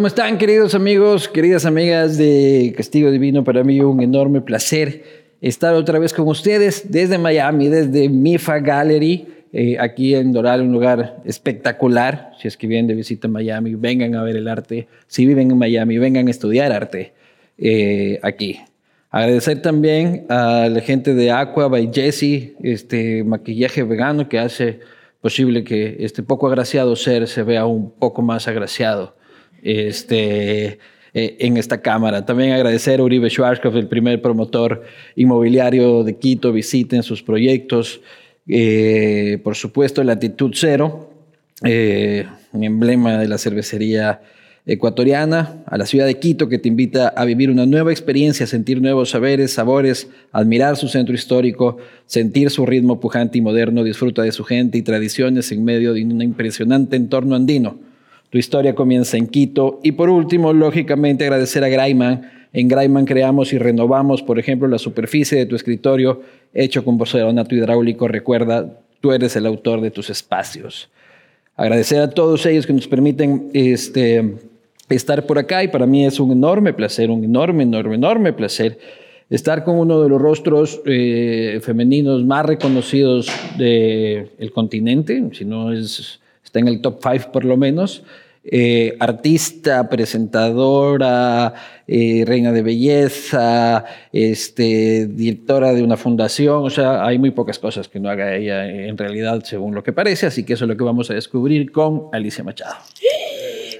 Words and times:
¿cómo 0.00 0.06
están 0.06 0.38
queridos 0.38 0.74
amigos, 0.74 1.28
queridas 1.28 1.66
amigas 1.66 2.16
de 2.16 2.72
Castigo 2.74 3.10
Divino? 3.10 3.44
Para 3.44 3.62
mí 3.64 3.80
un 3.80 4.00
enorme 4.00 4.40
placer 4.40 5.04
estar 5.42 5.74
otra 5.74 5.98
vez 5.98 6.14
con 6.14 6.26
ustedes 6.26 6.90
desde 6.90 7.18
Miami, 7.18 7.68
desde 7.68 8.08
MIFA 8.08 8.60
Gallery, 8.60 9.26
eh, 9.52 9.76
aquí 9.78 10.14
en 10.14 10.32
Doral, 10.32 10.62
un 10.62 10.72
lugar 10.72 11.20
espectacular. 11.26 12.32
Si 12.40 12.48
es 12.48 12.56
que 12.56 12.66
vienen 12.66 12.86
de 12.86 12.94
visita 12.94 13.28
a 13.28 13.30
Miami, 13.30 13.74
vengan 13.74 14.14
a 14.14 14.22
ver 14.22 14.36
el 14.36 14.48
arte. 14.48 14.88
Si 15.06 15.26
viven 15.26 15.50
en 15.50 15.58
Miami, 15.58 15.98
vengan 15.98 16.28
a 16.28 16.30
estudiar 16.30 16.72
arte 16.72 17.12
eh, 17.58 18.18
aquí. 18.22 18.58
Agradecer 19.10 19.60
también 19.60 20.24
a 20.30 20.66
la 20.70 20.80
gente 20.80 21.12
de 21.12 21.30
Aqua 21.30 21.68
by 21.68 21.90
Jesse, 21.92 22.54
este 22.62 23.22
maquillaje 23.22 23.82
vegano 23.82 24.30
que 24.30 24.38
hace 24.38 24.80
posible 25.20 25.62
que 25.62 25.98
este 26.00 26.22
poco 26.22 26.46
agraciado 26.46 26.96
ser 26.96 27.28
se 27.28 27.42
vea 27.42 27.66
un 27.66 27.90
poco 27.90 28.22
más 28.22 28.48
agraciado 28.48 29.19
este, 29.62 30.78
eh, 31.12 31.36
en 31.40 31.56
esta 31.56 31.82
cámara. 31.82 32.24
También 32.24 32.52
agradecer 32.52 33.00
a 33.00 33.02
Uribe 33.02 33.28
Schwarzkopf, 33.30 33.74
el 33.74 33.88
primer 33.88 34.22
promotor 34.22 34.84
inmobiliario 35.16 36.04
de 36.04 36.16
Quito, 36.16 36.52
visiten 36.52 37.02
sus 37.02 37.22
proyectos. 37.22 38.00
Eh, 38.46 39.38
por 39.42 39.56
supuesto, 39.56 40.04
Latitud 40.04 40.52
Cero, 40.54 41.10
eh, 41.64 42.26
un 42.52 42.62
emblema 42.62 43.18
de 43.18 43.26
la 43.26 43.38
cervecería 43.38 44.20
ecuatoriana, 44.66 45.64
a 45.66 45.76
la 45.76 45.86
ciudad 45.86 46.06
de 46.06 46.20
Quito, 46.20 46.48
que 46.48 46.58
te 46.58 46.68
invita 46.68 47.08
a 47.08 47.24
vivir 47.24 47.50
una 47.50 47.66
nueva 47.66 47.90
experiencia, 47.90 48.46
sentir 48.46 48.80
nuevos 48.80 49.10
saberes, 49.10 49.52
sabores, 49.52 50.08
admirar 50.30 50.76
su 50.76 50.86
centro 50.86 51.14
histórico, 51.14 51.78
sentir 52.06 52.50
su 52.50 52.66
ritmo 52.66 53.00
pujante 53.00 53.38
y 53.38 53.40
moderno, 53.40 53.82
disfruta 53.82 54.22
de 54.22 54.30
su 54.30 54.44
gente 54.44 54.78
y 54.78 54.82
tradiciones 54.82 55.50
en 55.50 55.64
medio 55.64 55.92
de 55.92 56.04
un 56.04 56.22
impresionante 56.22 56.94
entorno 56.94 57.34
andino. 57.34 57.89
Tu 58.30 58.38
historia 58.38 58.74
comienza 58.74 59.16
en 59.16 59.26
Quito. 59.26 59.80
Y 59.82 59.92
por 59.92 60.08
último, 60.08 60.52
lógicamente, 60.52 61.24
agradecer 61.24 61.64
a 61.64 61.68
Graiman. 61.68 62.30
En 62.52 62.68
Graiman 62.68 63.04
creamos 63.04 63.52
y 63.52 63.58
renovamos, 63.58 64.22
por 64.22 64.38
ejemplo, 64.38 64.68
la 64.68 64.78
superficie 64.78 65.38
de 65.38 65.46
tu 65.46 65.56
escritorio 65.56 66.22
hecho 66.54 66.84
con 66.84 66.96
porcelanato 66.96 67.54
hidráulico. 67.54 68.08
Recuerda, 68.08 68.80
tú 69.00 69.12
eres 69.12 69.36
el 69.36 69.46
autor 69.46 69.80
de 69.80 69.90
tus 69.90 70.10
espacios. 70.10 70.88
Agradecer 71.56 72.00
a 72.00 72.10
todos 72.10 72.46
ellos 72.46 72.66
que 72.66 72.72
nos 72.72 72.88
permiten 72.88 73.50
este, 73.52 74.36
estar 74.88 75.26
por 75.26 75.38
acá 75.38 75.62
y 75.62 75.68
para 75.68 75.86
mí 75.86 76.06
es 76.06 76.18
un 76.18 76.32
enorme 76.32 76.72
placer, 76.72 77.10
un 77.10 77.24
enorme, 77.24 77.64
enorme, 77.64 77.96
enorme 77.96 78.32
placer 78.32 78.78
estar 79.30 79.62
con 79.64 79.76
uno 79.76 80.02
de 80.02 80.08
los 80.08 80.20
rostros 80.20 80.80
eh, 80.84 81.60
femeninos 81.62 82.24
más 82.24 82.44
reconocidos 82.44 83.30
del 83.56 84.50
continente, 84.52 85.22
si 85.32 85.44
no 85.44 85.72
es, 85.72 86.19
está 86.50 86.58
en 86.58 86.66
el 86.66 86.80
top 86.80 86.98
5 87.00 87.30
por 87.30 87.44
lo 87.44 87.56
menos. 87.56 88.02
Eh, 88.42 88.96
artista, 88.98 89.88
presentadora, 89.88 91.54
eh, 91.86 92.24
reina 92.26 92.50
de 92.50 92.62
belleza, 92.62 93.84
este, 94.12 95.06
directora 95.06 95.72
de 95.74 95.82
una 95.82 95.96
fundación, 95.96 96.64
o 96.64 96.70
sea, 96.70 97.04
hay 97.04 97.18
muy 97.18 97.30
pocas 97.32 97.58
cosas 97.58 97.86
que 97.86 98.00
no 98.00 98.08
haga 98.08 98.34
ella 98.34 98.66
en 98.66 98.96
realidad 98.96 99.44
según 99.44 99.74
lo 99.74 99.82
que 99.82 99.92
parece, 99.92 100.26
así 100.26 100.44
que 100.44 100.54
eso 100.54 100.64
es 100.64 100.68
lo 100.68 100.76
que 100.76 100.82
vamos 100.82 101.10
a 101.10 101.14
descubrir 101.14 101.70
con 101.70 102.04
Alicia 102.12 102.42
Machado. 102.42 102.76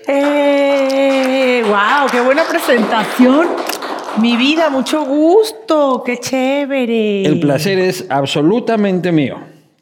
¡Eh! 0.07 1.63
¡Wow! 1.65 2.11
¡Qué 2.13 2.21
buena 2.21 2.45
presentación! 2.45 3.49
Mi 4.21 4.37
vida, 4.37 4.69
mucho 4.69 5.05
gusto, 5.07 6.03
qué 6.05 6.19
chévere. 6.19 7.25
El 7.25 7.41
placer 7.41 7.79
es 7.79 8.05
absolutamente 8.11 9.11
mío. 9.11 9.39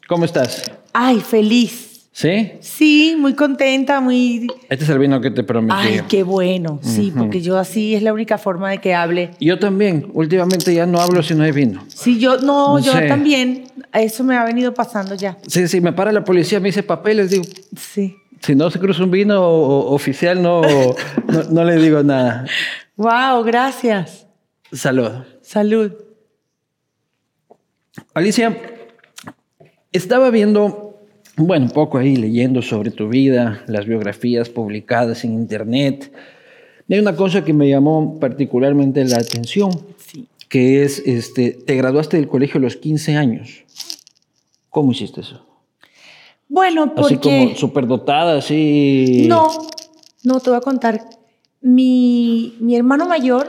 ¿Cómo 0.07 0.23
estás? 0.23 0.71
Ay, 0.93 1.19
feliz. 1.19 1.88
¿Sí? 2.11 2.51
Sí, 2.59 3.15
muy 3.17 3.33
contenta, 3.33 4.01
muy... 4.01 4.47
Este 4.69 4.83
es 4.83 4.89
el 4.89 4.99
vino 4.99 5.21
que 5.21 5.31
te 5.31 5.43
prometí. 5.43 5.73
Ay, 5.77 6.01
qué 6.09 6.23
bueno, 6.23 6.79
sí, 6.81 7.13
porque 7.15 7.41
yo 7.41 7.57
así 7.57 7.95
es 7.95 8.03
la 8.03 8.11
única 8.11 8.37
forma 8.37 8.71
de 8.71 8.79
que 8.79 8.93
hable. 8.93 9.31
Yo 9.39 9.59
también, 9.59 10.09
últimamente 10.13 10.73
ya 10.73 10.85
no 10.85 10.99
hablo 10.99 11.23
si 11.23 11.35
no 11.35 11.43
hay 11.43 11.51
vino. 11.51 11.85
Sí, 11.87 12.19
yo 12.19 12.37
no, 12.37 12.79
yo 12.79 12.91
también, 13.07 13.65
eso 13.93 14.23
me 14.23 14.35
ha 14.35 14.43
venido 14.43 14.73
pasando 14.73 15.15
ya. 15.15 15.37
Sí, 15.47 15.67
sí, 15.67 15.79
me 15.81 15.93
para 15.93 16.11
la 16.11 16.23
policía, 16.23 16.59
me 16.59 16.69
dice 16.69 16.83
papeles, 16.83 17.29
digo... 17.29 17.43
Sí. 17.77 18.15
Si 18.41 18.55
no 18.55 18.71
se 18.71 18.79
cruza 18.79 19.03
un 19.03 19.11
vino 19.11 19.41
oficial, 19.47 20.41
no, 20.41 20.61
no, 21.27 21.43
no 21.51 21.63
le 21.63 21.75
digo 21.77 22.03
nada. 22.03 22.45
Wow, 22.95 23.43
gracias. 23.43 24.27
Salud. 24.71 25.11
Salud. 25.41 25.93
Alicia, 28.13 28.57
estaba 29.91 30.29
viendo 30.29 30.88
bueno, 31.39 31.65
un 31.65 31.71
poco 31.71 31.97
ahí 31.97 32.15
leyendo 32.15 32.61
sobre 32.61 32.91
tu 32.91 33.07
vida, 33.07 33.63
las 33.67 33.85
biografías 33.85 34.49
publicadas 34.49 35.23
en 35.23 35.33
internet. 35.33 36.11
hay 36.89 36.99
una 36.99 37.15
cosa 37.15 37.45
que 37.45 37.53
me 37.53 37.69
llamó 37.69 38.19
particularmente 38.19 39.03
la 39.05 39.17
atención, 39.17 39.71
que 40.49 40.83
es, 40.83 40.99
este, 41.05 41.51
te 41.51 41.75
graduaste 41.75 42.17
del 42.17 42.27
colegio 42.27 42.57
a 42.57 42.61
los 42.61 42.75
15 42.75 43.15
años. 43.15 43.63
¿Cómo 44.69 44.91
hiciste 44.91 45.21
eso? 45.21 45.45
Bueno, 46.49 46.93
porque... 46.93 47.15
Así 47.15 47.17
como 47.17 47.55
superdotada, 47.55 48.37
así... 48.37 49.25
No, 49.27 49.49
no, 50.23 50.39
te 50.39 50.49
voy 50.49 50.57
a 50.57 50.61
contar. 50.61 51.01
Mi, 51.61 52.55
mi 52.59 52.75
hermano 52.75 53.07
mayor 53.07 53.47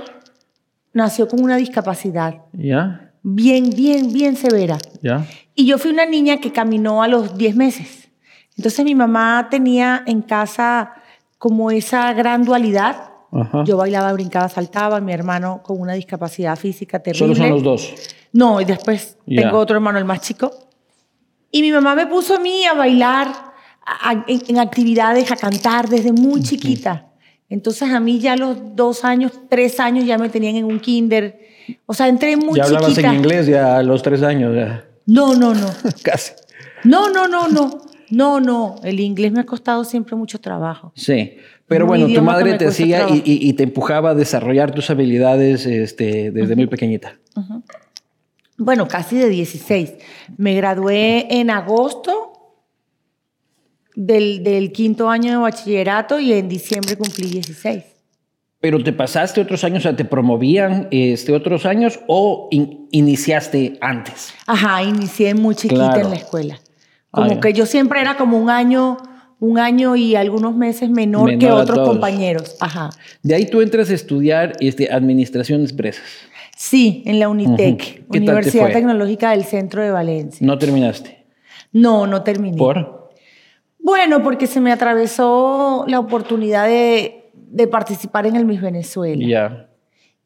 nació 0.93 1.27
con 1.29 1.43
una 1.43 1.57
discapacidad. 1.57 2.43
¿Ya? 2.53 3.10
Bien, 3.23 3.71
bien, 3.71 4.13
bien 4.13 4.37
severa. 4.37 4.79
¿Ya? 5.03 5.27
Y 5.55 5.67
yo 5.67 5.79
fui 5.79 5.91
una 5.91 6.07
niña 6.07 6.39
que 6.39 6.53
caminó 6.53 7.03
a 7.03 7.09
los 7.09 7.37
10 7.37 7.57
meses. 7.57 8.09
Entonces 8.57 8.85
mi 8.85 8.95
mamá 8.95 9.49
tenía 9.51 10.03
en 10.07 10.23
casa 10.23 10.95
como 11.39 11.71
esa 11.71 12.13
gran 12.13 12.45
dualidad. 12.45 13.11
Yo 13.65 13.77
bailaba, 13.77 14.13
brincaba, 14.13 14.49
saltaba, 14.49 15.01
mi 15.01 15.13
hermano 15.13 15.63
con 15.63 15.81
una 15.81 15.93
discapacidad 15.93 16.57
física 16.57 16.99
terrible. 16.99 17.35
¿Solo 17.35 17.37
son 17.37 17.51
los 17.51 17.63
dos? 17.63 17.95
No, 18.33 18.61
y 18.61 18.65
después 18.65 19.17
tengo 19.27 19.59
otro 19.59 19.77
hermano, 19.77 19.99
el 19.99 20.05
más 20.05 20.21
chico. 20.21 20.51
Y 21.51 21.63
mi 21.63 21.73
mamá 21.73 21.95
me 21.95 22.07
puso 22.07 22.37
a 22.37 22.41
mí 22.41 22.65
a 22.65 22.75
bailar 22.75 23.29
en, 24.27 24.59
actividades, 24.59 25.31
a 25.31 25.37
cantar 25.37 25.89
desde 25.89 26.13
muy 26.13 26.43
chiquita. 26.43 27.13
Entonces 27.49 27.91
a 27.91 28.01
mí 28.01 28.19
ya 28.19 28.35
a 28.35 28.37
los 28.37 28.77
dos 28.77 29.05
años, 29.05 29.33
tres 29.49 29.81
años 29.81 30.05
ya 30.05 30.19
me 30.19 30.29
tenían 30.29 30.57
en 30.57 30.65
un 30.65 30.79
kinder 30.79 31.41
o 31.87 31.95
sea, 31.95 32.09
entré 32.09 32.37
muy 32.37 32.59
¿Ya 32.59 32.65
hablabas 32.65 32.97
en 32.99 33.15
inglés 33.15 33.47
ya 33.47 33.79
a 33.79 33.83
los 33.83 34.03
tres 34.03 34.23
años? 34.23 34.55
No, 35.07 35.35
no, 35.35 35.55
no. 35.55 35.67
Casi. 36.03 36.33
No, 36.85 37.11
no, 37.11 37.29
no, 37.29 37.49
no. 37.49 37.83
No, 38.11 38.41
no. 38.41 38.77
El 38.83 39.01
inglés 39.01 39.33
me 39.33 39.41
ha 39.41 39.47
costado 39.47 39.85
siempre 39.85 40.17
mucho 40.17 40.41
trabajo. 40.41 40.93
Sí. 40.97 41.37
Pero 41.67 41.87
bueno, 41.87 42.09
tu 42.09 42.21
madre 42.23 42.59
te 42.59 42.67
hacía 42.67 43.07
y, 43.11 43.53
te 43.53 43.63
empujaba 43.63 44.11
a 44.11 44.15
desarrollar 44.15 44.75
tus 44.75 44.91
habilidades 44.91 45.67
este, 45.67 46.33
desde 46.33 46.57
muy 46.57 46.67
pequeñita. 46.67 47.17
Bueno, 48.57 48.89
casi 48.89 49.17
de 49.17 49.29
16. 49.29 49.95
Me 50.37 50.57
gradué 50.57 51.29
en 51.31 51.49
agosto 51.49 52.57
del, 53.95 54.43
del, 54.43 54.73
quinto 54.73 55.09
año 55.09 55.31
de 55.31 55.37
bachillerato 55.37 56.19
y 56.19 56.33
en 56.33 56.49
diciembre 56.49 56.97
cumplí 56.97 57.29
16. 57.29 57.85
¿Pero 58.61 58.83
te 58.85 58.93
pasaste 58.93 59.41
otros 59.41 59.65
años, 59.65 59.79
o 59.79 59.83
sea, 59.83 59.97
te 59.97 60.05
promovían 60.05 60.89
este, 60.91 61.33
otros 61.33 61.65
años 61.65 62.01
o 62.07 62.49
iniciaste 62.91 63.79
antes? 63.81 64.35
Ajá, 64.47 64.83
inicié 64.83 65.35
muy 65.35 65.55
chiquita 65.55 65.99
en 65.99 66.11
la 66.11 66.17
escuela. 66.17 66.61
Como 67.11 67.33
ah, 67.33 67.41
que 67.41 67.55
yo 67.55 67.65
siempre 67.65 68.03
era 68.03 68.19
como 68.19 68.39
un 68.39 68.51
año, 68.51 68.99
un 69.41 69.59
año 69.59 69.97
y 69.97 70.15
algunos 70.15 70.55
meses 70.55 70.91
menor, 70.91 71.39
que 71.39 71.51
otros 71.51 71.89
compañeros. 71.89 72.57
Ajá. 72.61 72.91
De 73.23 73.35
ahí 73.35 73.47
tú 73.47 73.63
entras 73.63 73.89
a 73.89 73.95
estudiar 73.95 74.53
este, 74.61 74.93
Administración 74.93 75.65
de 75.65 75.71
Empresas. 75.71 76.05
Sí, 76.55 77.03
en 77.07 77.19
la 77.19 77.31
Unitec, 77.31 78.05
Universidad 78.11 78.71
Tecnológica 78.71 79.31
del 79.31 79.45
Centro 79.45 79.83
de 79.83 79.91
Valencia. 79.91 80.47
¿No 80.47 80.59
terminaste? 80.59 81.25
No, 81.73 82.07
no 82.07 82.23
terminé. 82.23 82.59
¿Por? 82.59 83.09
Bueno, 83.79 84.23
porque 84.23 84.47
se 84.47 84.61
me 84.61 84.71
atravesó 84.71 85.87
la 85.89 85.99
oportunidad 85.99 86.67
de 86.67 87.20
de 87.51 87.67
participar 87.67 88.27
en 88.27 88.37
el 88.37 88.45
Miss 88.45 88.61
Venezuela. 88.61 89.27
Ya. 89.27 89.67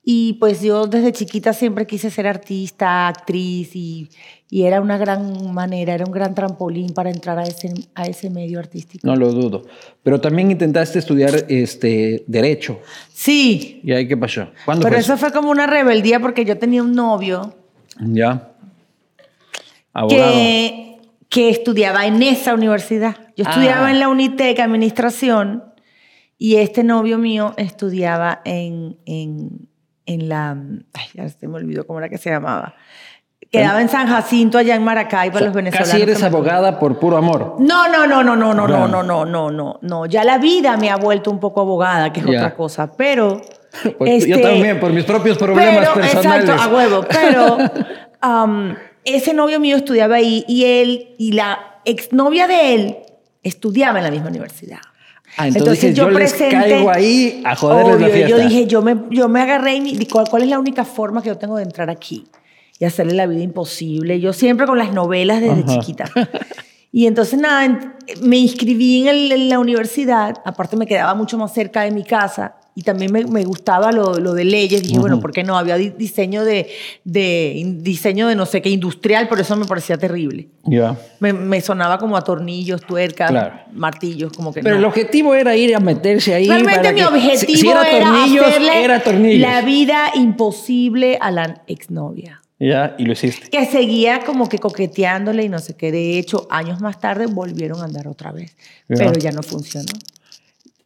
Y 0.07 0.35
pues 0.35 0.61
yo 0.61 0.87
desde 0.87 1.13
chiquita 1.13 1.55
siempre 1.55 1.87
quise 1.87 2.11
ser 2.11 2.27
artista, 2.27 3.09
actriz 3.09 3.75
y, 3.75 4.11
y, 4.51 4.65
era 4.65 4.83
una 4.83 4.99
gran 4.99 5.55
manera, 5.55 5.95
era 5.95 6.05
un 6.05 6.13
gran 6.13 6.35
trampolín 6.35 6.93
para 6.93 7.11
entrar 7.11 7.39
a 7.39 7.45
ese, 7.45 7.73
a 7.95 8.05
ese 8.05 8.29
medio 8.29 8.59
artístico. 8.59 9.07
No 9.07 9.17
lo 9.17 9.33
dudo. 9.33 9.63
Pero 10.03 10.21
también 10.21 10.51
intentaste 10.51 10.99
estudiar 10.99 11.47
este, 11.49 12.23
Derecho. 12.27 12.81
Sí. 13.15 13.81
¿Y 13.83 13.93
ahí 13.93 14.07
qué 14.07 14.19
pasó? 14.19 14.49
¿Cuándo 14.67 14.85
Pero 14.85 14.99
eso 14.99 15.17
fue 15.17 15.33
como 15.33 15.51
una 15.51 15.67
rebeldía 15.67 16.21
porque 16.21 16.45
yo 16.45 16.59
tenía 16.59 16.83
un 16.83 16.93
novio. 16.93 17.55
Ya. 17.99 18.51
Abogado. 19.95 20.33
Que, 20.33 20.99
que 21.31 21.49
estudiaba 21.49 22.05
en 22.05 22.23
esa 22.23 22.53
universidad. 22.53 23.17
Yo 23.39 23.45
estudiaba 23.45 23.87
ah. 23.87 23.91
en 23.91 24.01
la 24.01 24.11
Unitec, 24.11 24.61
Administración 24.61 25.74
y 26.39 26.57
este 26.57 26.85
novio 26.85 27.19
mío 27.19 27.55
estudiaba 27.57 28.41
en, 28.45 28.99
en, 29.07 29.69
en 30.07 30.29
la... 30.29 30.57
Ay, 30.93 31.07
ya 31.15 31.29
se 31.29 31.49
me 31.49 31.57
olvidó 31.57 31.87
cómo 31.87 31.99
era 32.01 32.09
que 32.09 32.19
se 32.19 32.31
llamaba. 32.31 32.75
Quedaba 33.51 33.81
en 33.81 33.89
San 33.89 34.09
Jacinto, 34.09 34.59
allá 34.59 34.75
en 34.75 34.83
Maracay, 34.83 35.31
para 35.31 35.47
los 35.47 35.55
venezolanos. 35.55 35.91
Casi 35.91 36.03
eres 36.03 36.23
abogada 36.23 36.79
por 36.79 36.99
puro 36.99 37.17
amor. 37.17 37.57
No, 37.61 37.89
no, 37.89 38.07
no, 38.07 38.25
no, 38.25 38.35
no, 38.35 38.53
no, 38.53 38.67
no, 38.67 38.89
no, 38.89 39.03
no, 39.03 39.25
no, 39.25 39.51
no, 39.51 39.79
no. 39.81 40.07
Ya 40.07 40.25
la 40.25 40.39
vida 40.39 40.77
me 40.77 40.91
ha 40.91 40.97
vuelto 40.97 41.31
un 41.31 41.39
poco 41.39 41.61
abogada, 41.61 42.13
que 42.13 42.21
es 42.21 42.27
otra 42.27 42.55
cosa. 42.55 42.93
Pero. 42.97 43.41
Pues 43.99 44.25
yo 44.25 44.37
este, 44.37 44.49
también, 44.49 44.79
por 44.79 44.93
mis 44.93 45.03
propios 45.03 45.37
problemas 45.37 45.89
personales. 45.89 46.49
Exacto, 46.49 46.63
a 46.63 46.69
huevo. 46.73 47.05
Pero 47.11 47.59
um, 48.45 48.73
ese 49.05 49.35
novio 49.35 49.59
mío 49.59 49.77
estudiaba 49.77 50.15
ahí 50.15 50.45
y 50.47 50.65
él 50.65 51.17
y 51.19 51.33
la 51.33 51.81
exnovia 51.85 52.47
de 52.47 52.75
él 52.75 52.97
estudiaba 53.43 53.99
en 53.99 54.05
la 54.05 54.13
misma 54.13 54.29
universidad. 54.29 54.79
Ah, 55.37 55.49
entonces, 55.49 55.95
yo, 55.95 56.09
les 56.11 56.33
caigo 56.33 56.91
ahí 56.91 57.43
a 57.45 57.57
joderles 57.57 58.01
la 58.01 58.09
fiesta. 58.09 58.29
Yo 58.29 58.39
dije, 58.39 58.67
yo 58.67 58.83
me, 58.83 58.97
yo 59.11 59.29
me 59.29 59.41
agarré 59.41 59.75
y 59.77 59.81
dije, 59.81 60.07
¿cuál 60.07 60.43
es 60.43 60.49
la 60.49 60.59
única 60.59 60.85
forma 60.85 61.23
que 61.23 61.29
yo 61.29 61.39
tengo 61.39 61.57
de 61.57 61.65
entrar 61.65 61.91
aquí? 61.91 62.25
y 62.79 62.85
hacerle 62.85 63.15
la 63.15 63.27
vida 63.27 63.43
imposible. 63.43 64.21
Yo 64.21 64.33
siempre 64.33 64.67
con 64.67 64.79
las 64.79 64.93
novelas 64.93 65.41
desde 65.41 65.65
chiquita. 65.65 66.11
Y 66.97 67.09
entonces, 67.09 67.41
nada, 67.41 67.97
me 68.23 68.37
inscribí 68.37 69.09
en, 69.09 69.49
la 69.49 69.59
universidad, 69.59 70.41
aparte 70.45 70.77
me 70.77 70.87
quedaba 70.87 71.15
mucho 71.17 71.37
más 71.37 71.53
cerca 71.53 71.83
de 71.83 71.91
mi 71.91 72.05
casa 72.05 72.55
y 72.77 72.83
también 72.83 73.13
me, 73.13 73.25
me 73.25 73.45
gustaba 73.45 73.93
lo, 73.93 74.19
lo, 74.19 74.35
de 74.35 74.45
leyes. 74.45 74.83
Dije, 74.83 74.99
bueno, 74.99 75.21
¿por 75.21 75.33
qué 75.33 75.45
no? 75.45 75.57
Había 75.57 75.77
diseño 75.77 76.45
de, 76.45 76.69
de, 77.05 77.63
diseño 77.79 78.27
de 78.27 78.35
no 78.35 78.47
sé 78.47 78.63
qué, 78.63 78.71
industrial, 78.71 79.29
por 79.29 79.39
eso 79.41 79.55
me 79.57 79.65
parecía 79.65 79.97
terrible. 79.97 80.49
Ya. 80.65 80.97
Me, 81.21 81.33
me, 81.33 81.61
sonaba 81.61 81.99
como 81.99 82.17
a 82.17 82.23
tornillos, 82.23 82.81
tuercas, 82.81 83.33
martillos, 83.73 84.33
como 84.33 84.53
que 84.53 84.63
Pero 84.63 84.77
el 84.77 84.85
objetivo 84.85 85.35
era 85.35 85.55
ir 85.57 85.75
a 85.77 85.81
meterse 85.81 86.35
ahí. 86.35 86.49
Realmente 86.49 86.93
mi 86.93 87.03
objetivo 87.03 87.71
era, 87.71 87.91
tornillos, 87.91 88.47
era 88.47 88.97
hacerle 88.97 89.39
la 89.39 89.63
vida 89.63 90.11
imposible 90.17 91.19
a 91.21 91.31
la 91.31 91.63
exnovia. 91.69 92.41
Ya, 92.59 92.95
y 92.99 93.05
lo 93.05 93.13
hiciste. 93.13 93.51
Que 93.51 93.67
seguía 93.67 94.21
como 94.25 94.49
que 94.49 94.59
coqueteándole 94.59 95.45
y 95.45 95.49
no 95.49 95.59
sé 95.59 95.77
qué. 95.77 95.93
De 95.93 96.19
hecho, 96.19 96.47
años 96.51 96.81
más 96.81 97.01
tarde 97.01 97.27
volvieron 97.27 97.81
a 97.81 97.85
andar 97.85 98.09
otra 98.09 98.33
vez. 98.33 98.57
Pero 98.89 99.13
ya 99.15 99.33
no 99.33 99.43
funcionó. 99.43 99.93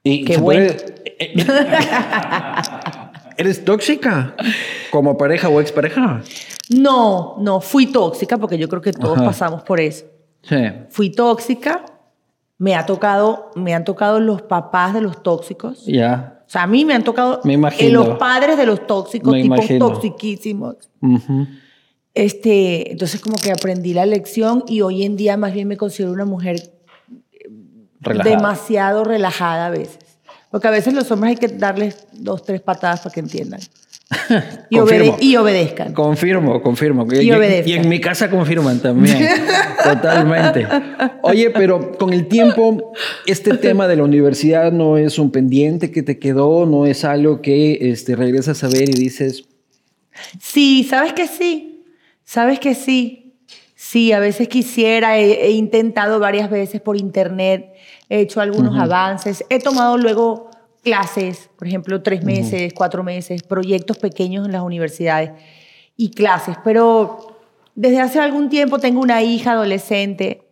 Y 0.03 0.25
qué 0.25 0.37
bueno. 0.39 0.71
Eh, 0.71 1.17
eh, 1.19 1.35
¿Eres 3.37 3.65
tóxica 3.65 4.35
como 4.91 5.17
pareja 5.17 5.49
o 5.49 5.61
expareja? 5.61 6.23
No, 6.71 7.37
no, 7.39 7.61
fui 7.61 7.87
tóxica 7.87 8.37
porque 8.37 8.59
yo 8.59 8.69
creo 8.69 8.83
que 8.83 8.93
todos 8.93 9.19
pasamos 9.19 9.63
por 9.63 9.81
eso. 9.81 10.07
Sí. 10.43 10.57
Fui 10.91 11.11
tóxica. 11.11 11.85
Me 12.61 12.75
ha 12.75 12.85
tocado, 12.87 13.53
me 13.55 13.73
han 13.75 13.85
tocado 13.85 14.19
los 14.19 14.43
papás 14.43 14.93
de 14.93 15.01
los 15.01 15.23
tóxicos. 15.23 15.87
Ya. 15.87 16.43
O 16.49 16.51
sea, 16.51 16.63
a 16.63 16.67
mí 16.67 16.85
me 16.85 16.95
han 16.95 17.05
tocado 17.05 17.41
me 17.45 17.57
los 17.91 18.19
padres 18.19 18.57
de 18.57 18.67
los 18.67 18.87
tóxicos, 18.87 19.35
tipos 19.35 19.69
toxiquísimos. 19.79 20.77
este, 22.15 22.91
entonces 22.91 23.21
como 23.21 23.37
que 23.37 23.53
aprendí 23.53 23.95
la 23.95 24.07
lección 24.07 24.65
y 24.67 24.81
hoy 24.81 25.05
en 25.05 25.17
día 25.17 25.37
más 25.37 25.53
bien 25.53 25.69
me 25.69 25.77
considero 25.77 26.11
una 26.13 26.25
mujer 26.25 26.78
demasiado 28.01 29.05
relajada 29.05 29.67
a 29.67 29.71
veces. 29.71 29.99
Porque 30.51 30.69
a 30.69 30.71
veces 30.71 30.95
los 30.95 31.11
hombres 31.11 31.31
hay 31.33 31.37
que 31.37 31.49
darles 31.49 32.07
dos, 32.13 32.45
tres 32.45 32.61
patadas 32.61 33.01
para 33.01 33.13
que 33.13 33.21
entiendan. 33.21 33.61
y, 34.71 35.37
obedezcan. 35.37 35.93
Confirmo, 35.93 36.63
confirmo. 36.63 37.07
Y, 37.13 37.31
y, 37.31 37.73
en 37.75 37.89
mi 37.89 38.01
casa 38.01 38.31
confirman 38.31 38.79
también. 38.81 39.29
Totalmente. 39.85 40.67
Oye, 41.23 41.51
pero 41.51 41.93
con 41.99 42.15
el 42.15 42.27
tiempo, 42.27 42.93
este 43.27 43.59
tema 43.59 43.87
de 43.87 43.97
la 43.97 44.05
universidad 44.05 44.73
no 44.73 44.97
es 44.97 45.19
un 45.19 45.31
pendiente 45.31 45.91
que 45.91 46.03
te 46.03 46.19
quedó, 46.19 46.65
no 46.65 46.87
es 46.87 47.05
algo 47.05 47.43
que 47.43 47.91
este, 47.91 48.17
regresas 48.17 48.65
a 48.65 48.69
ver 48.69 48.89
y 48.89 48.93
dices. 48.93 49.45
Sí, 50.41 50.85
sabes 50.89 51.13
que 51.13 51.27
sí. 51.27 51.85
Sabes 52.25 52.61
que 52.61 52.75
sí. 52.75 53.28
Sí, 53.91 54.13
a 54.13 54.21
veces 54.21 54.49
quisiera, 54.49 55.17
he, 55.17 55.53
intentado 55.53 56.21
varias 56.21 56.51
veces 56.51 56.79
por 56.79 56.99
internet, 56.99 57.73
he 58.11 58.21
hecho 58.21 58.43
algunos 58.43 58.79
avances, 58.79 59.43
he 59.49 59.61
tomado 59.61 59.97
luego 59.97 60.51
clases, 60.85 61.49
por 61.57 61.67
ejemplo, 61.67 62.03
tres 62.03 62.23
meses, 62.23 62.75
cuatro 62.75 63.03
meses, 63.03 63.43
proyectos 63.43 63.97
pequeños 63.97 64.45
en 64.45 64.53
las 64.53 64.61
universidades 64.61 65.31
y 65.97 66.11
clases. 66.11 66.57
Pero 66.63 67.35
desde 67.75 67.99
hace 68.01 68.21
algún 68.21 68.51
tiempo 68.51 68.79
tengo 68.79 69.01
una 69.01 69.23
hija 69.23 69.53
adolescente. 69.53 70.43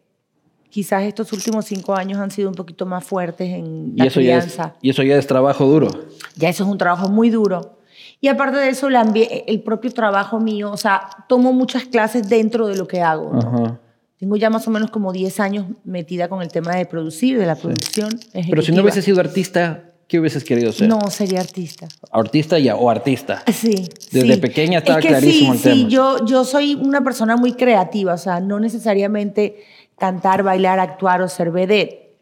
Quizás 0.71 1.03
estos 1.03 1.31
últimos 1.35 1.67
cinco 1.67 1.95
años 1.95 2.19
han 2.19 2.31
sido 2.31 2.49
un 2.49 2.55
poquito 2.55 2.87
más 2.87 3.05
fuertes 3.05 3.51
en 3.51 3.93
la 3.97 4.09
crianza. 4.09 4.77
y 4.81 4.89
eso 4.89 5.03
ya 5.03 5.19
es 5.19 5.27
trabajo 5.27 5.67
duro. 5.67 5.91
Ya 6.37 6.49
eso 6.49 6.65
es 6.65 6.71
un 6.71 6.79
trabajo 6.79 7.11
muy 7.11 7.29
duro. 7.29 7.76
Y 8.21 8.29
aparte 8.29 8.57
de 8.57 8.71
eso, 8.71 8.89
el 8.89 9.63
propio 9.63 9.91
trabajo 9.93 10.41
mío, 10.41 10.73
o 10.73 10.77
sea, 10.77 11.09
tomo 11.29 11.53
muchas 11.53 11.85
clases 11.85 12.29
dentro 12.29 12.67
de 12.67 12.77
lo 12.77 12.87
que 12.87 13.03
hago. 13.03 13.79
Tengo 14.19 14.37
ya 14.37 14.49
más 14.49 14.67
o 14.67 14.71
menos 14.71 14.91
como 14.91 15.13
10 15.13 15.41
años 15.41 15.67
metida 15.85 16.29
con 16.29 16.41
el 16.43 16.49
tema 16.49 16.75
de 16.75 16.87
producir, 16.87 17.39
de 17.39 17.47
la 17.47 17.55
producción. 17.57 18.09
Pero 18.33 18.63
si 18.63 18.73
no 18.73 18.83
hubiese 18.83 19.03
sido 19.03 19.21
artista, 19.21 19.87
¿Qué 20.09 20.21
hubieses 20.21 20.45
querido 20.45 20.71
ser? 20.71 20.89
No, 20.89 21.01
sería 21.11 21.41
artista. 21.41 21.89
¿Artista 22.13 22.61
ya 22.61 22.77
o 22.77 22.89
artista? 22.89 23.43
Sí. 23.53 23.89
Desde 24.13 24.39
pequeña 24.39 24.79
estaba 24.79 25.01
clarísimo 25.01 25.55
el 25.55 25.61
tema. 25.61 25.75
Sí, 25.75 25.87
yo, 25.89 26.25
yo 26.25 26.45
soy 26.45 26.77
una 26.77 27.03
persona 27.03 27.37
muy 27.37 27.55
creativa, 27.55 28.15
o 28.15 28.19
sea, 28.19 28.39
no 28.39 28.61
necesariamente 28.61 29.65
cantar, 29.99 30.45
bailar, 30.45 30.79
actuar 30.79 31.23
o 31.23 31.29
ser 31.29 31.51
vedette. 31.51 32.15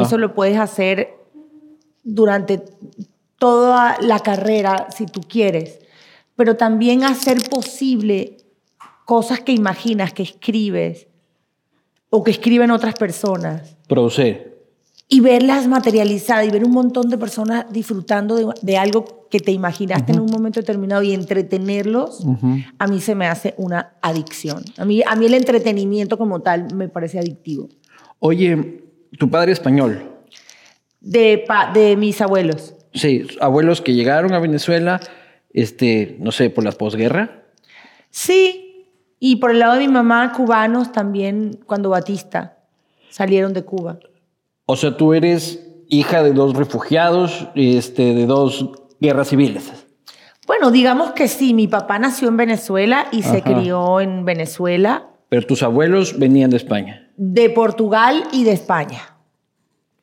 Eso 0.00 0.16
lo 0.18 0.32
puedes 0.32 0.58
hacer 0.58 1.14
durante 2.04 2.62
toda 3.44 3.98
la 4.00 4.20
carrera 4.20 4.86
si 4.88 5.04
tú 5.04 5.20
quieres, 5.20 5.80
pero 6.34 6.56
también 6.56 7.04
hacer 7.04 7.46
posible 7.50 8.38
cosas 9.04 9.40
que 9.40 9.52
imaginas, 9.52 10.14
que 10.14 10.22
escribes 10.22 11.08
o 12.08 12.24
que 12.24 12.30
escriben 12.30 12.70
otras 12.70 12.94
personas. 12.94 13.76
Producir 13.86 14.54
y 15.08 15.20
verlas 15.20 15.68
materializadas 15.68 16.46
y 16.46 16.50
ver 16.50 16.64
un 16.64 16.70
montón 16.70 17.10
de 17.10 17.18
personas 17.18 17.66
disfrutando 17.70 18.54
de, 18.62 18.78
algo 18.78 19.28
que 19.30 19.38
te 19.38 19.52
imaginaste 19.52 20.12
en 20.12 20.20
un 20.20 20.30
momento 20.30 20.60
determinado 20.60 21.02
y 21.02 21.12
entretenerlos, 21.12 22.24
a 22.78 22.86
mí 22.86 22.98
se 23.02 23.14
me 23.14 23.26
hace 23.26 23.52
una 23.58 23.92
adicción. 24.00 24.64
A 24.78 24.86
mí, 24.86 25.02
a 25.06 25.14
mí 25.16 25.26
el 25.26 25.34
entretenimiento 25.34 26.16
como 26.16 26.40
tal 26.40 26.74
me 26.74 26.88
parece 26.88 27.18
adictivo. 27.18 27.68
Oye, 28.20 28.82
tu 29.18 29.28
padre 29.28 29.52
español. 29.52 30.10
De, 31.02 31.44
de 31.74 31.96
mis 31.98 32.22
abuelos. 32.22 32.73
Sí, 32.94 33.26
abuelos 33.40 33.80
que 33.80 33.92
llegaron 33.92 34.32
a 34.34 34.38
Venezuela, 34.38 35.00
este, 35.52 36.16
no 36.20 36.32
sé, 36.32 36.48
por 36.48 36.64
la 36.64 36.72
posguerra. 36.72 37.42
Sí, 38.10 38.86
y 39.18 39.36
por 39.36 39.50
el 39.50 39.58
lado 39.58 39.74
de 39.74 39.80
mi 39.80 39.88
mamá, 39.88 40.32
cubanos 40.32 40.92
también, 40.92 41.58
cuando 41.66 41.90
Batista 41.90 42.58
salieron 43.10 43.52
de 43.52 43.64
Cuba. 43.64 43.98
O 44.66 44.76
sea, 44.76 44.96
tú 44.96 45.12
eres 45.12 45.66
hija 45.88 46.22
de 46.22 46.32
dos 46.32 46.54
refugiados, 46.54 47.48
este, 47.54 48.14
de 48.14 48.26
dos 48.26 48.70
guerras 49.00 49.28
civiles. 49.28 49.86
Bueno, 50.46 50.70
digamos 50.70 51.12
que 51.12 51.28
sí. 51.28 51.54
Mi 51.54 51.68
papá 51.68 51.98
nació 51.98 52.28
en 52.28 52.36
Venezuela 52.36 53.06
y 53.12 53.22
se 53.22 53.42
crió 53.42 54.00
en 54.00 54.24
Venezuela. 54.24 55.08
Pero 55.28 55.46
tus 55.46 55.62
abuelos 55.62 56.18
venían 56.18 56.50
de 56.50 56.58
España. 56.58 57.10
De 57.16 57.50
Portugal 57.50 58.24
y 58.32 58.44
de 58.44 58.52
España. 58.52 59.16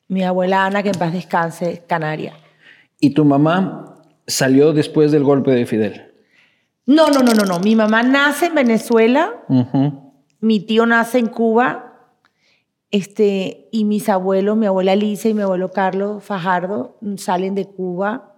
Mi 0.07 0.23
abuela 0.23 0.65
Ana, 0.65 0.83
que 0.83 0.89
en 0.89 0.99
paz 0.99 1.13
descanse, 1.13 1.83
Canaria. 1.87 2.33
¿Y 3.01 3.09
tu 3.09 3.25
mamá 3.25 3.97
salió 4.25 4.71
después 4.71 5.11
del 5.11 5.25
golpe 5.25 5.51
de 5.51 5.65
Fidel? 5.65 6.13
No, 6.85 7.09
no, 7.09 7.21
no, 7.21 7.33
no, 7.33 7.43
no. 7.43 7.59
Mi 7.59 7.75
mamá 7.75 8.03
nace 8.03 8.45
en 8.45 8.55
Venezuela. 8.55 9.43
Mi 10.39 10.61
tío 10.61 10.85
nace 10.85 11.19
en 11.19 11.27
Cuba 11.27 11.91
este, 12.91 13.69
y 13.71 13.85
mis 13.85 14.09
abuelos, 14.09 14.57
mi 14.57 14.65
abuela 14.65 14.91
Alicia 14.91 15.31
y 15.31 15.33
mi 15.33 15.41
abuelo 15.41 15.71
Carlos 15.71 16.23
Fajardo, 16.23 16.97
mm, 16.99 17.15
salen 17.15 17.55
de 17.55 17.65
Cuba, 17.65 18.35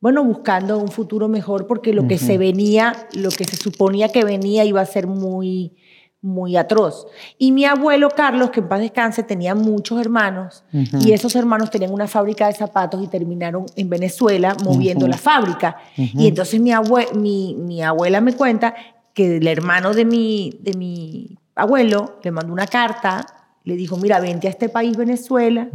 bueno, 0.00 0.24
buscando 0.24 0.78
un 0.78 0.88
futuro 0.88 1.28
mejor 1.28 1.66
porque 1.66 1.92
lo 1.92 2.06
que 2.06 2.18
se 2.18 2.38
venía, 2.38 3.08
lo 3.14 3.30
que 3.30 3.44
se 3.44 3.56
suponía 3.56 4.10
que 4.10 4.24
venía 4.24 4.64
iba 4.64 4.80
a 4.80 4.86
ser 4.86 5.08
muy, 5.08 5.76
muy 6.20 6.56
atroz. 6.56 7.06
Y 7.38 7.52
mi 7.52 7.64
abuelo 7.64 8.10
Carlos, 8.10 8.50
que 8.50 8.60
en 8.60 8.68
paz 8.68 8.80
descanse, 8.80 9.22
tenía 9.22 9.54
muchos 9.54 10.00
hermanos 10.00 10.64
y 10.72 11.12
esos 11.12 11.36
hermanos 11.36 11.70
tenían 11.70 11.92
una 11.92 12.08
fábrica 12.08 12.48
de 12.48 12.54
zapatos 12.54 13.02
y 13.02 13.06
terminaron 13.06 13.66
en 13.76 13.88
Venezuela 13.88 14.56
moviendo 14.64 15.06
la 15.06 15.16
fábrica. 15.16 15.76
Y 15.96 16.26
entonces 16.26 16.60
mi, 16.60 16.72
mi, 17.14 17.54
mi, 17.54 17.82
abuela 17.82 18.20
me 18.20 18.32
cuenta 18.32 18.74
que 19.14 19.36
el 19.36 19.46
hermano 19.46 19.94
de 19.94 20.04
mi, 20.04 20.58
de 20.60 20.74
mi 20.74 21.38
abuelo 21.54 22.18
le 22.22 22.30
mandó 22.30 22.52
una 22.52 22.66
carta 22.66 23.26
le 23.68 23.76
dijo, 23.76 23.98
mira, 23.98 24.18
vente 24.18 24.46
a 24.46 24.50
este 24.50 24.70
país 24.70 24.96
Venezuela, 24.96 25.68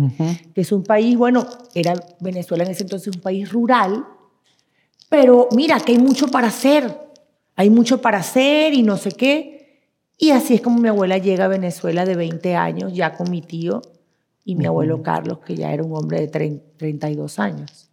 que 0.56 0.62
es 0.62 0.72
un 0.72 0.82
país, 0.82 1.16
bueno, 1.16 1.46
era 1.76 1.94
Venezuela 2.20 2.64
en 2.64 2.72
ese 2.72 2.82
entonces 2.82 3.16
un 3.16 3.22
país 3.22 3.52
rural, 3.52 4.04
pero 5.10 5.48
mira, 5.56 5.80
que 5.80 5.92
hay 5.92 6.00
mucho 6.00 6.28
para 6.30 6.48
hacer, 6.48 6.92
hay 7.56 7.70
mucho 7.70 8.02
para 8.02 8.18
hacer 8.18 8.74
y 8.74 8.82
no 8.82 8.98
sé 8.98 9.12
qué. 9.12 9.63
Y 10.18 10.32
así 10.32 10.56
es 10.56 10.62
como 10.62 10.80
mi 10.80 10.90
abuela 10.90 11.18
llega 11.18 11.46
a 11.46 11.50
Venezuela 11.50 12.06
de 12.06 12.16
20 12.16 12.56
años, 12.56 12.94
ya 12.94 13.14
con 13.14 13.30
mi 13.30 13.42
tío 13.42 13.82
y 14.46 14.56
mi 14.56 14.66
abuelo 14.66 15.02
Carlos, 15.02 15.40
que 15.46 15.56
ya 15.56 15.74
era 15.74 15.84
un 15.84 15.96
hombre 15.96 16.20
de 16.20 16.28
32 16.28 17.40
años. 17.40 17.90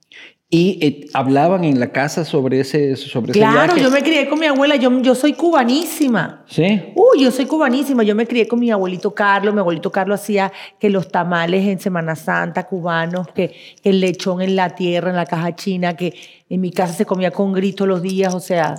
¿Y 0.53 0.85
eh, 0.85 1.07
hablaban 1.15 1.63
en 1.63 1.79
la 1.79 1.93
casa 1.93 2.25
sobre 2.25 2.59
ese, 2.59 2.97
sobre 2.97 3.33
claro, 3.33 3.73
ese 3.73 3.85
yo 3.85 3.89
me 3.89 4.03
crié 4.03 4.29
con 4.29 4.37
mi 4.37 4.47
abuela. 4.47 4.75
Yo, 4.75 5.01
yo 5.01 5.15
soy 5.15 5.35
cubanísima. 5.35 6.45
¿Sí? 6.49 6.83
Uy, 6.97 7.23
yo 7.23 7.31
soy 7.31 7.47
cubanísima. 7.47 8.03
Yo 8.03 8.17
me 8.17 8.27
crié 8.27 8.49
con 8.49 8.59
mi 8.59 8.69
abuelito 8.73 9.15
Carlos. 9.15 9.55
Mi 9.55 9.61
abuelito 9.61 9.93
Carlos 9.93 10.21
hacía 10.21 10.51
que 10.81 10.91
los 10.91 11.07
tamales 11.07 11.69
en 11.69 11.79
Semana 11.79 12.17
Santa 12.17 12.67
cubanos, 12.67 13.29
que, 13.29 13.55
el 13.85 14.01
lechón 14.01 14.43
en 14.43 14.57
la 14.57 14.71
tierra, 14.71 15.11
en 15.11 15.17
la 15.17 15.27
caja 15.27 15.55
china, 15.55 15.97
que 15.97 16.15
en 16.49 16.61
mi 16.61 16.73
casa 16.73 16.95
se 16.95 17.07
comía 17.07 17.31
con 17.31 17.53
grito 17.53 17.87
los 17.87 18.03
días, 18.03 18.35
o 18.35 18.41
sea... 18.41 18.75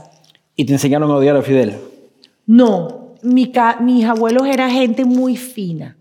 ¿Y 0.58 0.66
te 0.66 0.74
enseñaron 0.74 1.10
a 1.10 1.16
odiar 1.16 1.38
a 1.38 1.42
Fidel? 1.42 1.78
No. 2.48 3.01
Mi, 3.24 3.52
mis 3.82 4.06
abuelos 4.06 4.48
eran 4.48 4.72
gente 4.72 5.06
muy 5.06 5.38
fina. 5.38 5.98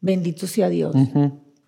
Bendito 0.00 0.46
sea 0.46 0.68
Dios. 0.68 0.94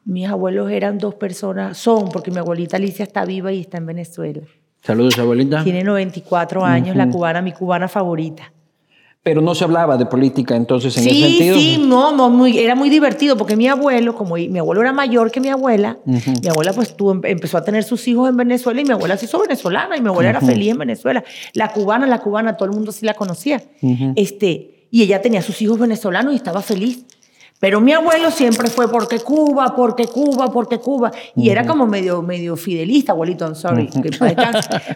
Mis 0.04 0.28
abuelos 0.28 0.70
eran 0.70 0.99
dos 0.99 1.14
personas, 1.14 1.76
son, 1.76 2.08
porque 2.11 2.30
mi 2.30 2.38
abuelita 2.38 2.76
Alicia 2.76 3.04
está 3.04 3.25
viva 3.25 3.52
y 3.52 3.61
está 3.61 3.78
en 3.78 3.87
Venezuela. 3.87 4.40
Saludos, 4.82 5.18
abuelita. 5.18 5.64
Tiene 5.64 5.82
94 5.85 6.64
años, 6.64 6.97
la 6.97 7.11
cubana, 7.11 7.42
mi 7.42 7.52
cubana 7.52 7.88
favorita. 7.88 8.52
Pero 9.28 9.42
no 9.42 9.54
se 9.54 9.62
hablaba 9.62 9.99
de 9.99 10.06
política 10.06 10.56
entonces 10.56 10.97
en 10.97 11.06
ese 11.06 11.20
sentido. 11.20 11.54
Sí, 11.58 11.75
sí, 11.75 11.87
no, 11.87 12.30
muy, 12.30 12.58
era 12.58 12.75
muy 12.75 12.88
divertido 12.88 13.37
porque 13.37 13.56
mi 13.56 13.68
abuelo, 13.68 14.14
como 14.14 14.37
mi 14.37 14.58
abuelo 14.58 14.80
era 14.80 14.94
mayor 14.94 15.30
que 15.30 15.38
mi 15.38 15.50
abuela, 15.50 15.99
mi 16.06 16.49
abuela 16.49 16.73
pues 16.73 16.97
tuvo, 16.97 17.12
empezó 17.12 17.58
a 17.58 17.62
tener 17.62 17.85
sus 17.85 18.08
hijos 18.08 18.26
en 18.30 18.38
Venezuela 18.38 18.80
y 18.80 18.85
mi 18.87 18.92
abuela 18.92 19.18
se 19.18 19.26
hizo 19.26 19.38
venezolana 19.38 19.99
y 19.99 20.00
mi 20.00 20.08
abuela 20.08 20.30
era 20.30 20.40
feliz 20.40 20.70
en 20.70 20.78
Venezuela. 20.78 21.23
La 21.52 21.75
cubana, 21.75 22.06
la 22.06 22.20
cubana, 22.20 22.56
todo 22.56 22.70
el 22.70 22.75
mundo 22.75 22.90
sí 22.90 23.04
la 23.04 23.12
conocía. 23.12 23.62
este, 24.16 24.87
y 24.90 25.02
ella 25.02 25.20
tenía 25.20 25.42
sus 25.42 25.61
hijos 25.61 25.78
venezolanos 25.78 26.32
y 26.32 26.37
estaba 26.37 26.62
feliz. 26.62 27.04
Pero 27.60 27.80
mi 27.80 27.92
abuelo 27.92 28.30
siempre 28.30 28.68
fue 28.68 28.88
porque 28.88 29.18
Cuba, 29.18 29.74
porque 29.74 30.06
Cuba, 30.06 30.52
porque 30.52 30.78
Cuba. 30.78 31.10
Y 31.34 31.50
era 31.50 31.66
como 31.66 31.86
medio, 31.86 32.22
medio 32.22 32.56
fidelista, 32.56 33.12
abuelito, 33.12 33.44
I'm 33.44 33.56
sorry, 33.56 33.90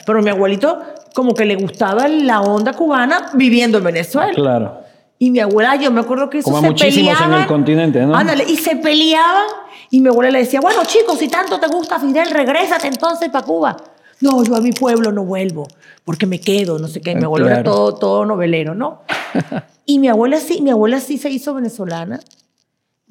Pero 0.06 0.22
mi 0.22 0.30
abuelito 0.30 0.78
como 1.14 1.34
que 1.34 1.44
le 1.44 1.56
gustaba 1.56 2.06
la 2.06 2.40
onda 2.40 2.72
cubana 2.72 3.30
viviendo 3.34 3.78
en 3.78 3.84
Venezuela. 3.84 4.32
Claro. 4.32 4.78
Y 5.18 5.30
mi 5.30 5.40
abuela, 5.40 5.76
yo 5.76 5.90
me 5.90 6.00
acuerdo 6.00 6.30
que 6.30 6.38
eso 6.38 6.50
como 6.50 6.62
muchísimos 6.62 7.20
en 7.20 7.32
el 7.32 7.46
continente, 7.46 8.04
¿no? 8.04 8.14
Ándale, 8.14 8.44
y 8.44 8.56
se 8.56 8.76
peleaban. 8.76 9.46
Y 9.90 10.00
mi 10.00 10.08
abuela 10.08 10.30
le 10.30 10.40
decía, 10.40 10.60
bueno, 10.60 10.82
chicos, 10.84 11.18
si 11.18 11.28
tanto 11.28 11.60
te 11.60 11.66
gusta 11.68 11.98
Fidel, 11.98 12.30
regrésate 12.30 12.88
entonces 12.88 13.28
para 13.28 13.44
Cuba. 13.44 13.76
No, 14.20 14.42
yo 14.44 14.54
a 14.54 14.60
mi 14.60 14.72
pueblo 14.72 15.10
no 15.12 15.24
vuelvo, 15.24 15.66
porque 16.04 16.26
me 16.26 16.40
quedo, 16.40 16.78
no 16.78 16.86
sé 16.86 17.00
qué. 17.00 17.14
Mi 17.14 17.24
abuelo 17.24 17.48
era 17.48 17.62
todo, 17.62 17.94
todo 17.94 18.24
novelero, 18.24 18.74
¿no? 18.74 19.02
y 19.86 19.98
mi 19.98 20.08
abuela 20.08 20.38
sí, 20.38 20.60
mi 20.62 20.70
abuela 20.70 21.00
sí 21.00 21.18
se 21.18 21.28
hizo 21.28 21.54
venezolana. 21.54 22.20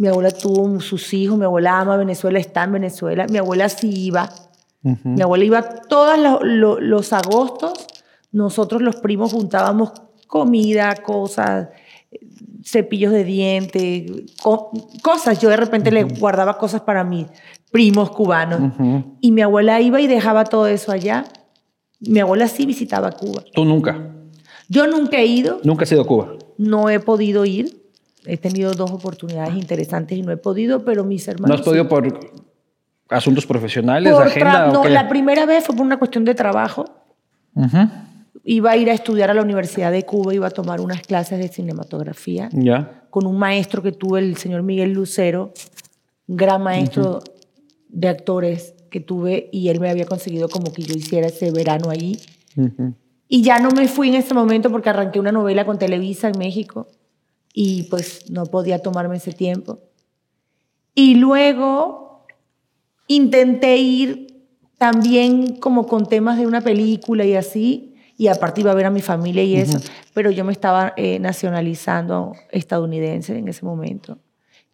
Mi 0.02 0.08
abuela 0.08 0.32
tuvo 0.32 0.80
sus 0.80 1.14
hijos, 1.14 1.38
mi 1.38 1.46
abuela 1.46 1.80
ama 1.80 1.96
Venezuela, 1.96 2.40
está 2.40 2.64
en 2.64 2.72
Venezuela. 2.72 3.28
Mi 3.30 3.38
abuela 3.38 3.70
sí 3.70 3.88
iba. 4.08 4.32
Mi 4.82 5.22
abuela 5.22 5.46
iba 5.46 5.62
todos 5.62 6.18
los, 6.42 7.14
agostos. 7.14 7.86
Nosotros 8.32 8.82
los 8.82 8.96
primos 8.96 9.32
juntábamos 9.32 9.92
comida, 10.26 10.96
cosas, 10.96 11.68
cepillos 12.64 13.12
de 13.12 13.24
dientes, 13.24 14.12
cosas. 15.04 15.40
Yo 15.40 15.50
de 15.50 15.58
repente 15.58 15.92
le 15.92 16.02
guardaba 16.06 16.58
cosas 16.58 16.82
para 16.82 17.04
mis 17.04 17.28
primos 17.72 18.10
cubanos. 18.10 18.74
Y 19.22 19.32
mi 19.32 19.44
abuela 19.44 19.82
iba 19.82 20.02
y 20.02 20.08
dejaba 20.08 20.46
todo 20.46 20.66
eso 20.66 20.92
allá. 20.92 21.26
Mi 22.00 22.22
abuela 22.22 22.48
sí 22.48 22.66
visitaba 22.66 23.12
Cuba. 23.12 23.44
¿Tú 23.54 23.66
nunca? 23.66 24.16
Yo 24.68 24.88
nunca 24.88 25.18
he 25.18 25.28
ido. 25.28 25.60
¿Nunca 25.64 25.84
has 25.84 25.92
ido 25.92 26.02
a 26.02 26.08
Cuba? 26.08 26.34
No 26.58 26.90
he 26.90 27.00
podido 27.00 27.46
ir. 27.46 27.81
He 28.26 28.38
tenido 28.38 28.74
dos 28.74 28.92
oportunidades 28.92 29.56
interesantes 29.56 30.18
y 30.18 30.22
no 30.22 30.32
he 30.32 30.38
podido, 30.38 30.86
pero 30.86 31.04
mis 31.04 31.28
hermanos. 31.28 31.50
¿No 31.50 31.56
has 31.56 31.62
podido 31.62 31.88
por 31.88 32.20
asuntos 33.10 33.46
profesionales, 33.46 34.14
agenda? 34.14 34.68
No, 34.72 34.84
la 34.88 35.10
primera 35.10 35.46
vez 35.46 35.66
fue 35.66 35.76
por 35.76 35.86
una 35.86 35.98
cuestión 35.98 36.24
de 36.26 36.36
trabajo. 36.36 36.86
Iba 38.44 38.72
a 38.72 38.78
ir 38.78 38.90
a 38.90 38.94
estudiar 38.94 39.30
a 39.30 39.34
la 39.34 39.42
Universidad 39.42 39.92
de 39.92 40.04
Cuba, 40.04 40.34
iba 40.34 40.48
a 40.48 40.52
tomar 40.52 40.82
unas 40.82 41.02
clases 41.02 41.38
de 41.40 41.48
cinematografía 41.48 42.50
Ya. 42.54 43.04
con 43.10 43.26
un 43.28 43.38
maestro 43.38 43.84
que 43.84 43.92
tuve, 43.92 44.20
el 44.20 44.38
señor 44.38 44.64
Miguel 44.64 44.94
Lucero, 44.94 45.54
gran 46.28 46.64
maestro 46.64 47.22
de 47.90 48.08
actores 48.08 48.74
que 48.90 49.00
tuve, 49.00 49.50
y 49.52 49.70
él 49.70 49.80
me 49.80 49.90
había 49.90 50.06
conseguido 50.06 50.48
como 50.50 50.72
que 50.74 50.82
yo 50.84 50.96
hiciera 50.96 51.28
ese 51.28 51.52
verano 51.52 51.90
ahí. 51.90 52.18
Y 53.28 53.42
ya 53.44 53.60
no 53.60 53.70
me 53.72 53.88
fui 53.88 54.10
en 54.10 54.16
ese 54.16 54.34
momento 54.34 54.70
porque 54.72 54.90
arranqué 54.90 55.20
una 55.20 55.32
novela 55.32 55.66
con 55.66 55.78
Televisa 55.78 56.28
en 56.30 56.38
México 56.38 56.88
y 57.54 57.84
pues 57.84 58.30
no 58.30 58.46
podía 58.46 58.80
tomarme 58.80 59.18
ese 59.18 59.32
tiempo. 59.32 59.80
Y 60.94 61.16
luego 61.16 62.26
intenté 63.08 63.78
ir 63.78 64.28
también 64.78 65.58
como 65.58 65.86
con 65.86 66.08
temas 66.08 66.38
de 66.38 66.48
una 66.48 66.62
película 66.62 67.24
y 67.26 67.36
así, 67.36 67.96
y 68.18 68.28
aparte 68.28 68.62
iba 68.62 68.72
a 68.72 68.76
ver 68.76 68.86
a 68.86 68.92
mi 68.92 69.02
familia 69.02 69.44
y 69.44 69.56
eso, 69.56 69.80
pero 70.14 70.32
yo 70.32 70.46
me 70.46 70.52
estaba 70.52 70.94
eh, 70.98 71.20
nacionalizando 71.20 72.34
estadounidense 72.52 73.38
en 73.38 73.48
ese 73.48 73.66
momento 73.66 74.20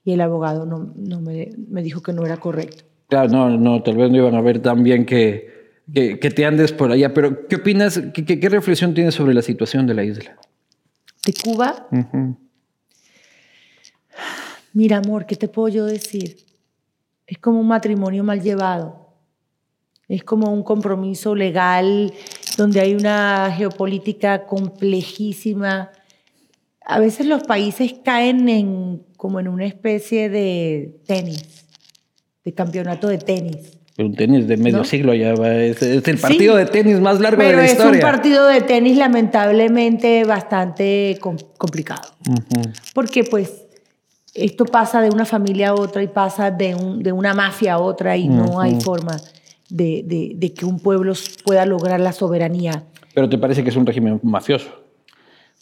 y 0.03 0.13
el 0.13 0.21
abogado 0.21 0.65
no, 0.65 0.93
no 0.95 1.19
me, 1.19 1.49
me, 1.69 1.81
dijo 1.81 2.01
que 2.01 2.13
no 2.13 2.25
era 2.25 2.37
correcto. 2.37 2.85
Claro, 3.09 3.29
no, 3.29 3.49
no, 3.57 3.83
tal 3.83 3.97
vez 3.97 4.09
no 4.09 4.17
iban 4.17 4.35
a 4.35 4.41
ver 4.41 4.59
tan 4.59 4.83
bien 4.83 5.05
que, 5.05 5.75
que, 5.93 6.17
te 6.17 6.45
andes 6.45 6.71
por 6.71 6.91
allá, 6.91 7.13
pero 7.13 7.47
¿qué 7.47 7.57
opinas, 7.57 8.01
qué, 8.13 8.25
qué, 8.25 8.49
reflexión 8.49 8.93
tienes 8.93 9.15
sobre 9.15 9.33
la 9.33 9.41
situación 9.41 9.87
de 9.87 9.93
la 9.93 10.05
isla? 10.05 10.37
¿De 11.25 11.33
Cuba? 11.33 11.87
Mira, 14.77 14.97
amor, 14.97 15.25
¿qué 15.25 15.35
te 15.35 15.47
puedo 15.47 15.69
yo 15.69 15.85
decir? 15.85 16.37
Es 17.25 17.39
como 17.39 17.59
un 17.59 17.67
matrimonio 17.67 18.23
mal 18.23 18.43
llevado. 18.43 19.07
Es 20.07 20.23
como 20.23 20.53
un 20.53 20.61
compromiso 20.61 21.33
legal 21.33 22.13
donde 22.59 22.79
hay 22.79 22.93
una 22.93 23.51
geopolítica 23.57 24.45
complejísima. 24.45 25.89
A 26.85 26.99
veces 26.99 27.25
los 27.25 27.41
países 27.41 27.95
caen 28.05 28.47
en, 28.49 29.01
como 29.17 29.39
en 29.39 29.47
una 29.47 29.65
especie 29.65 30.29
de 30.29 30.99
tenis, 31.07 31.65
de 32.45 32.53
campeonato 32.53 33.07
de 33.07 33.17
tenis. 33.17 33.79
Un 33.97 34.13
tenis 34.13 34.47
de 34.47 34.57
medio 34.57 34.83
siglo 34.83 35.15
ya 35.15 35.33
va. 35.33 35.55
Es, 35.55 35.81
el 35.81 36.19
partido 36.19 36.55
de 36.55 36.67
tenis 36.67 36.99
más 36.99 37.19
largo 37.19 37.41
de 37.41 37.55
la 37.55 37.65
historia. 37.65 37.77
Pero 37.77 37.89
es 37.89 37.95
un 37.95 38.11
partido 38.11 38.47
de 38.47 38.61
tenis 38.61 38.95
lamentablemente 38.95 40.23
bastante 40.23 41.17
complicado. 41.57 42.13
Porque 42.93 43.23
pues 43.23 43.66
esto 44.37 44.65
pasa 44.65 45.01
de 45.01 45.09
una 45.09 45.25
familia 45.25 45.69
a 45.69 45.73
otra 45.73 46.03
y 46.03 46.07
pasa 46.07 46.51
de, 46.51 46.75
de 46.99 47.11
una 47.11 47.33
mafia 47.33 47.73
a 47.73 47.79
otra 47.79 48.15
y 48.15 48.29
no 48.29 48.59
hay 48.59 48.79
forma 48.79 49.17
de, 49.69 50.35
de, 50.37 50.53
que 50.53 50.65
un 50.65 50.79
pueblo 50.79 51.13
pueda 51.43 51.65
lograr 51.65 51.99
la 51.99 52.13
soberanía. 52.13 52.83
¿Pero 53.13 53.27
te 53.27 53.37
parece 53.37 53.63
que 53.63 53.69
es 53.69 53.75
un 53.75 53.85
régimen 53.85 54.19
mafioso? 54.23 54.69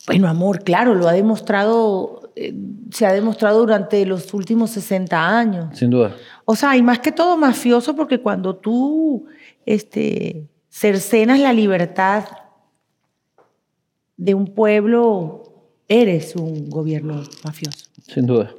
Bueno, 0.07 0.27
amor, 0.27 0.63
claro, 0.63 0.93
lo 0.93 1.07
ha 1.07 1.13
demostrado, 1.13 2.31
eh, 2.35 2.53
se 2.91 3.05
ha 3.05 3.13
demostrado 3.13 3.59
durante 3.59 4.05
los 4.05 4.33
últimos 4.33 4.71
60 4.71 5.37
años. 5.37 5.77
Sin 5.77 5.89
duda. 5.89 6.15
O 6.43 6.55
sea, 6.55 6.75
y 6.75 6.83
más 6.83 6.99
que 6.99 7.11
todo 7.11 7.37
mafioso 7.37 7.95
porque 7.95 8.19
cuando 8.19 8.55
tú 8.55 9.25
este, 9.65 10.47
cercenas 10.69 11.39
la 11.39 11.53
libertad 11.53 12.25
de 14.17 14.35
un 14.35 14.53
pueblo, 14.53 15.43
eres 15.87 16.35
un 16.35 16.69
gobierno 16.69 17.23
mafioso. 17.43 17.89
Sin 18.07 18.27
duda. 18.27 18.51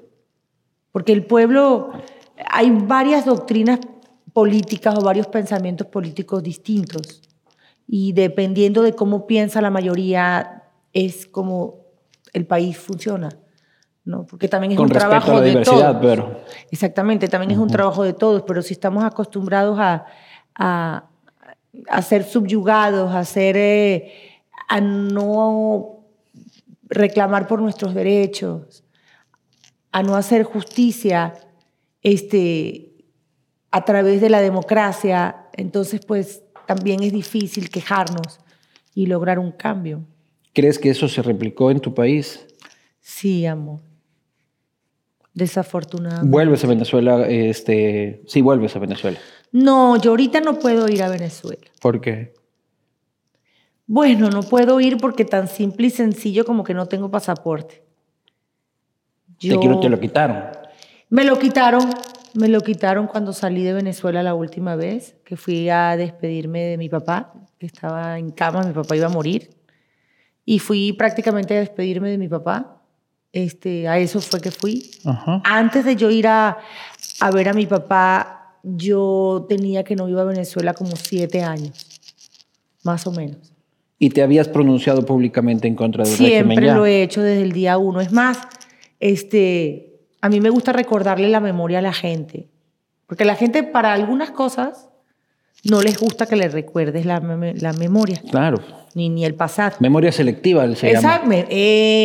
Porque 0.96 1.12
el 1.12 1.26
pueblo, 1.26 1.90
hay 2.50 2.70
varias 2.70 3.26
doctrinas 3.26 3.80
políticas 4.32 4.94
o 4.98 5.02
varios 5.02 5.26
pensamientos 5.26 5.86
políticos 5.88 6.42
distintos. 6.42 7.20
Y 7.86 8.14
dependiendo 8.14 8.80
de 8.80 8.94
cómo 8.94 9.26
piensa 9.26 9.60
la 9.60 9.68
mayoría, 9.68 10.62
es 10.94 11.26
como 11.26 11.80
el 12.32 12.46
país 12.46 12.78
funciona. 12.78 13.28
¿no? 14.06 14.24
Porque 14.24 14.48
también 14.48 14.72
es 14.72 14.78
un 14.78 14.88
trabajo 14.88 15.38
de 15.38 15.56
todos. 15.56 15.98
Pero... 16.00 16.40
Exactamente, 16.70 17.28
también 17.28 17.50
es 17.50 17.58
un 17.58 17.68
trabajo 17.68 18.02
de 18.02 18.14
todos, 18.14 18.44
pero 18.46 18.62
si 18.62 18.72
estamos 18.72 19.04
acostumbrados 19.04 19.78
a, 19.78 20.06
a, 20.54 21.10
a 21.90 22.00
ser 22.00 22.24
subyugados, 22.24 23.14
a, 23.14 23.22
ser, 23.26 23.58
eh, 23.58 24.12
a 24.66 24.80
no 24.80 25.98
reclamar 26.88 27.46
por 27.46 27.60
nuestros 27.60 27.92
derechos, 27.92 28.82
a 29.92 30.02
no 30.02 30.16
hacer 30.16 30.42
justicia 30.42 31.34
este, 32.02 33.04
a 33.70 33.84
través 33.84 34.20
de 34.20 34.30
la 34.30 34.40
democracia, 34.40 35.46
entonces 35.54 36.00
pues 36.06 36.42
también 36.66 37.02
es 37.02 37.12
difícil 37.12 37.70
quejarnos 37.70 38.40
y 38.94 39.06
lograr 39.06 39.38
un 39.38 39.52
cambio. 39.52 40.04
¿Crees 40.52 40.78
que 40.78 40.90
eso 40.90 41.08
se 41.08 41.22
replicó 41.22 41.70
en 41.70 41.80
tu 41.80 41.94
país? 41.94 42.46
Sí, 43.00 43.46
amor. 43.46 43.80
Desafortunadamente. 45.34 46.30
¿Vuelves 46.30 46.64
a 46.64 46.66
Venezuela? 46.66 47.28
Este, 47.28 48.22
sí, 48.26 48.40
vuelves 48.40 48.74
a 48.74 48.78
Venezuela. 48.78 49.18
No, 49.52 50.00
yo 50.00 50.10
ahorita 50.10 50.40
no 50.40 50.58
puedo 50.58 50.88
ir 50.88 51.02
a 51.02 51.08
Venezuela. 51.08 51.66
¿Por 51.80 52.00
qué? 52.00 52.34
Bueno, 53.86 54.30
no 54.30 54.42
puedo 54.42 54.80
ir 54.80 54.96
porque 54.96 55.24
tan 55.24 55.46
simple 55.46 55.88
y 55.88 55.90
sencillo 55.90 56.44
como 56.44 56.64
que 56.64 56.74
no 56.74 56.86
tengo 56.86 57.10
pasaporte. 57.10 57.85
Yo, 59.40 59.60
te, 59.60 59.68
te 59.68 59.88
lo 59.88 60.00
quitaron. 60.00 60.44
Me 61.08 61.24
lo 61.24 61.38
quitaron, 61.38 61.88
Me 62.34 62.48
lo 62.48 62.60
quitaron 62.60 63.06
cuando 63.06 63.32
salí 63.32 63.62
de 63.62 63.72
Venezuela 63.72 64.22
la 64.22 64.34
última 64.34 64.76
vez, 64.76 65.16
que 65.24 65.36
fui 65.36 65.68
a 65.68 65.96
despedirme 65.96 66.62
de 66.62 66.76
mi 66.76 66.88
papá, 66.88 67.32
que 67.58 67.66
estaba 67.66 68.18
en 68.18 68.30
cama, 68.30 68.62
mi 68.62 68.72
papá 68.72 68.96
iba 68.96 69.06
a 69.06 69.10
morir. 69.10 69.50
Y 70.44 70.58
fui 70.58 70.92
prácticamente 70.92 71.56
a 71.56 71.60
despedirme 71.60 72.10
de 72.10 72.18
mi 72.18 72.28
papá. 72.28 72.82
Este, 73.32 73.88
a 73.88 73.98
eso 73.98 74.20
fue 74.20 74.40
que 74.40 74.50
fui. 74.50 74.90
Antes 75.44 75.84
de 75.84 75.96
yo 75.96 76.10
ir 76.10 76.26
a, 76.26 76.58
a 77.20 77.30
ver 77.30 77.48
a 77.48 77.52
mi 77.52 77.66
papá, 77.66 78.58
yo 78.62 79.46
tenía 79.48 79.84
que 79.84 79.96
no 79.96 80.08
iba 80.08 80.22
a 80.22 80.24
Venezuela 80.24 80.74
como 80.74 80.96
siete 80.96 81.42
años, 81.42 81.86
más 82.82 83.06
o 83.06 83.12
menos. 83.12 83.36
¿Y 83.98 84.10
te 84.10 84.22
habías 84.22 84.48
pronunciado 84.48 85.04
públicamente 85.06 85.68
en 85.68 85.74
contra 85.74 86.04
del 86.04 86.14
Siempre 86.14 86.56
régimen 86.56 86.76
lo 86.76 86.86
he 86.86 87.02
hecho 87.02 87.22
desde 87.22 87.42
el 87.42 87.52
día 87.52 87.78
uno. 87.78 88.00
Es 88.00 88.12
más, 88.12 88.38
este, 89.00 90.00
a 90.20 90.28
mí 90.28 90.40
me 90.40 90.50
gusta 90.50 90.72
recordarle 90.72 91.28
la 91.28 91.40
memoria 91.40 91.78
a 91.78 91.82
la 91.82 91.92
gente. 91.92 92.48
Porque 93.06 93.24
la 93.24 93.36
gente, 93.36 93.62
para 93.62 93.92
algunas 93.92 94.30
cosas, 94.30 94.88
no 95.64 95.80
les 95.82 95.98
gusta 95.98 96.26
que 96.26 96.36
le 96.36 96.48
recuerdes 96.48 97.06
la, 97.06 97.20
la 97.20 97.72
memoria. 97.72 98.20
Claro. 98.30 98.58
Ni, 98.94 99.08
ni 99.08 99.24
el 99.24 99.34
pasado. 99.34 99.76
Memoria 99.80 100.10
selectiva 100.10 100.66
se 100.74 100.90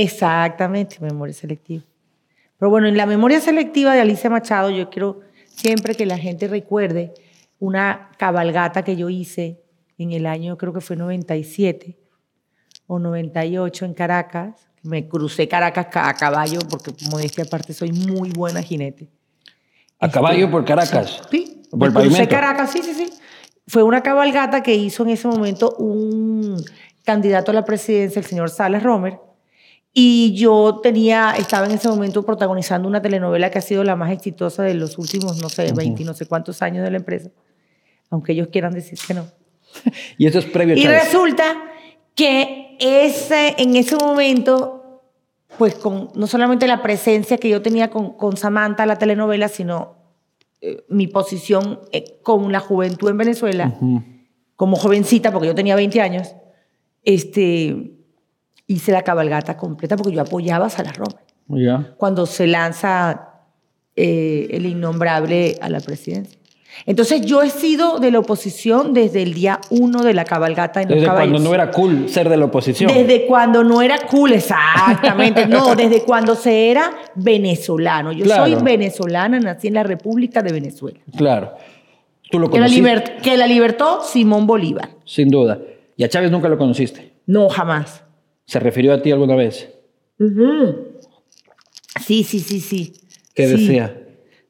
Exactamente, 0.04 0.98
memoria 1.00 1.34
selectiva. 1.34 1.84
Pero 2.58 2.70
bueno, 2.70 2.88
en 2.88 2.98
la 2.98 3.06
memoria 3.06 3.40
selectiva 3.40 3.94
de 3.94 4.02
Alicia 4.02 4.30
Machado, 4.30 4.70
yo 4.70 4.90
quiero 4.90 5.22
siempre 5.48 5.96
que 5.96 6.06
la 6.06 6.18
gente 6.18 6.48
recuerde 6.48 7.14
una 7.60 8.10
cabalgata 8.18 8.84
que 8.84 8.96
yo 8.96 9.10
hice 9.10 9.62
en 9.98 10.12
el 10.12 10.26
año, 10.26 10.58
creo 10.58 10.74
que 10.74 10.82
fue 10.82 10.96
97 10.96 12.01
o 12.92 13.00
98 13.00 13.86
en 13.86 13.94
Caracas. 13.94 14.68
Me 14.84 15.08
crucé 15.08 15.48
Caracas 15.48 15.88
a 15.94 16.14
caballo, 16.14 16.60
porque 16.70 16.92
modestia 17.10 17.46
aparte 17.46 17.74
soy 17.74 17.94
muy 17.94 18.32
buena 18.32 18.62
jinete. 18.62 19.08
¿A 19.98 20.10
caballo 20.10 20.52
por 20.52 20.66
Caracas? 20.66 21.22
Sí, 21.32 21.62
por 21.72 21.94
crucé 21.94 22.28
Caracas, 22.28 22.72
sí, 22.72 22.82
sí, 22.84 22.94
sí. 22.94 23.10
Fue 23.66 23.84
una 23.84 24.04
cabalgata 24.04 24.62
que 24.62 24.76
hizo 24.76 25.04
en 25.04 25.12
ese 25.12 25.30
momento 25.30 25.74
un 25.78 26.62
candidato 27.06 27.52
a 27.52 27.54
la 27.54 27.64
presidencia, 27.64 28.20
el 28.20 28.26
señor 28.26 28.50
Salas 28.50 28.84
Romer, 28.84 29.20
y 29.94 30.34
yo 30.36 30.82
tenía, 30.84 31.34
estaba 31.38 31.68
en 31.68 31.72
ese 31.72 31.88
momento 31.88 32.26
protagonizando 32.26 32.90
una 32.90 33.02
telenovela 33.02 33.50
que 33.52 33.60
ha 33.60 33.62
sido 33.62 33.86
la 33.86 33.96
más 33.96 34.12
exitosa 34.12 34.64
de 34.64 34.74
los 34.74 34.98
últimos, 34.98 35.42
no 35.42 35.48
sé, 35.48 35.72
20 35.72 36.04
no 36.04 36.14
sé 36.14 36.26
cuántos 36.26 36.62
años 36.62 36.84
de 36.84 36.92
la 36.92 36.98
empresa, 36.98 37.30
aunque 38.10 38.34
ellos 38.34 38.50
quieran 38.52 38.74
decir 38.74 39.00
que 39.08 39.14
no. 39.14 39.28
y 40.18 40.28
eso 40.28 40.40
es 40.40 40.46
previo. 40.46 40.76
Y 40.76 40.86
resulta 40.88 41.71
que 42.22 42.78
ese, 42.80 43.56
en 43.58 43.76
ese 43.76 43.96
momento, 43.96 45.02
pues 45.58 45.74
con 45.74 46.10
no 46.14 46.28
solamente 46.28 46.68
la 46.68 46.84
presencia 46.84 47.40
que 47.40 47.50
yo 47.50 47.64
tenía 47.64 47.90
con, 47.90 48.14
con 48.14 48.38
Samantha, 48.38 48.86
la 48.86 49.00
telenovela, 49.00 49.48
sino 49.48 49.96
eh, 50.62 50.86
mi 50.88 51.08
posición 51.08 51.80
eh, 51.92 52.20
con 52.22 52.52
la 52.52 52.60
juventud 52.60 53.10
en 53.10 53.18
Venezuela, 53.18 53.74
como 54.56 54.76
jovencita, 54.76 55.32
porque 55.32 55.48
yo 55.48 55.56
tenía 55.56 55.76
20 55.76 56.00
años, 56.00 56.36
este, 57.02 57.98
hice 58.68 58.92
la 58.92 59.02
cabalgata 59.02 59.58
completa 59.58 59.98
porque 59.98 60.14
yo 60.14 60.22
apoyaba 60.22 60.68
a 60.68 60.70
Salas 60.70 60.98
Roma. 60.98 61.20
Cuando 61.98 62.28
se 62.28 62.46
lanza 62.46 63.32
eh, 63.96 64.48
el 64.52 64.68
innombrable 64.68 65.58
a 65.60 65.70
la 65.70 65.80
presidencia. 65.80 66.40
Entonces 66.86 67.22
yo 67.22 67.42
he 67.42 67.50
sido 67.50 68.00
de 68.00 68.12
la 68.12 68.20
oposición 68.20 68.94
desde 68.94 69.22
el 69.22 69.34
día 69.34 69.60
uno 69.70 70.04
de 70.04 70.14
la 70.14 70.26
cabalgata 70.26 70.82
en 70.82 70.88
Desde 70.88 71.08
cuando 71.08 71.40
no 71.40 71.54
era 71.54 71.72
cool 71.72 72.10
ser 72.10 72.30
de 72.30 72.38
la 72.38 72.46
oposición. 72.46 72.92
Desde 72.94 73.26
cuando 73.26 73.64
no 73.64 73.82
era 73.82 73.98
cool, 74.08 74.34
exactamente. 74.34 75.46
no, 75.48 75.76
desde 75.76 76.04
cuando 76.04 76.36
se 76.36 76.72
era 76.72 76.92
venezolano. 77.16 78.12
Yo 78.12 78.26
soy 78.26 78.56
venezolana, 78.56 79.40
nací 79.40 79.68
en 79.68 79.76
la 79.76 79.84
República 79.84 80.42
de 80.42 80.52
Venezuela. 80.54 81.00
Claro. 81.16 81.54
¿Tú 82.30 82.40
lo 82.40 82.50
que, 82.50 82.60
la 82.60 82.68
que 83.22 83.36
la 83.36 83.46
libertó 83.46 84.02
Simón 84.04 84.48
Bolívar. 84.48 84.90
Sin 85.04 85.30
duda. 85.30 85.60
¿Y 85.98 86.04
a 86.06 86.10
Chávez 86.10 86.32
nunca 86.32 86.48
lo 86.48 86.58
conociste? 86.58 87.12
No, 87.26 87.50
jamás. 87.50 88.04
¿Se 88.46 88.60
refirió 88.60 88.94
a 88.94 89.02
ti 89.02 89.12
alguna 89.12 89.36
vez? 89.36 89.70
Sí, 92.00 92.24
sí, 92.24 92.40
sí, 92.40 92.62
sí. 92.62 92.94
¿Qué 93.36 93.48
decía? 93.48 94.01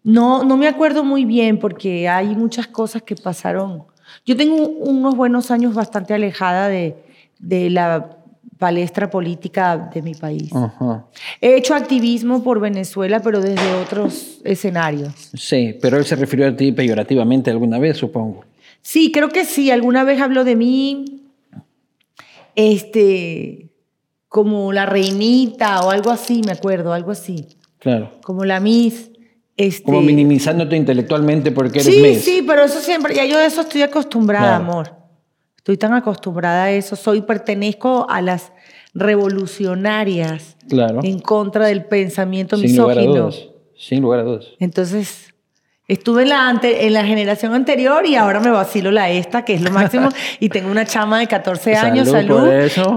No, 0.03 0.43
no 0.43 0.57
me 0.57 0.67
acuerdo 0.67 1.03
muy 1.03 1.25
bien 1.25 1.59
porque 1.59 2.09
hay 2.09 2.35
muchas 2.35 2.67
cosas 2.67 3.03
que 3.03 3.15
pasaron. 3.15 3.83
Yo 4.25 4.35
tengo 4.35 4.55
unos 4.67 5.15
buenos 5.15 5.51
años 5.51 5.73
bastante 5.73 6.13
alejada 6.13 6.67
de, 6.67 6.95
de 7.39 7.69
la 7.69 8.17
palestra 8.57 9.09
política 9.09 9.89
de 9.91 10.01
mi 10.03 10.13
país. 10.13 10.51
He 11.41 11.55
hecho 11.55 11.73
activismo 11.73 12.43
por 12.43 12.59
Venezuela, 12.59 13.19
pero 13.19 13.41
desde 13.41 13.73
otros 13.73 14.39
escenarios. 14.43 15.31
Sí, 15.33 15.77
pero 15.81 15.97
él 15.97 16.05
se 16.05 16.15
refirió 16.15 16.47
a 16.47 16.55
ti 16.55 16.71
peyorativamente 16.71 17.49
alguna 17.49 17.79
vez, 17.79 17.97
supongo. 17.97 18.45
Sí, 18.83 19.11
creo 19.11 19.29
que 19.29 19.45
sí. 19.45 19.71
Alguna 19.71 20.03
vez 20.03 20.21
habló 20.21 20.43
de 20.43 20.55
mí, 20.55 21.23
este, 22.55 23.69
como 24.27 24.71
la 24.73 24.85
reinita 24.85 25.81
o 25.81 25.89
algo 25.89 26.11
así, 26.11 26.41
me 26.45 26.51
acuerdo, 26.51 26.93
algo 26.93 27.11
así. 27.11 27.47
Claro. 27.79 28.11
Como 28.23 28.45
la 28.45 28.59
Miss. 28.59 29.10
Este... 29.57 29.83
Como 29.83 30.01
minimizándote 30.01 30.75
intelectualmente 30.75 31.51
porque 31.51 31.79
eres 31.79 31.93
Sí, 31.93 32.15
sí, 32.15 32.43
pero 32.45 32.63
eso 32.63 32.79
siempre, 32.79 33.13
ya 33.13 33.25
yo 33.25 33.37
de 33.37 33.45
eso 33.45 33.61
estoy 33.61 33.81
acostumbrada, 33.81 34.55
amor. 34.55 35.01
Estoy 35.57 35.77
tan 35.77 35.93
acostumbrada 35.93 36.63
a 36.63 36.71
eso. 36.71 36.95
Soy, 36.95 37.21
pertenezco 37.21 38.07
a 38.09 38.21
las 38.21 38.51
revolucionarias 38.95 40.57
claro. 40.67 41.01
en 41.03 41.19
contra 41.19 41.67
del 41.67 41.85
pensamiento 41.85 42.57
Sin 42.57 42.71
misógino. 42.71 43.01
Lugar 43.01 43.17
a 43.17 43.21
dudas. 43.21 43.47
Sin 43.77 44.01
lugar 44.01 44.19
a 44.21 44.23
dudas. 44.23 44.45
Entonces, 44.59 45.33
estuve 45.87 46.23
en 46.23 46.29
la, 46.29 46.59
en 46.63 46.93
la 46.93 47.05
generación 47.05 47.53
anterior 47.53 48.05
y 48.05 48.15
ahora 48.15 48.39
me 48.39 48.49
vacilo 48.49 48.91
la 48.91 49.11
esta, 49.11 49.45
que 49.45 49.53
es 49.53 49.61
lo 49.61 49.71
máximo, 49.71 50.09
y 50.39 50.49
tengo 50.49 50.71
una 50.71 50.85
chama 50.85 51.19
de 51.19 51.27
14 51.27 51.75
años, 51.75 52.09
salud, 52.09 52.47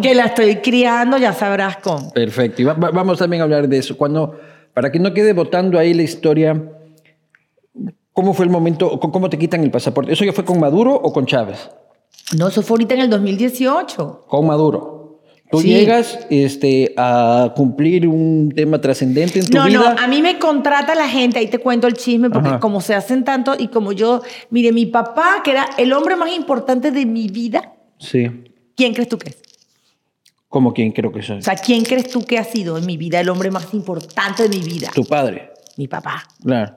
que 0.00 0.14
la 0.14 0.26
estoy 0.26 0.56
criando, 0.56 1.18
ya 1.18 1.32
sabrás 1.32 1.76
cómo. 1.78 2.12
Perfecto. 2.12 2.62
Y 2.62 2.64
vamos 2.64 3.18
también 3.18 3.42
a 3.42 3.44
hablar 3.44 3.68
de 3.68 3.78
eso. 3.78 3.96
Cuando 3.96 4.38
para 4.74 4.90
que 4.92 4.98
no 4.98 5.14
quede 5.14 5.32
votando 5.32 5.78
ahí 5.78 5.94
la 5.94 6.02
historia, 6.02 6.70
¿cómo 8.12 8.34
fue 8.34 8.44
el 8.44 8.50
momento, 8.50 8.98
cómo 9.00 9.30
te 9.30 9.38
quitan 9.38 9.62
el 9.62 9.70
pasaporte? 9.70 10.12
¿Eso 10.12 10.24
ya 10.24 10.32
fue 10.32 10.44
con 10.44 10.60
Maduro 10.60 10.94
o 10.94 11.12
con 11.12 11.26
Chávez? 11.26 11.70
No, 12.36 12.48
eso 12.48 12.62
fue 12.62 12.74
ahorita 12.74 12.94
en 12.94 13.00
el 13.02 13.10
2018. 13.10 14.24
Con 14.26 14.46
Maduro. 14.46 14.94
Tú 15.50 15.62
llegas 15.62 16.18
este, 16.30 16.94
a 16.96 17.52
cumplir 17.54 18.08
un 18.08 18.52
tema 18.56 18.80
trascendente 18.80 19.38
en 19.38 19.46
tu 19.46 19.52
vida. 19.52 19.68
No, 19.68 19.94
no, 19.94 20.00
a 20.00 20.08
mí 20.08 20.20
me 20.20 20.40
contrata 20.40 20.96
la 20.96 21.08
gente, 21.08 21.38
ahí 21.38 21.46
te 21.46 21.58
cuento 21.58 21.86
el 21.86 21.94
chisme, 21.94 22.28
porque 22.28 22.58
como 22.58 22.80
se 22.80 22.94
hacen 22.94 23.22
tanto 23.22 23.54
y 23.56 23.68
como 23.68 23.92
yo, 23.92 24.22
mire, 24.50 24.72
mi 24.72 24.86
papá, 24.86 25.42
que 25.44 25.52
era 25.52 25.68
el 25.78 25.92
hombre 25.92 26.16
más 26.16 26.34
importante 26.34 26.90
de 26.90 27.06
mi 27.06 27.28
vida. 27.28 27.72
Sí. 27.98 28.28
¿Quién 28.74 28.94
crees 28.94 29.08
tú 29.08 29.18
que 29.18 29.30
es? 29.30 29.43
¿Cómo 30.54 30.72
quién 30.72 30.92
creo 30.92 31.10
que 31.10 31.20
soy? 31.20 31.38
O 31.38 31.42
sea, 31.42 31.56
¿quién 31.56 31.82
crees 31.82 32.08
tú 32.08 32.24
que 32.24 32.38
ha 32.38 32.44
sido 32.44 32.78
en 32.78 32.86
mi 32.86 32.96
vida 32.96 33.18
el 33.18 33.28
hombre 33.28 33.50
más 33.50 33.74
importante 33.74 34.44
de 34.44 34.48
mi 34.48 34.60
vida? 34.60 34.88
Tu 34.94 35.04
padre. 35.04 35.50
Mi 35.76 35.88
papá. 35.88 36.28
Claro. 36.44 36.76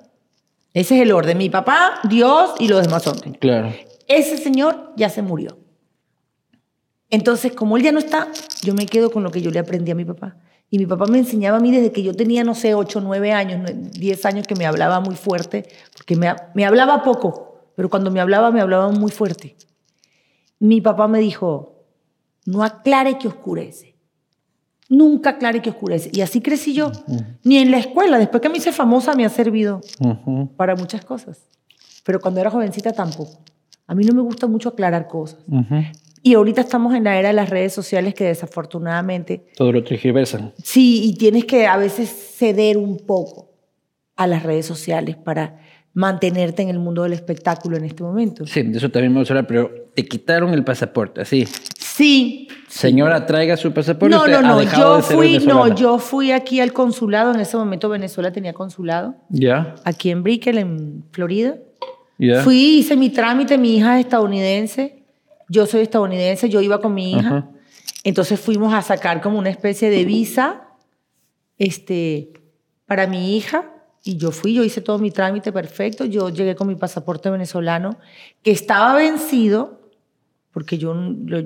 Ese 0.74 0.96
es 0.96 1.02
el 1.04 1.12
orden. 1.12 1.38
Mi 1.38 1.52
papá, 1.52 2.00
Dios 2.10 2.56
y 2.58 2.70
los 2.70 2.82
demás 2.82 3.06
hombres. 3.06 3.36
Claro. 3.40 3.72
Ese 4.08 4.40
señor 4.40 4.94
ya 4.96 5.10
se 5.10 5.22
murió. 5.22 5.60
Entonces, 7.12 7.54
como 7.54 7.78
él 7.78 7.84
ya 7.84 7.92
no 7.92 8.00
está, 8.00 8.30
yo 8.64 8.74
me 8.74 8.88
quedo 8.88 9.12
con 9.12 9.22
lo 9.22 9.30
que 9.30 9.44
yo 9.44 9.52
le 9.52 9.60
aprendí 9.60 9.92
a 9.92 9.96
mi 9.96 10.06
papá. 10.06 10.38
Y 10.72 10.80
mi 10.80 10.88
papá 10.88 11.06
me 11.06 11.20
enseñaba 11.20 11.58
a 11.58 11.60
mí 11.60 11.70
desde 11.70 11.92
que 11.92 12.02
yo 12.02 12.16
tenía, 12.16 12.44
no 12.44 12.56
sé, 12.56 12.74
8, 12.74 13.00
9 13.02 13.32
años, 13.32 13.72
10 13.92 14.26
años, 14.26 14.48
que 14.48 14.56
me 14.56 14.66
hablaba 14.66 15.02
muy 15.02 15.14
fuerte, 15.14 15.68
porque 15.96 16.16
me, 16.16 16.34
me 16.56 16.66
hablaba 16.66 17.04
poco, 17.04 17.70
pero 17.76 17.92
cuando 17.92 18.10
me 18.10 18.22
hablaba, 18.22 18.50
me 18.50 18.60
hablaba 18.60 18.90
muy 18.90 19.12
fuerte. 19.12 19.56
Mi 20.58 20.82
papá 20.82 21.08
me 21.08 21.20
dijo, 21.20 21.77
no 22.48 22.64
aclare 22.64 23.18
que 23.18 23.28
oscurece. 23.28 23.96
Nunca 24.90 25.32
aclare 25.32 25.62
que 25.62 25.70
oscurece. 25.70 26.10
Y 26.14 26.22
así 26.22 26.40
crecí 26.40 26.74
yo. 26.74 26.92
Ni 27.44 27.58
en 27.58 27.72
la 27.72 27.78
escuela, 27.78 28.18
después 28.18 28.42
que 28.42 28.48
me 28.48 28.58
hice 28.58 28.72
famosa, 28.72 29.14
me 29.14 29.26
ha 29.26 29.30
servido 29.30 29.82
para 30.56 30.76
muchas 30.76 31.04
cosas. 31.04 31.42
Pero 32.06 32.22
cuando 32.22 32.40
era 32.40 32.50
jovencita 32.50 32.94
tampoco. 32.94 33.42
A 33.86 33.94
mí 33.94 34.06
no 34.06 34.14
me 34.14 34.22
gusta 34.22 34.48
mucho 34.48 34.70
aclarar 34.70 35.08
cosas. 35.08 35.40
Y 36.24 36.36
ahorita 36.36 36.62
estamos 36.62 36.96
en 36.96 37.04
la 37.04 37.20
era 37.20 37.28
de 37.28 37.34
las 37.34 37.50
redes 37.50 37.74
sociales 37.74 38.14
que 38.14 38.24
desafortunadamente... 38.24 39.46
Todo 39.58 39.74
lo 39.74 39.84
tergiversan. 39.84 40.54
Sí, 40.64 41.04
y 41.04 41.16
tienes 41.16 41.44
que 41.44 41.68
a 41.68 41.76
veces 41.76 42.10
ceder 42.10 42.78
un 42.78 42.98
poco 42.98 43.52
a 44.16 44.26
las 44.26 44.44
redes 44.44 44.66
sociales 44.66 45.18
para 45.18 45.60
mantenerte 45.94 46.62
en 46.62 46.70
el 46.70 46.80
mundo 46.80 47.04
del 47.04 47.14
espectáculo 47.14 47.76
en 47.76 47.84
este 47.84 48.04
momento. 48.04 48.46
Sí, 48.46 48.62
de 48.62 48.78
eso 48.78 48.90
también 48.90 49.14
me 49.14 49.20
gusta 49.20 49.34
hablar, 49.34 49.48
pero 49.48 49.70
te 49.94 50.06
quitaron 50.06 50.54
el 50.54 50.64
pasaporte, 50.64 51.22
así. 51.22 51.46
Sí. 51.98 52.48
Señora, 52.68 53.26
traiga 53.26 53.58
su 53.58 53.74
pasaporte. 53.74 54.16
No, 54.16 54.28
no, 54.28 54.42
no. 54.42 54.62
Yo 54.62 55.02
fui, 55.02 55.40
no, 55.40 55.74
yo 55.74 55.98
fui 55.98 56.32
aquí 56.32 56.60
al 56.60 56.72
consulado. 56.72 57.34
En 57.34 57.40
ese 57.40 57.58
momento 57.58 57.90
Venezuela 57.90 58.32
tenía 58.32 58.54
consulado. 58.54 59.16
Ya. 59.30 59.74
Aquí 59.84 60.12
en 60.12 60.22
Brickell, 60.22 60.60
en 60.60 61.06
Florida. 61.12 61.56
Ya. 62.20 62.44
Fui, 62.44 62.80
hice 62.80 62.96
mi 62.96 63.10
trámite. 63.10 63.58
Mi 63.58 63.78
hija 63.78 64.00
es 64.00 64.06
estadounidense. 64.06 65.04
Yo 65.50 65.66
soy 65.66 65.82
estadounidense. 65.82 66.50
Yo 66.50 66.62
iba 66.62 66.80
con 66.80 66.94
mi 66.94 67.14
hija. 67.14 67.50
Entonces 68.04 68.40
fuimos 68.40 68.76
a 68.76 68.84
sacar 68.84 69.20
como 69.20 69.40
una 69.40 69.50
especie 69.50 69.90
de 69.90 70.06
visa, 70.06 70.68
este, 71.58 72.32
para 72.86 73.08
mi 73.08 73.36
hija 73.36 73.72
Y 74.04 74.18
yo 74.18 74.32
fui, 74.32 74.54
yo 74.54 74.64
hice 74.64 74.82
todo 74.82 75.00
mi 75.00 75.10
trámite 75.10 75.52
perfecto. 75.52 76.06
Yo 76.06 76.30
llegué 76.30 76.56
con 76.56 76.68
mi 76.68 76.76
pasaporte 76.76 77.32
venezolano, 77.32 77.98
que 78.44 78.52
estaba 78.52 78.94
vencido, 78.94 79.77
porque 80.58 80.80
yo, 80.80 80.96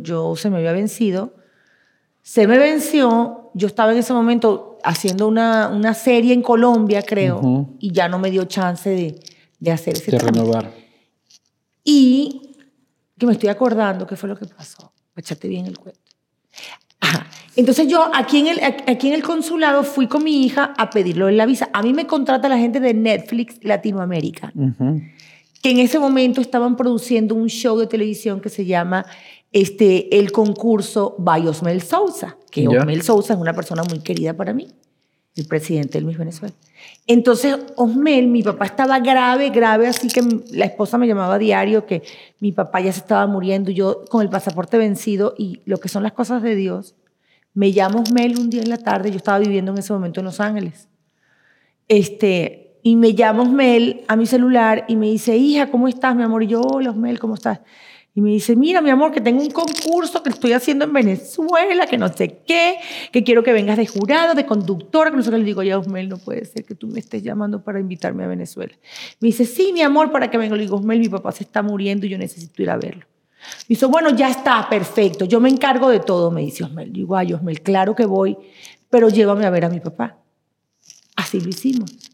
yo 0.01 0.37
se 0.37 0.49
me 0.49 0.59
había 0.59 0.71
vencido. 0.71 1.35
Se 2.21 2.47
me 2.47 2.57
venció, 2.57 3.51
yo 3.53 3.67
estaba 3.67 3.91
en 3.91 3.97
ese 3.97 4.13
momento 4.13 4.77
haciendo 4.85 5.27
una, 5.27 5.67
una 5.67 5.93
serie 5.93 6.33
en 6.33 6.41
Colombia, 6.41 7.01
creo, 7.01 7.67
y 7.77 7.91
ya 7.91 8.07
no 8.07 8.19
me 8.19 8.31
dio 8.31 8.45
chance 8.45 8.89
de, 8.89 9.19
de 9.59 9.69
hacer 9.69 9.95
ese 9.95 10.11
De 10.11 10.17
renovar. 10.17 10.71
Y 11.83 12.55
que 13.17 13.25
me 13.25 13.33
estoy 13.33 13.49
acordando 13.49 14.07
qué 14.07 14.15
fue 14.15 14.29
lo 14.29 14.37
que 14.37 14.45
pasó. 14.45 14.93
Echate 15.17 15.49
bien 15.49 15.65
el 15.65 15.77
cuento. 15.77 15.99
Entonces 17.57 17.89
yo 17.89 18.09
aquí 18.15 18.39
en, 18.39 18.47
el, 18.47 18.63
aquí 18.63 19.09
en 19.09 19.13
el 19.13 19.23
consulado 19.23 19.83
fui 19.83 20.07
con 20.07 20.23
mi 20.23 20.45
hija 20.45 20.73
a 20.77 20.89
pedirlo 20.89 21.27
en 21.27 21.35
la 21.35 21.45
visa. 21.45 21.69
A 21.73 21.83
mí 21.83 21.91
me 21.91 22.07
contrata 22.07 22.47
la 22.47 22.57
gente 22.57 22.79
de 22.79 22.93
Netflix 22.93 23.61
Latinoamérica, 23.61 24.53
que 25.61 25.71
en 25.71 25.79
ese 25.79 25.99
momento 25.99 26.41
estaban 26.41 26.75
produciendo 26.75 27.35
un 27.35 27.47
show 27.47 27.77
de 27.77 27.87
televisión 27.87 28.41
que 28.41 28.49
se 28.49 28.65
llama 28.65 29.05
este, 29.51 30.17
El 30.17 30.31
concurso 30.31 31.15
by 31.19 31.47
Osmel 31.47 31.81
Sousa, 31.81 32.37
que 32.49 32.67
Osmel 32.67 33.01
Sousa 33.01 33.33
es 33.33 33.39
una 33.39 33.53
persona 33.53 33.83
muy 33.83 33.99
querida 33.99 34.33
para 34.33 34.53
mí, 34.53 34.67
el 35.35 35.45
presidente 35.45 35.97
del 35.97 36.05
Miss 36.05 36.17
Venezuela. 36.17 36.55
Entonces, 37.05 37.57
Osmel, 37.75 38.27
mi 38.27 38.43
papá 38.43 38.65
estaba 38.65 38.99
grave, 38.99 39.49
grave, 39.49 39.87
así 39.87 40.07
que 40.07 40.21
la 40.51 40.65
esposa 40.65 40.97
me 40.97 41.07
llamaba 41.07 41.35
a 41.35 41.39
diario 41.39 41.85
que 41.85 42.01
mi 42.39 42.51
papá 42.51 42.81
ya 42.81 42.91
se 42.91 42.99
estaba 42.99 43.27
muriendo, 43.27 43.71
yo 43.71 44.05
con 44.09 44.21
el 44.21 44.29
pasaporte 44.29 44.77
vencido 44.77 45.35
y 45.37 45.61
lo 45.65 45.79
que 45.79 45.89
son 45.89 46.03
las 46.03 46.13
cosas 46.13 46.41
de 46.41 46.55
Dios 46.55 46.95
me 47.53 47.73
llama 47.73 47.99
Osmel 47.99 48.39
un 48.39 48.49
día 48.49 48.61
en 48.61 48.69
la 48.69 48.77
tarde, 48.77 49.11
yo 49.11 49.17
estaba 49.17 49.39
viviendo 49.39 49.71
en 49.71 49.77
ese 49.77 49.91
momento 49.93 50.21
en 50.21 50.25
Los 50.25 50.39
Ángeles. 50.39 50.87
Este, 51.87 52.60
y 52.83 52.95
me 52.95 53.13
llama 53.13 53.43
Osmel 53.43 54.03
a 54.07 54.15
mi 54.15 54.25
celular 54.25 54.85
y 54.87 54.95
me 54.95 55.07
dice, 55.07 55.37
hija, 55.37 55.69
¿cómo 55.69 55.87
estás, 55.87 56.15
mi 56.15 56.23
amor? 56.23 56.43
Y 56.43 56.47
yo, 56.47 56.61
hola, 56.61 56.91
Osmel, 56.91 57.19
¿cómo 57.19 57.35
estás? 57.35 57.59
Y 58.13 58.19
me 58.19 58.31
dice, 58.31 58.57
mira, 58.57 58.81
mi 58.81 58.89
amor, 58.89 59.13
que 59.13 59.21
tengo 59.21 59.41
un 59.41 59.51
concurso 59.51 60.21
que 60.21 60.29
estoy 60.29 60.51
haciendo 60.51 60.83
en 60.83 60.91
Venezuela, 60.91 61.87
que 61.87 61.97
no 61.97 62.09
sé 62.09 62.41
qué, 62.45 62.75
que 63.11 63.23
quiero 63.23 63.41
que 63.41 63.53
vengas 63.53 63.77
de 63.77 63.87
jurado, 63.87 64.33
de 64.33 64.45
conductora, 64.45 65.11
que 65.11 65.17
no. 65.17 65.37
Le 65.37 65.43
digo, 65.45 65.63
ya, 65.63 65.79
Osmel, 65.79 66.09
no 66.09 66.17
puede 66.17 66.43
ser 66.43 66.65
que 66.65 66.75
tú 66.75 66.87
me 66.87 66.99
estés 66.99 67.23
llamando 67.23 67.63
para 67.63 67.79
invitarme 67.79 68.25
a 68.25 68.27
Venezuela. 68.27 68.73
Me 69.21 69.27
dice, 69.27 69.45
sí, 69.45 69.71
mi 69.71 69.81
amor, 69.81 70.11
para 70.11 70.29
que 70.29 70.37
venga. 70.37 70.57
Le 70.57 70.63
digo, 70.63 70.75
Osmel, 70.75 70.99
mi 70.99 71.07
papá 71.07 71.31
se 71.31 71.45
está 71.45 71.61
muriendo 71.61 72.05
y 72.05 72.09
yo 72.09 72.17
necesito 72.17 72.61
ir 72.61 72.69
a 72.69 72.75
verlo. 72.75 73.05
Dice, 73.69 73.85
bueno, 73.85 74.09
ya 74.09 74.29
está, 74.29 74.67
perfecto, 74.69 75.25
yo 75.25 75.39
me 75.39 75.49
encargo 75.49 75.89
de 75.89 75.99
todo, 75.99 76.31
me 76.31 76.41
dice 76.41 76.65
Osmel. 76.65 76.91
Digo, 76.91 77.15
ay, 77.15 77.33
Osmel, 77.33 77.61
claro 77.61 77.95
que 77.95 78.05
voy, 78.05 78.37
pero 78.89 79.07
llévame 79.07 79.45
a 79.45 79.49
ver 79.49 79.65
a 79.65 79.69
mi 79.69 79.79
papá. 79.79 80.17
Así 81.15 81.39
lo 81.39 81.49
hicimos. 81.49 82.10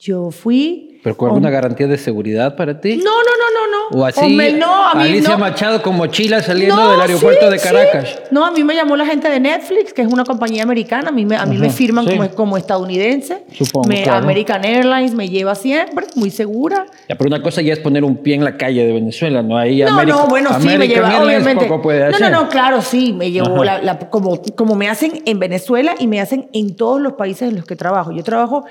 Yo 0.00 0.30
fui. 0.30 1.00
¿Pero 1.02 1.16
con 1.16 1.28
alguna 1.28 1.50
garantía 1.50 1.86
de 1.88 1.98
seguridad 1.98 2.54
para 2.54 2.80
ti? 2.80 2.96
No, 2.96 3.04
no, 3.04 3.10
no, 3.10 3.54
no, 3.54 3.96
no. 3.96 4.00
O 4.00 4.04
así, 4.04 4.36
no, 4.58 4.86
a 4.86 4.94
mí 4.94 5.02
Alicia 5.04 5.36
Machado 5.36 5.80
con 5.82 5.96
mochila 5.96 6.42
saliendo 6.42 6.90
del 6.90 7.00
aeropuerto 7.00 7.50
de 7.50 7.58
Caracas. 7.58 8.20
No, 8.30 8.44
a 8.44 8.50
mí 8.50 8.62
me 8.62 8.74
llamó 8.74 8.96
la 8.96 9.06
gente 9.06 9.28
de 9.28 9.40
Netflix, 9.40 9.92
que 9.92 10.02
es 10.02 10.12
una 10.12 10.24
compañía 10.24 10.62
americana. 10.62 11.08
A 11.08 11.12
mí 11.12 11.24
me, 11.24 11.36
a 11.36 11.46
mí 11.46 11.56
me 11.56 11.70
firman 11.70 12.04
como, 12.04 12.30
como, 12.30 12.56
estadounidense. 12.56 13.44
Supongo, 13.52 13.88
me, 13.88 14.04
American 14.04 14.64
Airlines 14.64 15.14
me 15.14 15.28
lleva 15.28 15.54
siempre, 15.54 16.06
muy 16.14 16.30
segura. 16.30 16.86
Ya, 17.08 17.16
pero 17.16 17.28
una 17.28 17.42
cosa 17.42 17.62
ya 17.62 17.72
es 17.72 17.80
poner 17.80 18.04
un 18.04 18.18
pie 18.18 18.34
en 18.34 18.44
la 18.44 18.56
calle 18.56 18.84
de 18.84 18.92
Venezuela, 18.92 19.42
¿no? 19.42 19.56
Ahí 19.56 19.82
no, 19.82 20.04
no, 20.04 20.26
bueno, 20.26 20.50
sí, 20.60 20.78
me 20.78 20.86
lleva, 20.86 21.22
obviamente. 21.22 21.64
Poco 21.66 21.82
puede 21.82 22.10
no, 22.10 22.18
no, 22.18 22.30
no, 22.30 22.48
claro, 22.48 22.82
sí, 22.82 23.12
me 23.12 23.30
llevó 23.30 23.64
la, 23.64 23.98
como, 24.10 24.40
como 24.54 24.74
me 24.74 24.88
hacen 24.88 25.22
en 25.24 25.38
Venezuela 25.38 25.94
y 25.98 26.06
me 26.06 26.20
hacen 26.20 26.48
en 26.52 26.76
todos 26.76 27.00
los 27.00 27.14
países 27.14 27.48
en 27.48 27.56
los 27.56 27.64
que 27.64 27.76
trabajo. 27.76 28.12
Yo 28.12 28.22
trabajo 28.22 28.64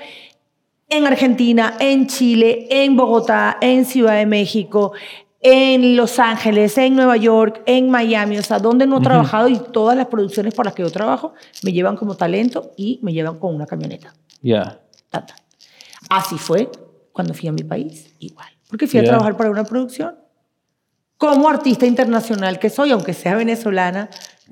en 0.88 1.06
Argentina, 1.06 1.74
en 1.78 2.06
Chile, 2.06 2.66
en 2.70 2.96
Bogotá, 2.96 3.58
en 3.60 3.84
Ciudad 3.84 4.16
de 4.16 4.26
México, 4.26 4.92
en 5.40 5.96
Los 5.96 6.18
Ángeles, 6.18 6.76
en 6.78 6.96
Nueva 6.96 7.16
York, 7.16 7.62
en 7.66 7.90
Miami, 7.90 8.38
o 8.38 8.42
sea, 8.42 8.58
donde 8.58 8.86
no 8.86 8.98
he 8.98 9.00
trabajado 9.02 9.48
y 9.48 9.58
todas 9.58 9.96
las 9.96 10.06
producciones 10.06 10.54
por 10.54 10.64
las 10.64 10.74
que 10.74 10.82
yo 10.82 10.90
trabajo 10.90 11.34
me 11.62 11.72
llevan 11.72 11.96
como 11.96 12.16
talento 12.16 12.72
y 12.76 12.98
me 13.02 13.12
llevan 13.12 13.38
con 13.38 13.54
una 13.54 13.66
camioneta. 13.66 14.14
Ya. 14.42 14.80
Así 16.08 16.38
fue 16.38 16.70
cuando 17.12 17.34
fui 17.34 17.48
a 17.48 17.52
mi 17.52 17.62
país, 17.62 18.14
igual. 18.18 18.48
Porque 18.68 18.86
fui 18.86 19.00
a 19.00 19.04
trabajar 19.04 19.36
para 19.36 19.50
una 19.50 19.64
producción. 19.64 20.16
Como 21.16 21.48
artista 21.48 21.84
internacional 21.84 22.58
que 22.58 22.70
soy, 22.70 22.92
aunque 22.92 23.12
sea 23.12 23.34
venezolana, 23.34 24.08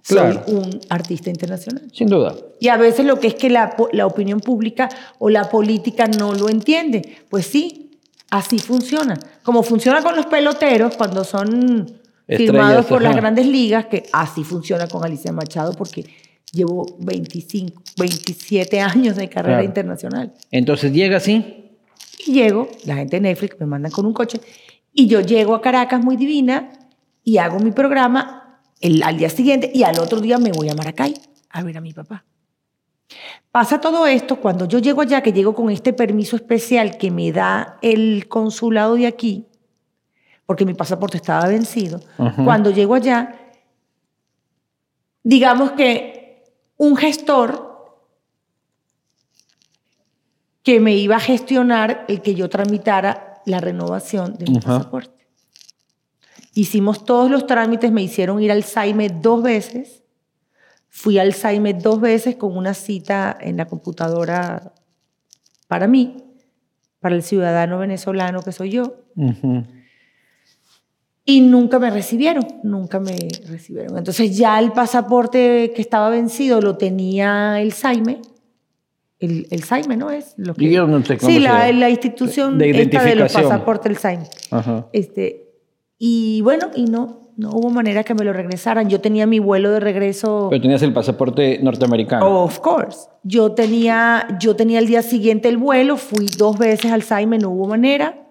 soy 0.07 0.39
un 0.47 0.81
artista 0.89 1.31
internacional. 1.31 1.83
Sin 1.93 2.09
duda. 2.09 2.35
Y 2.61 2.69
a 2.69 2.77
veces 2.77 3.05
lo 3.05 3.19
que 3.19 3.29
es 3.29 3.35
que 3.35 3.51
la, 3.51 3.77
la, 3.93 4.07
opinión 4.07 4.41
pública 4.41 4.89
o 5.19 5.31
la 5.31 5.49
política 5.49 6.07
no 6.07 6.33
lo 6.33 6.49
entiende. 6.49 7.17
Pues 7.29 7.47
sí, 7.47 7.99
así 8.31 8.59
funciona. 8.59 9.19
Como 9.43 9.63
funciona 9.63 10.03
con 10.03 10.15
los 10.15 10.27
peloteros 10.27 10.97
cuando 10.97 11.25
son 11.25 11.87
firmados 12.29 12.87
por 12.87 13.03
las 13.03 13.17
grandes 13.17 13.47
ligas, 13.47 13.87
que 13.87 14.05
así 14.13 14.45
funciona 14.45 14.87
con 14.87 15.05
Alicia 15.05 15.33
Machado 15.33 15.73
porque 15.73 16.05
llevo 16.53 16.87
25, 17.01 17.83
27 17.99 18.81
años 18.81 19.17
de 19.17 19.29
carrera 19.29 19.65
internacional. 19.65 20.33
Entonces 20.51 20.93
llega 20.93 21.17
así. 21.17 21.65
Y 22.27 22.33
llego, 22.33 22.69
la 22.85 22.97
gente 22.97 23.17
de 23.17 23.21
Netflix 23.23 23.61
me 23.61 23.67
mandan 23.67 23.93
con 23.93 24.07
un 24.07 24.13
coche, 24.13 24.41
y 24.93 25.07
yo 25.07 25.21
llego 25.21 25.55
a 25.55 25.61
Caracas 25.61 26.03
muy 26.03 26.17
divina 26.17 26.73
y 27.23 27.39
hago 27.39 27.59
mi 27.59 27.73
programa 27.73 28.46
el, 28.81 29.03
al 29.03 29.17
día 29.17 29.31
siguiente 29.31 29.71
y 29.73 29.83
al 29.83 29.99
otro 29.99 30.21
día 30.21 30.39
me 30.39 30.53
voy 30.53 30.69
a 30.69 30.75
Maracay 30.75 31.15
a 31.51 31.63
ver 31.63 31.79
a 31.79 31.81
mi 31.81 31.93
papá. 31.93 32.25
Pasa 33.51 33.81
todo 33.81 34.07
esto 34.07 34.37
cuando 34.37 34.67
yo 34.67 34.79
llego 34.79 35.01
allá, 35.01 35.23
que 35.23 35.33
llego 35.33 35.55
con 35.55 35.71
este 35.71 35.93
permiso 35.93 36.37
especial 36.37 36.99
que 36.99 37.11
me 37.11 37.33
da 37.33 37.79
el 37.81 38.29
consulado 38.29 38.97
de 38.97 39.07
aquí, 39.07 39.47
porque 40.45 40.67
mi 40.67 40.75
pasaporte 40.75 41.17
estaba 41.17 41.47
vencido. 41.49 42.01
Cuando 42.45 42.71
llego 42.71 42.95
allá, 42.95 43.53
digamos 45.23 45.73
que 45.73 46.45
un 46.77 46.97
gestor 46.97 47.67
que 50.63 50.81
me 50.81 50.95
iba 50.97 51.17
a 51.17 51.21
gestionar 51.21 52.05
el 52.09 52.21
que 52.21 52.35
yo 52.35 52.49
tramitara 52.49 53.41
la 53.47 53.61
renovación 53.61 54.37
de 54.37 54.51
mi 54.51 54.59
pasaporte. 54.59 55.26
Hicimos 56.57 57.05
todos 57.05 57.31
los 57.31 57.47
trámites, 57.47 57.93
me 57.93 58.03
hicieron 58.03 58.43
ir 58.43 58.51
al 58.51 58.65
Saime 58.65 59.11
dos 59.11 59.43
veces. 59.43 60.03
Fui 60.89 61.19
al 61.19 61.35
Saime 61.35 61.75
dos 61.75 62.01
veces 62.01 62.37
con 62.37 62.57
una 62.57 62.73
cita 62.73 63.37
en 63.39 63.59
la 63.59 63.67
computadora 63.67 64.73
para 65.69 65.87
mí, 65.87 66.17
para 66.99 67.15
el 67.15 67.23
ciudadano 67.23 67.79
venezolano 67.79 68.41
que 68.41 68.53
soy 68.53 68.71
yo. 68.71 68.95
Y 71.27 71.43
nunca 71.43 71.79
me 71.79 71.91
recibieron, 71.91 72.47
nunca 72.63 73.01
me 73.01 73.19
recibieron. 73.47 73.99
Entonces 73.99 74.35
ya 74.35 74.59
el 74.59 74.73
pasaporte 74.73 75.75
que 75.77 75.83
estaba 75.83 76.09
vencido 76.09 76.63
lo 76.63 76.79
tenía 76.79 77.61
el 77.61 77.75
Saime. 77.75 78.23
El, 79.19 79.47
el 79.51 79.63
Saime, 79.63 79.99
¿no 79.99 80.11
es? 80.11 80.33
Lo 80.39 80.55
que, 80.55 80.73
Yo 80.73 80.87
no 80.87 81.05
sé 81.05 81.19
sí, 81.19 81.39
la, 81.39 81.71
la, 81.73 81.91
institución 81.91 82.57
de, 82.57 82.71
esta 82.71 83.05
de 83.05 83.17
los 83.17 83.31
pasaportes, 83.31 83.91
el 83.91 83.99
Saime. 83.99 84.29
Este, 84.95 85.46
y 85.99 86.41
bueno, 86.43 86.71
y 86.75 86.85
no, 86.85 87.31
no 87.37 87.51
hubo 87.51 87.71
manera 87.71 88.05
que 88.05 88.15
me 88.15 88.25
lo 88.25 88.33
regresaran. 88.33 88.89
Yo 88.89 89.01
tenía 89.01 89.27
mi 89.27 89.39
vuelo 89.39 89.71
de 89.71 89.81
regreso. 89.81 90.49
Pero 90.51 90.63
tenías 90.63 90.83
el 90.83 90.93
pasaporte 90.93 91.59
norteamericano. 91.63 92.45
Of 92.45 92.61
course. 92.61 93.09
Yo 93.23 93.53
tenía, 93.53 94.27
yo 94.41 94.57
tenía 94.57 94.79
el 94.79 94.87
día 94.87 95.03
siguiente 95.03 95.49
el 95.49 95.57
vuelo, 95.57 95.97
fui 95.97 96.27
dos 96.37 96.59
veces 96.59 96.93
al 96.93 97.03
Saime, 97.03 97.39
no 97.39 97.51
hubo 97.51 97.67
manera. 97.67 98.27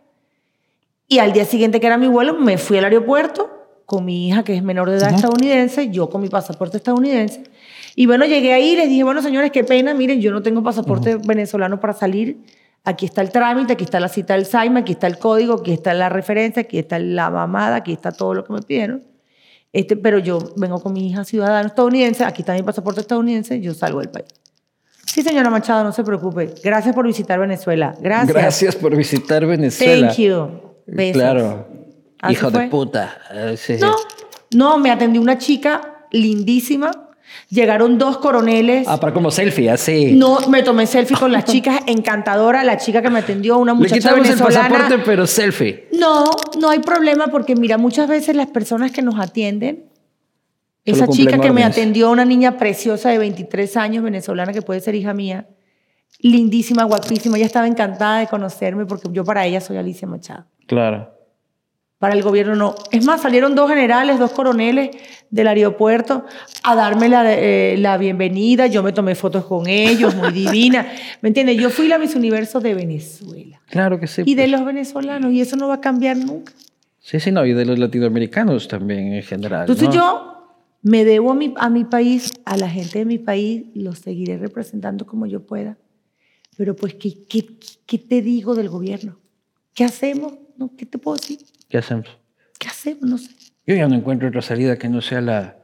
Y 1.07 1.19
al 1.19 1.33
día 1.33 1.45
siguiente 1.45 1.79
que 1.79 1.87
era 1.87 1.97
mi 1.97 2.07
vuelo, 2.07 2.33
me 2.35 2.57
fui 2.57 2.77
al 2.77 2.85
aeropuerto 2.85 3.51
con 3.85 4.03
mi 4.03 4.27
hija, 4.27 4.43
que 4.43 4.55
es 4.55 4.63
menor 4.63 4.89
de 4.89 4.97
edad 4.97 5.13
estadounidense, 5.13 5.91
yo 5.91 6.09
con 6.09 6.21
mi 6.21 6.29
pasaporte 6.29 6.77
estadounidense. 6.77 7.43
Y 7.95 8.07
bueno, 8.07 8.25
llegué 8.25 8.53
ahí 8.53 8.69
y 8.69 8.75
les 8.75 8.89
dije, 8.89 9.03
bueno, 9.03 9.21
señores, 9.21 9.51
qué 9.51 9.63
pena, 9.63 9.93
miren, 9.93 10.19
yo 10.19 10.31
no 10.31 10.41
tengo 10.41 10.63
pasaporte 10.63 11.17
venezolano 11.17 11.79
para 11.79 11.93
salir 11.93 12.39
Aquí 12.85 13.07
está 13.07 13.21
el 13.21 13.31
trámite, 13.31 13.73
aquí 13.73 13.83
está 13.83 13.99
la 13.99 14.09
cita 14.09 14.35
del 14.35 14.45
SAIMA, 14.45 14.81
aquí 14.81 14.91
está 14.91 15.07
el 15.07 15.17
código, 15.17 15.55
aquí 15.55 15.73
está 15.73 15.93
la 15.95 16.07
referencia, 16.07 16.61
aquí 16.61 16.77
está 16.77 16.99
la 16.99 17.31
mamada, 17.31 17.77
aquí 17.77 17.91
está 17.91 18.11
todo 18.11 18.35
lo 18.35 18.43
que 18.43 18.53
me 18.53 18.61
pidieron. 18.61 19.03
Este, 19.73 19.97
pero 19.97 20.19
yo 20.19 20.39
vengo 20.55 20.79
con 20.79 20.93
mi 20.93 21.09
hija 21.09 21.25
ciudadana 21.25 21.67
estadounidense, 21.67 22.23
aquí 22.23 22.43
está 22.43 22.53
mi 22.53 22.61
pasaporte 22.61 23.01
estadounidense, 23.01 23.59
yo 23.59 23.73
salgo 23.73 23.99
del 23.99 24.09
país. 24.09 24.27
Sí, 25.05 25.21
señora 25.21 25.49
Machado, 25.49 25.83
no 25.83 25.91
se 25.91 26.03
preocupe. 26.03 26.53
Gracias 26.63 26.93
por 26.93 27.07
visitar 27.07 27.39
Venezuela. 27.39 27.95
Gracias. 27.99 28.33
Gracias 28.33 28.75
por 28.75 28.95
visitar 28.95 29.45
Venezuela. 29.45 30.07
Thank 30.07 30.17
you. 30.17 30.49
Claro. 31.13 31.67
Hijo 32.29 32.51
de 32.51 32.67
puta. 32.67 33.17
No, 33.79 33.95
no, 34.53 34.77
me 34.77 34.91
atendió 34.91 35.21
una 35.21 35.37
chica 35.37 36.05
lindísima, 36.11 37.04
Llegaron 37.49 37.97
dos 37.97 38.17
coroneles. 38.17 38.87
Ah, 38.87 38.99
para 38.99 39.13
como 39.13 39.31
selfie, 39.31 39.69
así. 39.69 40.13
No, 40.13 40.39
me 40.47 40.63
tomé 40.63 40.87
selfie 40.87 41.17
con 41.17 41.31
las 41.31 41.45
chicas, 41.45 41.81
encantadora, 41.87 42.63
la 42.63 42.77
chica 42.77 43.01
que 43.01 43.09
me 43.09 43.19
atendió, 43.19 43.57
una 43.57 43.73
muchacha 43.73 43.95
Le 43.95 44.01
quitamos 44.01 44.29
el 44.29 44.39
pasaporte, 44.39 44.97
pero 44.99 45.27
selfie. 45.27 45.87
No, 45.93 46.25
no 46.59 46.69
hay 46.69 46.79
problema 46.79 47.27
porque 47.27 47.55
mira, 47.55 47.77
muchas 47.77 48.07
veces 48.07 48.35
las 48.35 48.47
personas 48.47 48.91
que 48.91 49.01
nos 49.01 49.19
atienden, 49.19 49.85
esa 50.85 51.07
chica 51.07 51.39
que 51.39 51.51
me 51.51 51.63
atendió, 51.63 52.11
una 52.11 52.25
niña 52.25 52.57
preciosa 52.57 53.09
de 53.09 53.17
23 53.17 53.77
años, 53.77 54.03
venezolana, 54.03 54.53
que 54.53 54.61
puede 54.61 54.79
ser 54.79 54.95
hija 54.95 55.13
mía, 55.13 55.47
lindísima, 56.19 56.83
guapísima. 56.83 57.37
Ella 57.37 57.47
estaba 57.47 57.67
encantada 57.67 58.19
de 58.19 58.27
conocerme 58.27 58.85
porque 58.85 59.09
yo 59.11 59.23
para 59.23 59.45
ella 59.45 59.61
soy 59.61 59.77
Alicia 59.77 60.07
Machado. 60.07 60.45
Claro. 60.67 61.14
Para 62.05 62.13
el 62.13 62.21
gobierno 62.21 62.53
no. 62.53 62.75
Es 62.91 63.03
más, 63.03 63.23
salieron 63.23 63.55
dos 63.55 63.67
generales, 63.67 64.19
dos 64.19 64.29
coroneles 64.29 64.91
del 65.31 65.47
aeropuerto 65.47 66.23
a 66.61 66.75
darme 66.75 67.09
la, 67.09 67.33
eh, 67.33 67.77
la 67.79 67.97
bienvenida. 67.97 68.67
Yo 68.67 68.83
me 68.83 68.91
tomé 68.91 69.15
fotos 69.15 69.45
con 69.45 69.67
ellos, 69.67 70.13
muy 70.13 70.31
divina. 70.31 70.85
¿Me 71.21 71.29
entiendes? 71.29 71.57
Yo 71.57 71.71
fui 71.71 71.87
la 71.87 71.97
Miss 71.97 72.13
Universo 72.13 72.59
de 72.59 72.75
Venezuela. 72.75 73.59
Claro 73.71 73.99
que 73.99 74.05
sí. 74.05 74.21
Y 74.23 74.35
de 74.35 74.43
pues. 74.43 74.51
los 74.51 74.65
venezolanos, 74.65 75.33
y 75.33 75.41
eso 75.41 75.55
no 75.55 75.67
va 75.67 75.73
a 75.73 75.81
cambiar 75.81 76.15
nunca. 76.17 76.53
Sí, 76.99 77.19
sí, 77.19 77.31
no, 77.31 77.43
y 77.43 77.53
de 77.53 77.65
los 77.65 77.79
latinoamericanos 77.79 78.67
también 78.67 79.11
en 79.13 79.23
general. 79.23 79.61
Entonces 79.61 79.89
yo 79.89 80.59
me 80.83 81.05
debo 81.05 81.31
a 81.31 81.33
mi, 81.33 81.55
a 81.57 81.71
mi 81.71 81.85
país, 81.85 82.33
a 82.45 82.55
la 82.55 82.69
gente 82.69 82.99
de 82.99 83.05
mi 83.05 83.17
país, 83.17 83.63
los 83.73 83.97
seguiré 83.97 84.37
representando 84.37 85.07
como 85.07 85.25
yo 85.25 85.43
pueda. 85.47 85.79
Pero 86.55 86.75
pues, 86.75 86.93
¿qué, 86.93 87.25
qué, 87.27 87.47
qué 87.87 87.97
te 87.97 88.21
digo 88.21 88.53
del 88.53 88.69
gobierno? 88.69 89.17
¿Qué 89.73 89.83
hacemos? 89.83 90.35
¿No? 90.55 90.69
¿Qué 90.77 90.85
te 90.85 90.99
puedo 90.99 91.17
decir? 91.17 91.39
¿Qué 91.69 91.77
hacemos? 91.77 92.07
¿Qué 92.59 92.67
hacemos? 92.67 93.01
No 93.09 93.17
sé. 93.17 93.29
Yo 93.67 93.75
ya 93.75 93.87
no 93.87 93.95
encuentro 93.95 94.27
otra 94.27 94.41
salida 94.41 94.77
que 94.77 94.87
no 94.89 95.01
sea 95.01 95.21
la, 95.21 95.57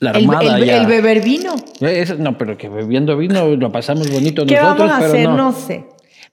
la 0.00 0.10
El, 0.10 0.16
armada. 0.24 0.58
el- 0.58 0.64
ya. 0.64 0.80
el 0.80 0.86
beber 0.86 1.22
vino. 1.22 1.54
Es- 1.80 2.18
no, 2.18 2.36
pero 2.36 2.58
que 2.58 2.68
bebiendo 2.68 3.16
vino 3.16 3.54
lo 3.56 3.70
pasamos 3.72 4.10
bonito 4.10 4.44
¿Qué 4.46 4.54
nosotros, 4.56 4.78
vamos 4.88 4.94
a 4.94 4.98
pero 4.98 5.12
hacer? 5.12 5.28
no. 5.28 5.36
No 5.36 5.52
sé. 5.52 5.86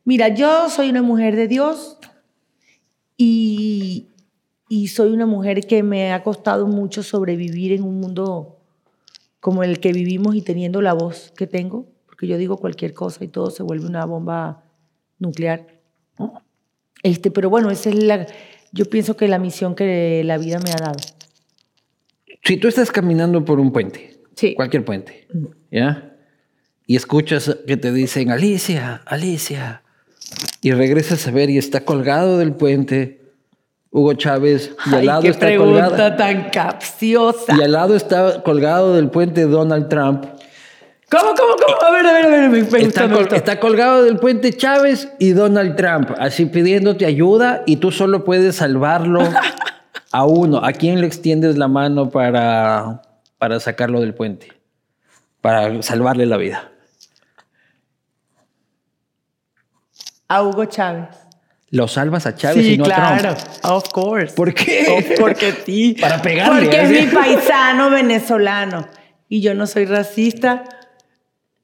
Mira, 0.06 0.30
yo 0.30 0.70
soy 0.70 0.90
una 0.90 1.02
mujer 1.02 1.36
de 1.36 1.48
Dios 1.48 1.98
y, 3.18 4.10
y 4.70 4.88
soy 4.88 5.12
una 5.12 5.26
mujer 5.26 5.66
que 5.68 5.84
me 5.84 6.12
ha 6.12 6.24
costado 6.24 6.68
mucho 6.68 7.04
sobrevivir 7.04 7.72
en 7.72 7.84
un 7.84 8.00
mundo 8.00 8.60
como 9.40 9.64
el 9.64 9.80
que 9.80 9.94
vivimos 9.94 10.36
y 10.36 10.42
teniendo 10.42 10.82
la 10.82 10.94
voz 10.94 11.32
que 11.38 11.48
tengo, 11.48 11.88
porque 12.06 12.28
yo 12.28 12.38
digo 12.38 12.58
cualquier 12.58 12.94
cosa 12.94 13.24
y 13.24 13.28
todo 13.28 13.52
se 13.52 13.62
vuelve 13.64 13.86
una 13.86 14.06
bomba 14.06 14.64
nuclear. 15.20 15.73
Este, 17.04 17.30
pero 17.32 17.50
bueno, 17.50 17.70
esa 17.70 17.90
es 17.90 18.04
la, 18.04 18.26
yo 18.72 18.86
pienso 18.86 19.16
que 19.18 19.28
la 19.28 19.38
misión 19.40 19.76
que 19.76 20.22
la 20.26 20.38
vida 20.38 20.60
me 20.60 20.72
ha 20.72 20.78
dado. 20.78 20.98
Si 22.44 22.58
tú 22.58 22.68
estás 22.68 22.92
caminando 22.92 23.46
por 23.46 23.60
un 23.60 23.72
puente, 23.72 24.20
Sí. 24.36 24.56
cualquier 24.56 24.84
puente, 24.84 25.28
¿ya? 25.72 26.16
Y 26.88 26.96
escuchas 26.96 27.56
que 27.68 27.78
te 27.78 27.92
dicen, 27.92 28.32
Alicia, 28.32 29.02
Alicia, 29.06 29.84
y 30.62 30.72
regresas 30.72 31.28
a 31.28 31.32
ver 31.32 31.50
y 31.50 31.58
está 31.58 31.82
colgado 31.86 32.38
del 32.40 32.54
puente 32.54 33.22
Hugo 33.92 34.14
Chávez, 34.16 34.76
y 34.88 34.90
al 34.90 35.00
Ay, 35.02 35.06
lado 35.06 35.22
qué 35.22 35.28
está 35.30 35.46
pregunta 35.46 35.88
colgado, 35.90 36.16
tan 36.18 36.50
capciosa. 36.50 37.56
y 37.58 37.62
al 37.62 37.72
lado 37.74 37.96
está 37.96 38.42
colgado 38.44 38.96
del 38.96 39.10
puente 39.10 39.44
Donald 39.44 39.88
Trump. 39.88 40.26
¿Cómo, 41.10 41.34
cómo, 41.36 41.56
cómo? 41.56 41.78
A 41.88 41.92
ver, 41.92 42.06
a 42.08 42.14
ver, 42.14 42.26
a 42.26 42.30
ver, 42.30 42.50
me, 42.50 42.64
me 42.64 42.80
Está, 42.82 43.08
col- 43.10 43.28
está 43.32 43.60
colgado 43.60 44.04
del 44.04 44.18
puente 44.18 44.52
Chávez 44.54 45.10
y 45.20 45.32
Donald 45.32 45.76
Trump, 45.76 46.10
así 46.18 46.46
pidiéndote 46.46 47.06
ayuda 47.06 47.62
y 47.68 47.76
tú 47.78 47.92
solo 47.92 48.24
puedes 48.24 48.56
salvarlo 48.56 49.22
a 50.12 50.26
uno. 50.26 50.64
¿A 50.64 50.72
quién 50.74 51.02
le 51.02 51.08
extiendes 51.08 51.58
la 51.58 51.68
mano 51.68 52.10
para, 52.10 53.02
para 53.38 53.60
sacarlo 53.60 54.02
del 54.02 54.16
puente? 54.16 54.54
Para 55.42 55.82
salvarle 55.84 56.26
la 56.26 56.38
vida. 56.38 56.72
A 60.28 60.42
Hugo 60.42 60.66
Chávez. 60.66 61.10
Lo 61.70 61.88
salvas 61.88 62.26
a 62.28 62.36
Chávez 62.36 62.66
sí, 62.66 62.74
y 62.74 62.78
no 62.78 62.86
a 62.86 62.88
claro. 62.88 63.36
Trump. 63.36 63.40
Of 63.66 63.90
course. 63.90 64.34
¿Por 64.36 64.54
qué? 64.54 64.86
Of- 64.98 65.20
porque 65.20 65.52
sí. 65.66 65.96
Para 66.00 66.22
pegarle, 66.22 66.62
Porque 66.66 66.82
es 66.82 66.84
así. 66.90 67.06
mi 67.08 67.08
paisano 67.14 67.90
venezolano. 67.90 68.88
Y 69.28 69.42
yo 69.42 69.54
no 69.56 69.66
soy 69.68 69.86
racista 69.86 70.64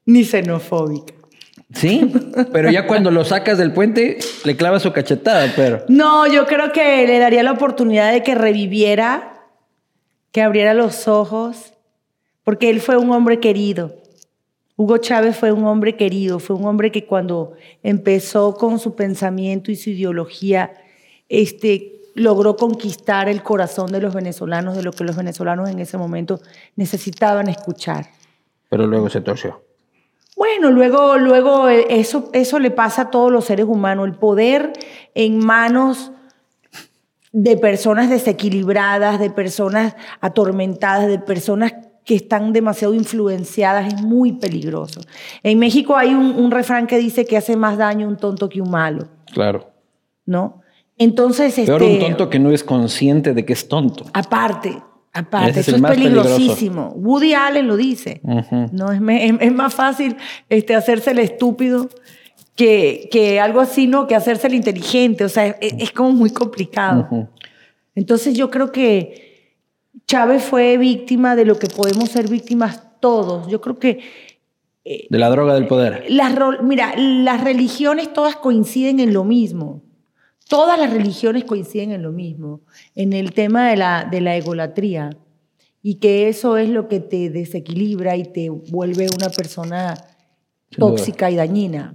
ni 0.06 0.24
xenofóbica. 0.24 1.14
Sí, 1.72 2.12
pero 2.52 2.70
ya 2.70 2.86
cuando 2.86 3.10
lo 3.10 3.24
sacas 3.24 3.56
del 3.58 3.72
puente 3.72 4.18
le 4.44 4.56
clavas 4.56 4.82
su 4.82 4.92
cachetada, 4.92 5.52
pero... 5.54 5.84
No, 5.88 6.26
yo 6.26 6.46
creo 6.46 6.72
que 6.72 7.06
le 7.06 7.18
daría 7.18 7.44
la 7.44 7.52
oportunidad 7.52 8.12
de 8.12 8.24
que 8.24 8.34
reviviera, 8.34 9.46
que 10.32 10.42
abriera 10.42 10.74
los 10.74 11.06
ojos, 11.06 11.74
porque 12.42 12.70
él 12.70 12.80
fue 12.80 12.96
un 12.96 13.12
hombre 13.12 13.38
querido. 13.38 13.94
Hugo 14.76 14.98
Chávez 14.98 15.36
fue 15.36 15.52
un 15.52 15.64
hombre 15.64 15.96
querido, 15.96 16.40
fue 16.40 16.56
un 16.56 16.64
hombre 16.64 16.90
que 16.90 17.06
cuando 17.06 17.52
empezó 17.82 18.54
con 18.54 18.78
su 18.78 18.96
pensamiento 18.96 19.70
y 19.70 19.76
su 19.76 19.90
ideología, 19.90 20.72
este, 21.28 22.00
logró 22.14 22.56
conquistar 22.56 23.28
el 23.28 23.42
corazón 23.42 23.92
de 23.92 24.00
los 24.00 24.12
venezolanos, 24.12 24.76
de 24.76 24.82
lo 24.82 24.92
que 24.92 25.04
los 25.04 25.16
venezolanos 25.16 25.68
en 25.68 25.78
ese 25.78 25.98
momento 25.98 26.40
necesitaban 26.74 27.48
escuchar. 27.48 28.06
Pero 28.68 28.86
luego 28.86 29.08
se 29.08 29.20
torció. 29.20 29.62
Bueno, 30.40 30.70
luego, 30.70 31.18
luego 31.18 31.68
eh, 31.68 31.84
eso, 31.90 32.30
eso 32.32 32.58
le 32.58 32.70
pasa 32.70 33.02
a 33.02 33.10
todos 33.10 33.30
los 33.30 33.44
seres 33.44 33.66
humanos, 33.66 34.06
el 34.06 34.14
poder 34.14 34.72
en 35.14 35.36
manos 35.36 36.12
de 37.30 37.58
personas 37.58 38.08
desequilibradas, 38.08 39.20
de 39.20 39.28
personas 39.28 39.94
atormentadas, 40.22 41.08
de 41.08 41.18
personas 41.18 41.74
que 42.06 42.14
están 42.14 42.54
demasiado 42.54 42.94
influenciadas, 42.94 43.92
es 43.92 44.00
muy 44.02 44.32
peligroso. 44.32 45.02
En 45.42 45.58
México 45.58 45.94
hay 45.94 46.14
un, 46.14 46.34
un 46.34 46.50
refrán 46.50 46.86
que 46.86 46.96
dice 46.96 47.26
que 47.26 47.36
hace 47.36 47.54
más 47.54 47.76
daño 47.76 48.08
un 48.08 48.16
tonto 48.16 48.48
que 48.48 48.62
un 48.62 48.70
malo, 48.70 49.08
Claro. 49.34 49.70
¿no? 50.24 50.62
Entonces, 50.96 51.54
Peor 51.54 51.82
este, 51.82 51.94
un 51.96 52.00
tonto 52.00 52.30
que 52.30 52.38
no 52.38 52.50
es 52.50 52.64
consciente 52.64 53.34
de 53.34 53.44
que 53.44 53.52
es 53.52 53.68
tonto. 53.68 54.06
aparte, 54.14 54.82
aparte, 55.12 55.60
eso 55.60 55.76
es 55.76 55.82
peligroso. 55.82 56.28
peligrosísimo. 56.36 56.88
Woody 56.96 57.34
Allen 57.34 57.66
lo 57.66 57.76
dice. 57.76 58.20
No, 58.72 58.92
es, 58.92 59.00
me- 59.00 59.26
es- 59.26 59.34
es 59.40 59.52
más 59.52 59.74
fácil 59.74 60.16
este, 60.48 60.74
hacerse 60.74 61.10
el 61.12 61.18
estúpido 61.18 61.88
que, 62.56 63.08
que 63.10 63.40
algo 63.40 63.60
así, 63.60 63.86
¿no? 63.86 64.06
Que 64.06 64.14
hacerse 64.14 64.46
el 64.46 64.54
inteligente. 64.54 65.24
O 65.24 65.28
sea, 65.28 65.46
es, 65.60 65.74
es 65.78 65.92
como 65.92 66.12
muy 66.12 66.30
complicado. 66.30 67.08
Entonces 67.94 68.34
yo 68.34 68.50
creo 68.50 68.70
que 68.72 69.28
Chávez 70.06 70.42
fue 70.44 70.76
víctima 70.78 71.36
de 71.36 71.44
lo 71.44 71.58
que 71.58 71.66
podemos 71.68 72.08
ser 72.10 72.28
víctimas 72.28 72.82
todos. 73.00 73.48
Yo 73.48 73.60
creo 73.60 73.78
que 73.78 74.00
De 74.84 75.18
la 75.18 75.28
droga 75.30 75.54
del 75.54 75.66
poder. 75.66 76.04
las, 76.08 76.34
mira, 76.62 76.92
las 76.96 77.42
religiones 77.42 78.12
todas 78.12 78.36
coinciden 78.36 79.00
en 79.00 79.12
lo 79.12 79.24
mismo. 79.24 79.82
Todas 80.50 80.78
las 80.80 80.92
religiones 80.92 81.44
coinciden 81.44 81.92
en 81.92 82.02
lo 82.02 82.10
mismo, 82.10 82.60
en 82.96 83.12
el 83.12 83.32
tema 83.32 83.68
de 83.70 83.76
la, 83.76 84.04
de 84.10 84.20
la 84.20 84.34
egolatría. 84.36 85.10
Y 85.80 85.94
que 85.94 86.28
eso 86.28 86.56
es 86.56 86.68
lo 86.68 86.88
que 86.88 86.98
te 86.98 87.30
desequilibra 87.30 88.16
y 88.16 88.24
te 88.24 88.50
vuelve 88.50 89.06
una 89.16 89.30
persona 89.30 89.94
tóxica 90.76 91.30
y 91.30 91.36
dañina. 91.36 91.94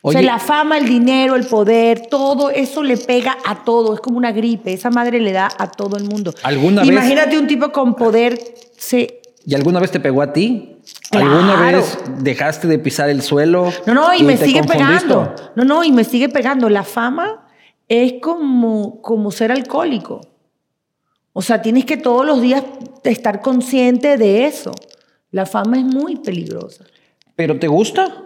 o 0.00 0.12
sea, 0.12 0.22
la 0.22 0.38
fama, 0.38 0.78
el 0.78 0.86
dinero, 0.86 1.34
el 1.34 1.44
poder, 1.46 2.06
todo 2.08 2.50
eso 2.50 2.84
le 2.84 2.96
pega 2.96 3.36
a 3.44 3.64
todo. 3.64 3.94
Es 3.94 4.00
como 4.00 4.16
una 4.16 4.30
gripe. 4.30 4.72
Esa 4.72 4.88
madre 4.90 5.18
le 5.20 5.32
da 5.32 5.48
a 5.58 5.68
todo 5.68 5.96
el 5.96 6.04
mundo. 6.04 6.32
¿Alguna 6.44 6.82
vez- 6.82 6.90
Imagínate 6.90 7.36
un 7.36 7.48
tipo 7.48 7.72
con 7.72 7.96
poder. 7.96 8.38
Se, 8.78 9.20
¿y 9.44 9.54
alguna 9.56 9.80
vez 9.80 9.90
te 9.90 9.98
pegó 9.98 10.22
a 10.22 10.32
ti? 10.32 10.78
¿Alguna 11.10 11.56
Claro. 11.56 11.78
vez 11.78 11.98
dejaste 12.20 12.68
de 12.68 12.78
pisar 12.78 13.10
el 13.10 13.22
suelo? 13.22 13.72
No, 13.86 13.94
no, 13.94 14.14
y, 14.14 14.22
me 14.22 14.36
te 14.36 14.46
sigue 14.46 14.60
confundiste? 14.60 15.06
pegando. 15.08 15.34
No, 15.56 15.64
no, 15.64 15.82
y 15.84 15.90
me 15.90 16.04
sigue 16.04 16.28
pegando. 16.28 16.68
La 16.68 16.84
fama 16.84 17.45
es 17.88 18.14
como, 18.20 19.00
como 19.02 19.30
ser 19.30 19.52
alcohólico. 19.52 20.20
O 21.32 21.42
sea, 21.42 21.62
tienes 21.62 21.84
que 21.84 21.96
todos 21.96 22.24
los 22.24 22.40
días 22.40 22.64
estar 23.04 23.42
consciente 23.42 24.16
de 24.16 24.46
eso. 24.46 24.72
La 25.30 25.46
fama 25.46 25.78
es 25.78 25.84
muy 25.84 26.16
peligrosa. 26.16 26.86
¿Pero 27.34 27.58
te 27.58 27.68
gusta? 27.68 28.24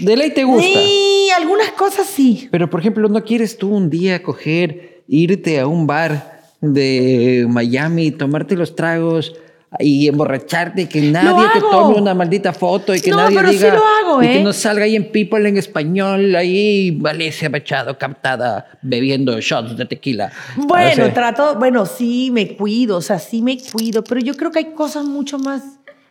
De 0.00 0.16
ley 0.16 0.32
te 0.32 0.44
gusta. 0.44 0.66
Sí, 0.66 1.28
algunas 1.36 1.72
cosas 1.72 2.06
sí. 2.06 2.48
Pero, 2.50 2.70
por 2.70 2.80
ejemplo, 2.80 3.08
¿no 3.08 3.22
quieres 3.24 3.58
tú 3.58 3.74
un 3.74 3.90
día 3.90 4.22
coger, 4.22 5.02
irte 5.08 5.60
a 5.60 5.66
un 5.66 5.86
bar 5.86 6.42
de 6.60 7.46
Miami, 7.48 8.10
tomarte 8.10 8.56
los 8.56 8.74
tragos 8.74 9.34
y 9.78 10.08
emborracharte 10.08 10.82
y 10.82 10.86
que 10.86 11.00
nadie 11.00 11.46
te 11.52 11.60
tome 11.60 11.94
una 12.00 12.12
maldita 12.12 12.52
foto 12.52 12.92
y 12.94 13.00
que 13.00 13.10
No, 13.10 13.18
nadie 13.18 13.36
pero 13.36 13.48
sí 13.50 13.58
diga 13.58 13.74
lo 13.74 13.82
hago, 13.86 14.22
y 14.22 14.26
que 14.26 14.40
¿eh? 14.40 14.42
no 14.42 14.52
salga 14.52 14.84
ahí 14.84 14.96
en 14.96 15.12
People 15.12 15.48
en 15.48 15.56
español, 15.56 16.34
ahí 16.34 17.00
Alicia 17.04 17.48
Machado 17.48 17.96
captada 17.96 18.66
bebiendo 18.82 19.40
shots 19.40 19.76
de 19.76 19.84
tequila. 19.86 20.32
Bueno, 20.56 21.12
trato, 21.12 21.54
bueno, 21.56 21.86
sí 21.86 22.30
me 22.32 22.56
cuido, 22.56 22.96
o 22.96 23.00
sea, 23.02 23.18
sí 23.20 23.42
me 23.42 23.58
cuido, 23.58 24.02
pero 24.02 24.20
yo 24.20 24.34
creo 24.34 24.50
que 24.50 24.58
hay 24.58 24.72
cosas 24.72 25.04
mucho 25.04 25.38
más 25.38 25.62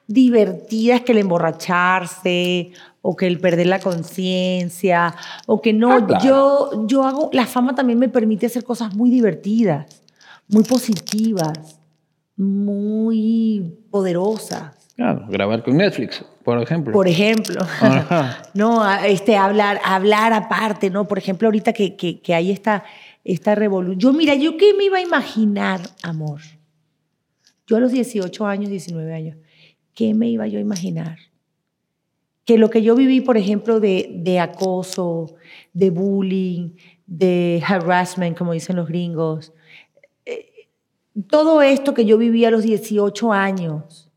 divertidas 0.07 1.01
que 1.01 1.11
el 1.11 1.19
emborracharse 1.19 2.71
o 3.01 3.15
que 3.15 3.27
el 3.27 3.39
perder 3.39 3.67
la 3.67 3.79
conciencia 3.79 5.13
o 5.47 5.61
que 5.61 5.73
no, 5.73 5.91
Ah, 5.93 6.05
claro. 6.07 6.23
yo, 6.25 6.87
yo 6.87 7.03
hago, 7.03 7.29
la 7.33 7.45
fama 7.45 7.75
también 7.75 7.99
me 7.99 8.09
permite 8.09 8.45
hacer 8.45 8.63
cosas 8.63 8.95
muy 8.95 9.09
divertidas, 9.09 9.85
muy 10.47 10.63
positivas, 10.63 11.78
muy 12.39 13.77
poderosas. 13.91 14.73
claro, 14.95 15.25
grabar 15.27 15.61
con 15.61 15.75
Netflix, 15.75 16.23
por 16.43 16.61
ejemplo. 16.61 16.93
Por 16.93 17.07
ejemplo, 17.07 17.61
Ajá. 17.81 18.41
no, 18.53 18.89
este, 19.03 19.35
hablar, 19.35 19.81
hablar 19.83 20.31
aparte, 20.31 20.89
¿no? 20.89 21.05
Por 21.05 21.17
ejemplo, 21.17 21.47
ahorita 21.47 21.73
que, 21.73 21.97
que, 21.97 22.21
que 22.21 22.33
hay 22.33 22.51
esta, 22.51 22.85
esta 23.25 23.55
revolución. 23.55 23.99
Yo, 23.99 24.13
mira, 24.13 24.35
¿yo 24.35 24.55
qué 24.57 24.73
me 24.73 24.85
iba 24.85 24.97
a 24.99 25.01
imaginar, 25.01 25.81
amor? 26.01 26.39
Yo 27.67 27.75
a 27.75 27.79
los 27.81 27.91
18 27.91 28.45
años, 28.45 28.69
19 28.69 29.13
años, 29.13 29.37
¿qué 29.93 30.13
me 30.13 30.29
iba 30.29 30.47
yo 30.47 30.59
a 30.59 30.61
imaginar? 30.61 31.17
que 32.45 32.57
lo 32.57 32.71
que 32.71 32.81
yo 32.81 32.95
viví, 32.95 33.21
por 33.21 33.37
ejemplo, 33.37 33.79
de, 33.79 34.09
de 34.11 34.39
acoso, 34.39 35.35
de 35.71 35.91
bullying, 35.91 36.71
de 37.05 37.61
harassment, 37.63 38.35
como 38.35 38.53
dicen 38.53 38.75
los 38.75 38.87
gringos, 38.87 39.53
todo 41.27 41.61
esto 41.61 41.93
que 41.93 42.05
yo 42.05 42.17
viví 42.17 42.45
a 42.45 42.51
los 42.51 42.63
18 42.63 43.33
años, 43.33 44.09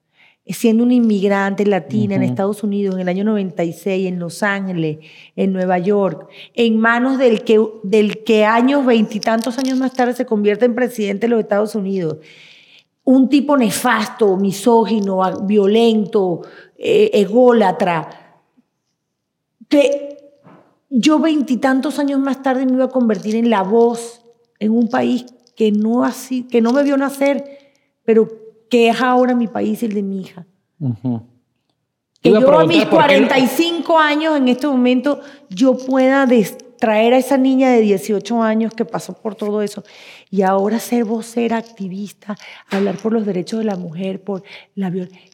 siendo 0.47 0.85
una 0.85 0.95
inmigrante 0.95 1.65
latina 1.65 2.17
en 2.17 2.23
Estados 2.23 2.63
Unidos 2.63 2.97
en 2.97 3.03
el 3.03 3.09
año 3.09 3.25
96, 3.25 4.09
en 4.09 4.19
Los 4.19 4.43
Ángeles, 4.43 4.99
en 5.37 5.53
Nueva 5.53 5.79
York, 5.79 6.29
en 6.55 6.79
manos 6.79 7.19
del 7.19 7.45
que, 7.45 7.65
del 7.85 8.25
que 8.25 8.45
años, 8.45 8.85
veintitantos 8.85 9.59
años 9.59 9.79
más 9.79 9.93
tarde 9.93 10.15
se 10.15 10.27
convierte 10.27 10.65
en 10.65 10.75
presidente 10.75 11.27
de 11.27 11.31
los 11.31 11.41
Estados 11.41 11.75
Unidos. 11.75 12.19
Un 13.05 13.29
tipo 13.29 13.57
nefasto, 13.57 14.37
misógino, 14.37 15.21
violento, 15.45 16.43
eh, 16.77 17.11
ególatra, 17.15 18.41
que 19.69 20.19
yo 20.91 21.19
veintitantos 21.19 21.99
años 21.99 22.21
más 22.21 22.43
tarde 22.43 22.67
me 22.67 22.75
iba 22.75 22.85
a 22.85 22.89
convertir 22.89 23.35
en 23.37 23.49
la 23.49 23.63
voz 23.63 24.21
en 24.59 24.73
un 24.73 24.89
país 24.89 25.25
que 25.63 25.71
no, 25.71 26.05
así, 26.05 26.43
que 26.43 26.61
no 26.61 26.73
me 26.73 26.83
vio 26.83 26.97
nacer, 26.97 27.45
pero 28.05 28.29
que 28.69 28.89
es 28.89 29.01
ahora 29.01 29.37
mi 29.37 29.47
país 29.47 29.81
y 29.85 29.87
el 29.87 29.95
de 29.95 30.03
mi 30.03 30.21
hija. 30.21 30.45
Que 32.21 32.31
yo 32.31 32.59
a 32.59 32.67
mis 32.67 32.85
45 32.87 33.97
años 33.97 34.37
en 34.37 34.49
este 34.49 34.67
momento 34.67 35.21
yo 35.51 35.77
pueda 35.77 36.27
traer 36.81 37.15
a 37.15 37.19
esa 37.19 37.37
niña 37.37 37.71
de 37.71 37.81
18 37.81 38.43
años 38.43 38.75
que 38.75 38.85
pasó 38.85 39.13
por 39.13 39.37
todo 39.37 39.63
eso 39.63 39.85
y 40.33 40.43
ahora 40.43 40.81
ser 40.81 41.05
vocera, 41.05 41.59
activista, 41.59 42.37
hablar 42.69 42.97
por 42.97 43.13
los 43.13 43.25
derechos 43.25 43.61
de 43.61 43.67
la 43.67 43.77
mujer, 43.77 44.21
por 44.21 44.43
la 44.75 44.91
violencia. 44.91 45.31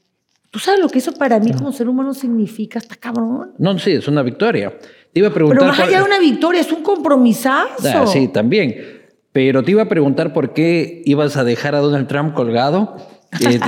¿Tú 0.50 0.58
sabes 0.58 0.78
lo 0.78 0.90
que 0.90 0.98
eso 0.98 1.12
para 1.12 1.40
mí 1.40 1.54
como 1.54 1.72
ser 1.72 1.88
humano 1.88 2.12
significa? 2.12 2.80
Está 2.80 2.96
cabrón. 2.96 3.54
No, 3.56 3.78
sí, 3.78 3.92
es 3.92 4.06
una 4.08 4.22
victoria. 4.22 4.78
Te 4.78 5.20
iba 5.20 5.28
a 5.28 5.32
preguntar. 5.32 5.60
Pero 5.60 5.70
más 5.70 5.80
allá 5.80 6.00
de 6.00 6.04
una 6.04 6.18
victoria, 6.18 6.60
es 6.60 6.70
un 6.70 6.82
compromisazo. 6.82 7.88
Ah, 7.88 8.06
sí, 8.06 8.28
también. 8.28 8.97
Pero 9.32 9.62
te 9.62 9.72
iba 9.72 9.82
a 9.82 9.88
preguntar 9.88 10.32
por 10.32 10.52
qué 10.52 11.02
ibas 11.04 11.36
a 11.36 11.44
dejar 11.44 11.74
a 11.74 11.78
Donald 11.78 12.08
Trump 12.08 12.34
colgado 12.34 12.96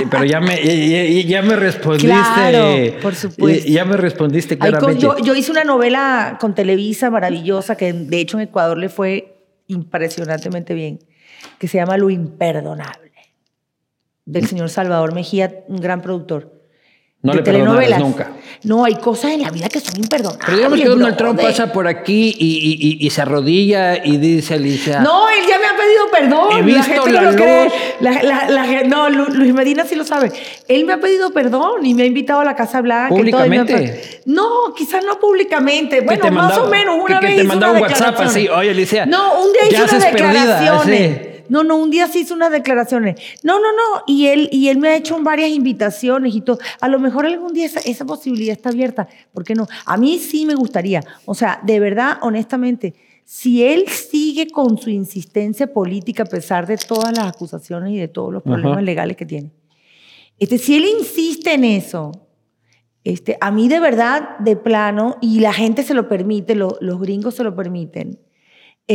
pero 0.09 0.25
ya 0.25 0.39
me, 0.39 1.23
ya, 1.23 1.41
me 1.41 1.55
respondiste. 1.55 2.07
Claro, 2.07 2.99
por 3.01 3.15
supuesto. 3.15 3.69
Ya 3.69 3.85
me 3.85 3.95
respondiste 3.95 4.57
claramente. 4.57 5.01
yo, 5.01 5.17
yo, 5.19 5.35
hice 5.35 5.51
una 5.51 5.63
novela 5.63 6.37
con 6.41 6.55
Televisa 6.55 7.09
maravillosa 7.11 7.75
que 7.75 7.93
de 7.93 8.19
hecho 8.19 8.37
en 8.37 8.47
Ecuador 8.47 8.77
le 8.77 8.89
fue 8.89 9.37
impresionantemente 9.67 10.73
bien, 10.73 10.99
que 11.59 11.67
se 11.67 11.77
llama 11.77 11.97
Lo 11.97 12.09
Imperdonable, 12.09 13.11
del 14.25 14.47
señor 14.47 14.69
Salvador 14.69 15.13
Mejía, 15.13 15.63
un 15.67 15.77
gran 15.77 16.01
productor. 16.01 16.60
No 17.23 17.33
le 17.33 17.43
telenovelas. 17.43 17.99
nunca. 17.99 18.31
No, 18.63 18.83
hay 18.83 18.95
cosas 18.95 19.31
en 19.31 19.41
la 19.41 19.49
vida 19.49 19.69
que 19.69 19.79
son 19.79 19.97
imperdonables. 19.97 20.43
Pero 20.45 20.57
digamos 20.57 20.79
que 20.79 20.87
Donald 20.87 21.17
Trump 21.17 21.41
pasa 21.41 21.71
por 21.71 21.87
aquí 21.87 22.35
y, 22.37 22.97
y, 22.99 23.05
y, 23.05 23.09
se 23.09 23.21
arrodilla 23.21 24.03
y 24.03 24.17
dice 24.17 24.55
Alicia. 24.55 25.01
No, 25.01 25.29
él 25.29 25.45
ya 25.47 25.57
me 25.59 25.65
ha 25.65 25.75
pedido 25.75 26.09
perdón. 26.11 26.57
He 26.57 26.61
visto 26.63 26.79
la 26.79 27.03
gente 27.03 27.11
no 27.11 27.21
lo 27.21 27.35
cree. 27.35 27.71
La, 27.99 28.83
no, 28.85 29.09
Luis 29.09 29.53
Medina 29.53 29.83
sí 29.85 29.95
lo 29.95 30.03
sabe. 30.03 30.31
Él 30.67 30.85
me 30.85 30.93
ha 30.93 30.99
pedido 30.99 31.31
perdón 31.31 31.85
y 31.85 31.93
me 31.93 32.03
ha 32.03 32.05
invitado 32.05 32.41
a 32.41 32.45
la 32.45 32.55
Casa 32.55 32.81
Blanca. 32.81 33.09
¿Públicamente? 33.09 34.21
no, 34.25 34.73
quizás 34.75 35.03
no 35.03 35.19
públicamente. 35.19 36.01
Bueno, 36.01 36.31
más 36.31 36.57
o 36.57 36.69
menos 36.69 36.97
una 37.03 37.19
que, 37.19 37.27
vez. 37.27 37.35
Que 37.35 37.41
te 37.41 37.47
mandó 37.47 37.71
un 37.71 37.81
WhatsApp 37.81 38.19
así. 38.19 38.47
Oye, 38.47 38.71
Alicia. 38.71 39.05
No, 39.05 39.41
un 39.41 39.53
día 39.53 39.61
hizo 39.69 39.95
unas 39.95 40.11
declaraciones. 40.11 41.30
No, 41.51 41.65
no, 41.65 41.75
un 41.75 41.91
día 41.91 42.07
se 42.07 42.19
hizo 42.19 42.33
unas 42.33 42.49
declaraciones. 42.49 43.19
No, 43.43 43.59
no, 43.59 43.73
no. 43.73 44.03
Y 44.07 44.27
él, 44.27 44.47
y 44.53 44.69
él 44.69 44.77
me 44.77 44.87
ha 44.87 44.95
hecho 44.95 45.21
varias 45.21 45.49
invitaciones 45.49 46.33
y 46.33 46.39
todo. 46.39 46.59
A 46.79 46.87
lo 46.87 46.97
mejor 46.97 47.25
algún 47.25 47.51
día 47.51 47.65
esa, 47.65 47.81
esa 47.81 48.05
posibilidad 48.05 48.53
está 48.53 48.69
abierta. 48.69 49.09
¿Por 49.33 49.43
qué 49.43 49.53
no? 49.53 49.67
A 49.85 49.97
mí 49.97 50.17
sí 50.17 50.45
me 50.45 50.55
gustaría. 50.55 51.03
O 51.25 51.35
sea, 51.35 51.59
de 51.61 51.81
verdad, 51.81 52.19
honestamente, 52.21 52.95
si 53.25 53.65
él 53.65 53.83
sigue 53.89 54.47
con 54.47 54.77
su 54.77 54.89
insistencia 54.89 55.73
política 55.73 56.23
a 56.23 56.25
pesar 56.25 56.65
de 56.67 56.77
todas 56.77 57.11
las 57.17 57.27
acusaciones 57.27 57.91
y 57.91 57.97
de 57.97 58.07
todos 58.07 58.31
los 58.31 58.43
problemas 58.43 58.81
legales 58.81 59.17
que 59.17 59.25
tiene, 59.25 59.51
este, 60.39 60.57
si 60.57 60.77
él 60.77 60.85
insiste 60.85 61.53
en 61.53 61.65
eso, 61.65 62.13
este, 63.03 63.37
a 63.41 63.51
mí 63.51 63.67
de 63.67 63.81
verdad, 63.81 64.37
de 64.39 64.55
plano, 64.55 65.17
y 65.19 65.41
la 65.41 65.51
gente 65.51 65.83
se 65.83 65.95
lo 65.95 66.07
permite, 66.07 66.55
los 66.55 66.99
gringos 67.01 67.35
se 67.35 67.43
lo 67.43 67.53
permiten, 67.57 68.19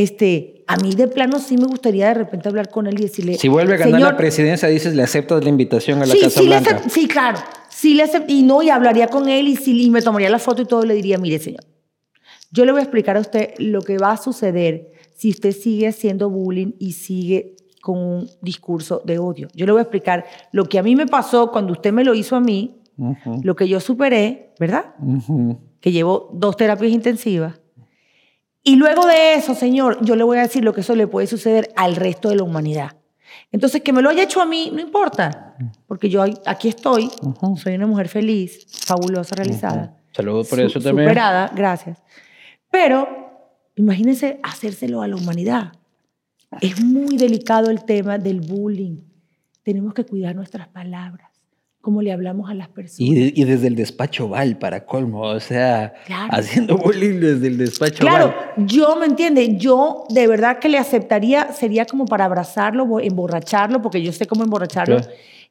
este, 0.02 0.62
a 0.66 0.76
mí 0.76 0.94
de 0.94 1.09
plano 1.09 1.38
sí 1.38 1.56
me 1.56 1.66
gustaría 1.66 2.09
de 2.09 2.14
repente 2.14 2.50
hablar 2.50 2.68
con 2.68 2.87
él 2.87 2.96
y 2.98 3.04
decirle... 3.04 3.38
Si 3.38 3.48
vuelve 3.48 3.74
a 3.74 3.76
ganar 3.78 4.00
la 4.02 4.16
presidencia, 4.16 4.68
dices, 4.68 4.94
le 4.94 5.02
aceptas 5.02 5.42
la 5.42 5.48
invitación 5.48 6.02
a 6.02 6.06
la 6.06 6.14
Casa 6.14 6.40
sí 6.40 6.46
Blanca. 6.46 6.82
sí, 6.87 7.09
claro. 7.09 7.38
Sí 7.70 7.94
le 7.94 8.04
y 8.28 8.42
no, 8.42 8.62
y 8.62 8.68
hablaría 8.68 9.09
con 9.09 9.28
él 9.30 9.48
y, 9.48 9.56
sí, 9.56 9.85
y 9.85 9.90
me 9.90 10.02
tomaría 10.02 10.28
la 10.28 10.38
foto 10.38 10.61
y 10.61 10.66
todo 10.66 10.85
y 10.85 10.88
le 10.88 10.94
diría, 10.94 11.16
mire, 11.16 11.38
señor, 11.38 11.64
yo 12.50 12.66
le 12.66 12.72
voy 12.72 12.80
a 12.80 12.82
explicar 12.82 13.16
a 13.16 13.20
usted 13.20 13.54
lo 13.56 13.80
que 13.80 13.96
va 13.96 14.12
a 14.12 14.16
suceder 14.18 14.92
si 15.14 15.30
usted 15.30 15.52
sigue 15.52 15.88
haciendo 15.88 16.28
bullying 16.28 16.72
y 16.78 16.92
sigue 16.92 17.56
con 17.80 17.98
un 17.98 18.30
discurso 18.42 19.00
de 19.02 19.18
odio. 19.18 19.48
Yo 19.54 19.64
le 19.64 19.72
voy 19.72 19.78
a 19.78 19.82
explicar 19.82 20.26
lo 20.52 20.66
que 20.66 20.78
a 20.78 20.82
mí 20.82 20.94
me 20.94 21.06
pasó 21.06 21.50
cuando 21.50 21.72
usted 21.72 21.92
me 21.92 22.04
lo 22.04 22.14
hizo 22.14 22.37
a 22.37 22.40
mí, 22.40 22.82
lo 23.42 23.56
que 23.56 23.66
yo 23.66 23.80
superé, 23.80 24.52
¿verdad? 24.61 24.94
Que 25.80 25.90
llevo 25.90 26.30
dos 26.35 26.56
terapias 26.56 26.92
intensivas 26.92 27.61
y 28.68 28.74
luego 28.74 29.07
de 29.07 29.35
eso, 29.35 29.55
Señor, 29.55 30.05
yo 30.05 30.16
le 30.16 30.24
voy 30.24 30.38
a 30.38 30.42
decir 30.42 30.64
lo 30.64 30.74
que 30.74 30.81
eso 30.81 30.96
le 30.96 31.07
puede 31.07 31.29
suceder 31.29 31.72
al 31.76 31.94
resto 31.94 32.31
de 32.31 32.35
la 32.35 32.42
humanidad. 32.42 32.96
Entonces, 33.52 33.81
que 33.81 33.92
me 33.92 34.02
lo 34.02 34.11
haya 34.11 34.24
hecho 34.24 34.40
a 34.40 34.44
mí, 34.44 34.72
no 34.74 34.81
importa, 34.81 35.57
porque 35.87 36.11
yo 36.11 36.24
aquí 36.44 36.66
estoy, 36.66 37.09
soy 37.62 37.76
una 37.76 37.87
mujer 37.87 38.09
feliz, 38.09 38.66
fabulosa, 38.85 39.37
realizada. 39.37 39.96
Saludos 40.11 40.48
por 40.48 40.59
eso 40.59 40.81
también. 40.81 41.09
Superada, 41.09 41.52
gracias. 41.55 42.02
Pero 42.68 43.07
imagínense 43.76 44.40
hacérselo 44.42 45.00
a 45.00 45.07
la 45.07 45.14
humanidad. 45.14 45.72
Es 46.61 46.83
muy 46.83 47.16
delicado 47.16 47.70
el 47.70 47.85
tema 47.85 48.18
del 48.18 48.40
bullying. 48.40 48.98
Tenemos 49.62 49.94
que 49.94 50.05
cuidar 50.05 50.35
nuestras 50.35 50.66
palabras 50.66 51.25
cómo 51.87 52.03
le 52.03 52.11
hablamos 52.11 52.51
a 52.51 52.55
las 52.55 52.66
personas. 52.66 52.99
Y, 52.99 53.44
desde 53.44 53.68
el 53.68 53.77
despacho 53.77 54.29
Val, 54.29 54.59
para 54.59 54.87
colmo, 54.87 55.20
o 55.20 55.38
sea, 55.38 55.94
haciendo 56.31 56.77
bullying 56.79 57.20
desde 57.20 57.46
el 57.46 57.59
despacho 57.59 57.99
Claro, 58.01 58.35
yo, 58.57 58.96
¿me 58.96 59.07
entiende? 59.07 59.57
Yo 59.57 60.03
de 60.09 60.27
verdad 60.27 60.59
que 60.59 60.68
le 60.68 60.79
aceptaría, 60.79 61.53
sería 61.53 61.85
como 61.87 62.07
para 62.07 62.25
abrazarlo, 62.25 62.99
emborracharlo, 62.99 63.83
porque 63.83 64.03
yo 64.03 64.11
sé 64.11 64.27
cómo 64.27 64.42
emborracharlo, 64.42 65.01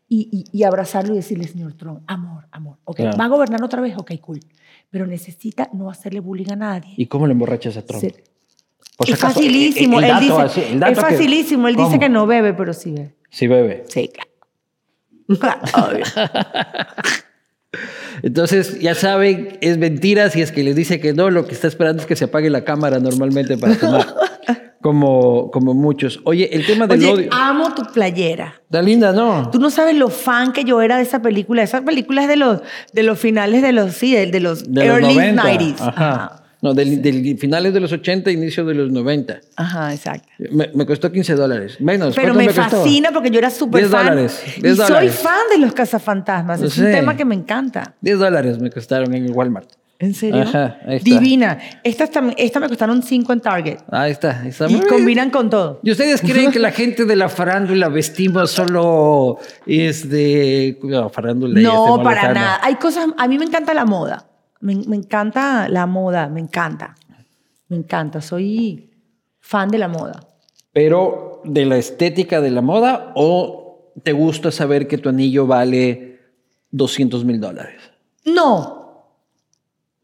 y, 0.10 0.62
abrazarlo 0.64 1.14
y 1.14 1.16
decirle, 1.16 1.48
señor 1.48 1.72
Trump, 1.76 2.02
amor, 2.06 2.50
amor, 2.52 2.80
ok, 2.84 3.00
¿va 3.18 3.24
a 3.24 3.30
gobernar 3.30 3.64
otra 3.64 3.80
vez? 3.80 3.98
Ok, 3.98 4.12
cool. 4.20 4.42
Pero 4.90 5.08
necesita 5.08 5.70
no 5.72 5.90
hacerle 5.90 6.20
bullying 6.20 6.52
a 6.52 6.58
nadie. 6.58 6.96
¿Y 6.98 7.06
cómo 7.06 7.28
le 7.28 7.32
emborrachas 7.32 7.78
a 7.78 7.86
Trump? 7.86 8.04
es 8.04 9.18
facilísimo. 9.18 10.02
él 10.02 10.12
dice, 10.20 10.76
es 10.92 11.00
facilísimo. 11.00 11.70
Él 11.70 11.78
dice 11.78 11.98
que 11.98 12.10
no 12.10 12.28
bebe, 12.28 12.54
pero 12.54 12.74
sí 12.74 12.92
bebe. 12.92 13.16
Sí 13.30 13.48
bebe. 13.48 13.86
Sí, 13.88 14.10
claro. 14.10 14.35
Entonces, 18.24 18.80
ya 18.80 18.96
saben, 18.96 19.58
es 19.62 19.78
mentira 19.78 20.30
si 20.30 20.42
es 20.42 20.52
que 20.52 20.64
les 20.64 20.76
dice 20.76 21.00
que 21.00 21.14
no, 21.14 21.30
lo 21.30 21.46
que 21.46 21.54
está 21.54 21.68
esperando 21.68 22.02
es 22.02 22.08
que 22.08 22.16
se 22.16 22.26
apague 22.26 22.50
la 22.50 22.64
cámara 22.64 23.00
normalmente 23.00 23.58
para 23.58 23.76
tomar. 23.76 24.08
Como, 24.82 25.50
como 25.50 25.74
muchos. 25.74 26.20
Oye, 26.26 26.56
el 26.56 26.64
tema 26.64 26.86
del 26.86 27.04
Oye, 27.06 27.30
amo 27.32 27.74
tu 27.74 27.82
playera. 27.92 28.54
Está 28.66 28.84
linda, 28.84 29.14
¿no? 29.14 29.50
Tú 29.50 29.58
no 29.58 29.72
sabes 29.72 29.96
lo 29.96 30.10
fan 30.10 30.54
que 30.54 30.64
yo 30.64 30.80
era 30.80 30.98
de 30.98 31.02
esa 31.02 31.24
película. 31.24 31.64
Esa 31.64 31.82
película 31.82 32.22
es 32.22 32.28
de 32.28 32.36
los, 32.36 32.62
de 32.94 33.02
los 33.02 33.18
finales 33.18 33.64
de 33.64 33.72
los, 33.72 33.96
sí, 33.96 34.14
de, 34.14 34.40
los 34.40 34.64
early 34.76 35.16
90s. 35.16 35.78
Ajá. 35.80 36.45
No, 36.66 36.74
del, 36.74 37.38
finales 37.38 37.76
de 37.76 37.80
los 37.80 37.92
80, 37.92 38.32
inicio 38.32 38.66
de 38.66 38.74
los 38.74 38.92
90. 38.92 39.40
Ajá, 39.56 39.94
exacto. 39.94 40.28
Me, 40.50 40.84
costó 40.88 41.12
15 41.12 41.36
dólares. 41.36 41.80
Menos. 41.80 42.16
Pero 42.16 42.34
me, 42.34 42.50
fascina 42.50 43.12
porque 43.12 43.30
yo 43.30 43.38
era 43.38 43.52
súper 43.52 43.86
fan. 43.86 44.08
Dólares, 44.08 44.42
10 44.60 44.74
y 44.74 44.76
soy 44.76 45.10
fan 45.10 45.44
de 45.52 45.60
los 45.60 45.74
cazafantasmas. 45.74 46.64
Es 46.64 46.76
un 46.80 46.86
tema 46.86 47.16
que 47.16 47.24
me 47.24 47.36
encanta. 47.36 47.94
10 48.02 48.18
dólares 48.18 48.58
me 48.58 48.72
costaron 48.72 49.14
en 49.14 49.26
el 49.26 49.32
Walmart. 49.32 49.70
¿En 50.00 50.16
serio? 50.16 50.42
Ajá, 50.42 50.80
ahí 50.88 50.98
está. 50.98 51.10
Divina. 51.10 51.60
Esta, 51.84 52.10
esta 52.36 52.60
me 52.60 52.68
costaron 52.68 53.04
5 53.04 53.32
en 53.32 53.40
Target. 53.42 53.78
Ahí 53.92 54.12
está. 54.12 54.44
está 54.48 54.68
y 54.68 54.80
combinan 54.82 55.30
con 55.30 55.52
todo. 55.52 55.82
¿Y 55.84 55.92
ustedes 55.92 56.20
creen 56.22 56.52
que 56.52 56.58
la 56.58 56.72
gente 56.72 57.06
de 57.06 57.16
la 57.16 57.30
farándula 57.30 57.90
vestimos 57.90 58.50
solo 58.50 59.38
es 59.68 60.10
de... 60.10 60.80
No, 60.82 61.10
farándula 61.10 61.62
No, 61.62 62.02
para 62.04 62.34
nada. 62.34 62.60
Hay 62.64 62.76
cosas... 62.76 63.06
A 63.20 63.28
mí 63.28 63.38
me 63.38 63.46
encanta 63.46 63.76
la 63.76 63.86
moda. 63.86 64.26
Me, 64.66 64.96
encanta 64.96 65.70
la 65.70 65.86
moda, 65.86 66.28
me 66.28 66.40
encanta. 66.40 66.96
Me 67.68 67.78
encanta, 67.78 68.20
soy 68.20 68.90
fan 69.40 69.70
de 69.70 69.78
la 69.78 69.88
moda. 69.88 70.28
Pero 70.74 71.42
de 71.44 71.68
la 71.68 71.78
estética 71.78 72.42
de 72.42 72.50
la 72.50 72.62
moda 72.62 73.12
o 73.16 73.92
te 74.02 74.12
gusta 74.12 74.52
saber 74.52 74.88
que 74.88 74.98
tu 74.98 75.10
anillo 75.10 75.46
vale 75.46 76.20
200 76.72 77.24
mil 77.26 77.40
dólares? 77.40 77.80
No, 78.26 79.06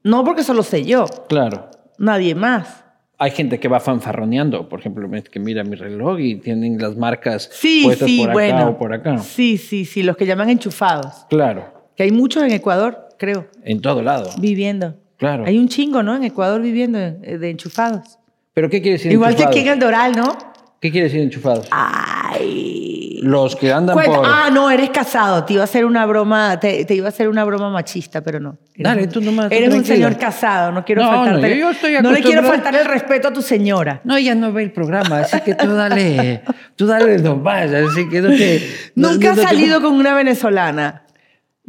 no 0.03 0.23
porque 0.23 0.43
solo 0.43 0.61
sé 0.61 0.85
yo. 0.85 1.05
Claro. 1.27 1.71
Nadie 1.97 2.35
más. 2.35 2.83
Hay 3.17 3.31
gente 3.31 3.59
que 3.59 3.67
va 3.67 3.79
fanfarroneando, 3.79 4.69
por 4.69 4.79
ejemplo, 4.79 5.09
que 5.09 5.39
mira 5.39 5.63
mi 5.63 5.75
reloj 5.75 6.19
y 6.19 6.35
tienen 6.35 6.77
las 6.77 6.95
marcas 6.95 7.49
sí, 7.51 7.81
puestas 7.83 8.07
sí, 8.07 8.19
por 8.19 8.29
acá 8.29 8.33
bueno. 8.33 8.69
o 8.69 8.77
por 8.77 8.93
acá. 8.93 9.17
Sí, 9.17 9.57
sí, 9.57 9.85
sí, 9.85 10.03
los 10.03 10.15
que 10.17 10.27
llaman 10.27 10.51
enchufados. 10.51 11.25
Claro. 11.29 11.73
Que 11.95 12.03
hay 12.03 12.11
muchos 12.11 12.43
en 12.43 12.51
Ecuador 12.51 13.10
creo. 13.21 13.47
En 13.63 13.79
todo 13.81 14.01
lado. 14.01 14.31
Viviendo. 14.39 14.95
Claro. 15.17 15.45
Hay 15.45 15.59
un 15.59 15.67
chingo, 15.67 16.01
¿no? 16.01 16.15
En 16.15 16.23
Ecuador 16.23 16.59
viviendo 16.61 16.97
eh, 16.97 17.37
de 17.39 17.49
enchufados. 17.51 18.17
¿Pero 18.55 18.69
qué 18.69 18.81
quiere 18.81 18.97
decir 18.97 19.11
Igual 19.11 19.35
que 19.35 19.43
enchufados? 19.43 19.55
aquí 19.59 19.67
en 19.67 19.73
el 19.73 19.79
Doral, 19.79 20.11
¿no? 20.13 20.37
¿Qué 20.81 20.89
quiere 20.91 21.05
decir 21.07 21.21
enchufados? 21.21 21.67
Ay. 21.69 23.19
Los 23.21 23.55
que 23.55 23.71
andan 23.71 23.93
Cuenta- 23.95 24.15
por... 24.17 24.25
Ah, 24.27 24.49
no, 24.51 24.71
eres 24.71 24.89
casado. 24.89 25.43
Te 25.45 25.53
iba 25.53 25.61
a 25.61 25.65
hacer 25.65 25.85
una 25.85 26.07
broma, 26.07 26.59
te, 26.59 26.83
te 26.85 26.95
iba 26.95 27.05
a 27.05 27.09
hacer 27.09 27.29
una 27.29 27.43
broma 27.43 27.69
machista, 27.69 28.21
pero 28.21 28.39
no. 28.39 28.57
Eres 28.73 28.83
Dale, 28.83 29.03
un- 29.03 29.09
tú 29.09 29.21
nomás, 29.21 29.51
Eres 29.51 29.67
un 29.69 29.83
tranquila. 29.83 29.95
señor 29.95 30.17
casado, 30.17 30.71
no 30.71 30.83
quiero 30.83 31.03
No, 31.03 31.11
no, 31.11 31.17
faltarte. 31.17 31.49
yo- 31.51 31.55
yo 31.55 31.71
estoy 31.71 31.93
no 32.01 32.11
le 32.11 32.21
quiero 32.23 32.41
faltar 32.43 32.73
el 32.75 32.85
respeto 32.85 33.27
a 33.27 33.33
tu 33.33 33.43
señora. 33.43 34.01
No, 34.03 34.17
ella 34.17 34.33
no 34.33 34.51
ve 34.51 34.63
el 34.63 34.71
programa, 34.71 35.19
así 35.19 35.39
que 35.41 35.53
tú 35.53 35.71
dale, 35.75 36.41
tú 36.75 36.87
dale 36.87 37.19
nomás, 37.19 37.71
así 37.71 38.09
que 38.09 38.21
no 38.21 38.29
te... 38.29 38.67
no- 38.95 39.11
Nunca 39.11 39.35
no 39.35 39.41
has 39.43 39.47
salido 39.47 39.81
con 39.81 39.93
una 39.93 40.15
venezolana. 40.15 41.03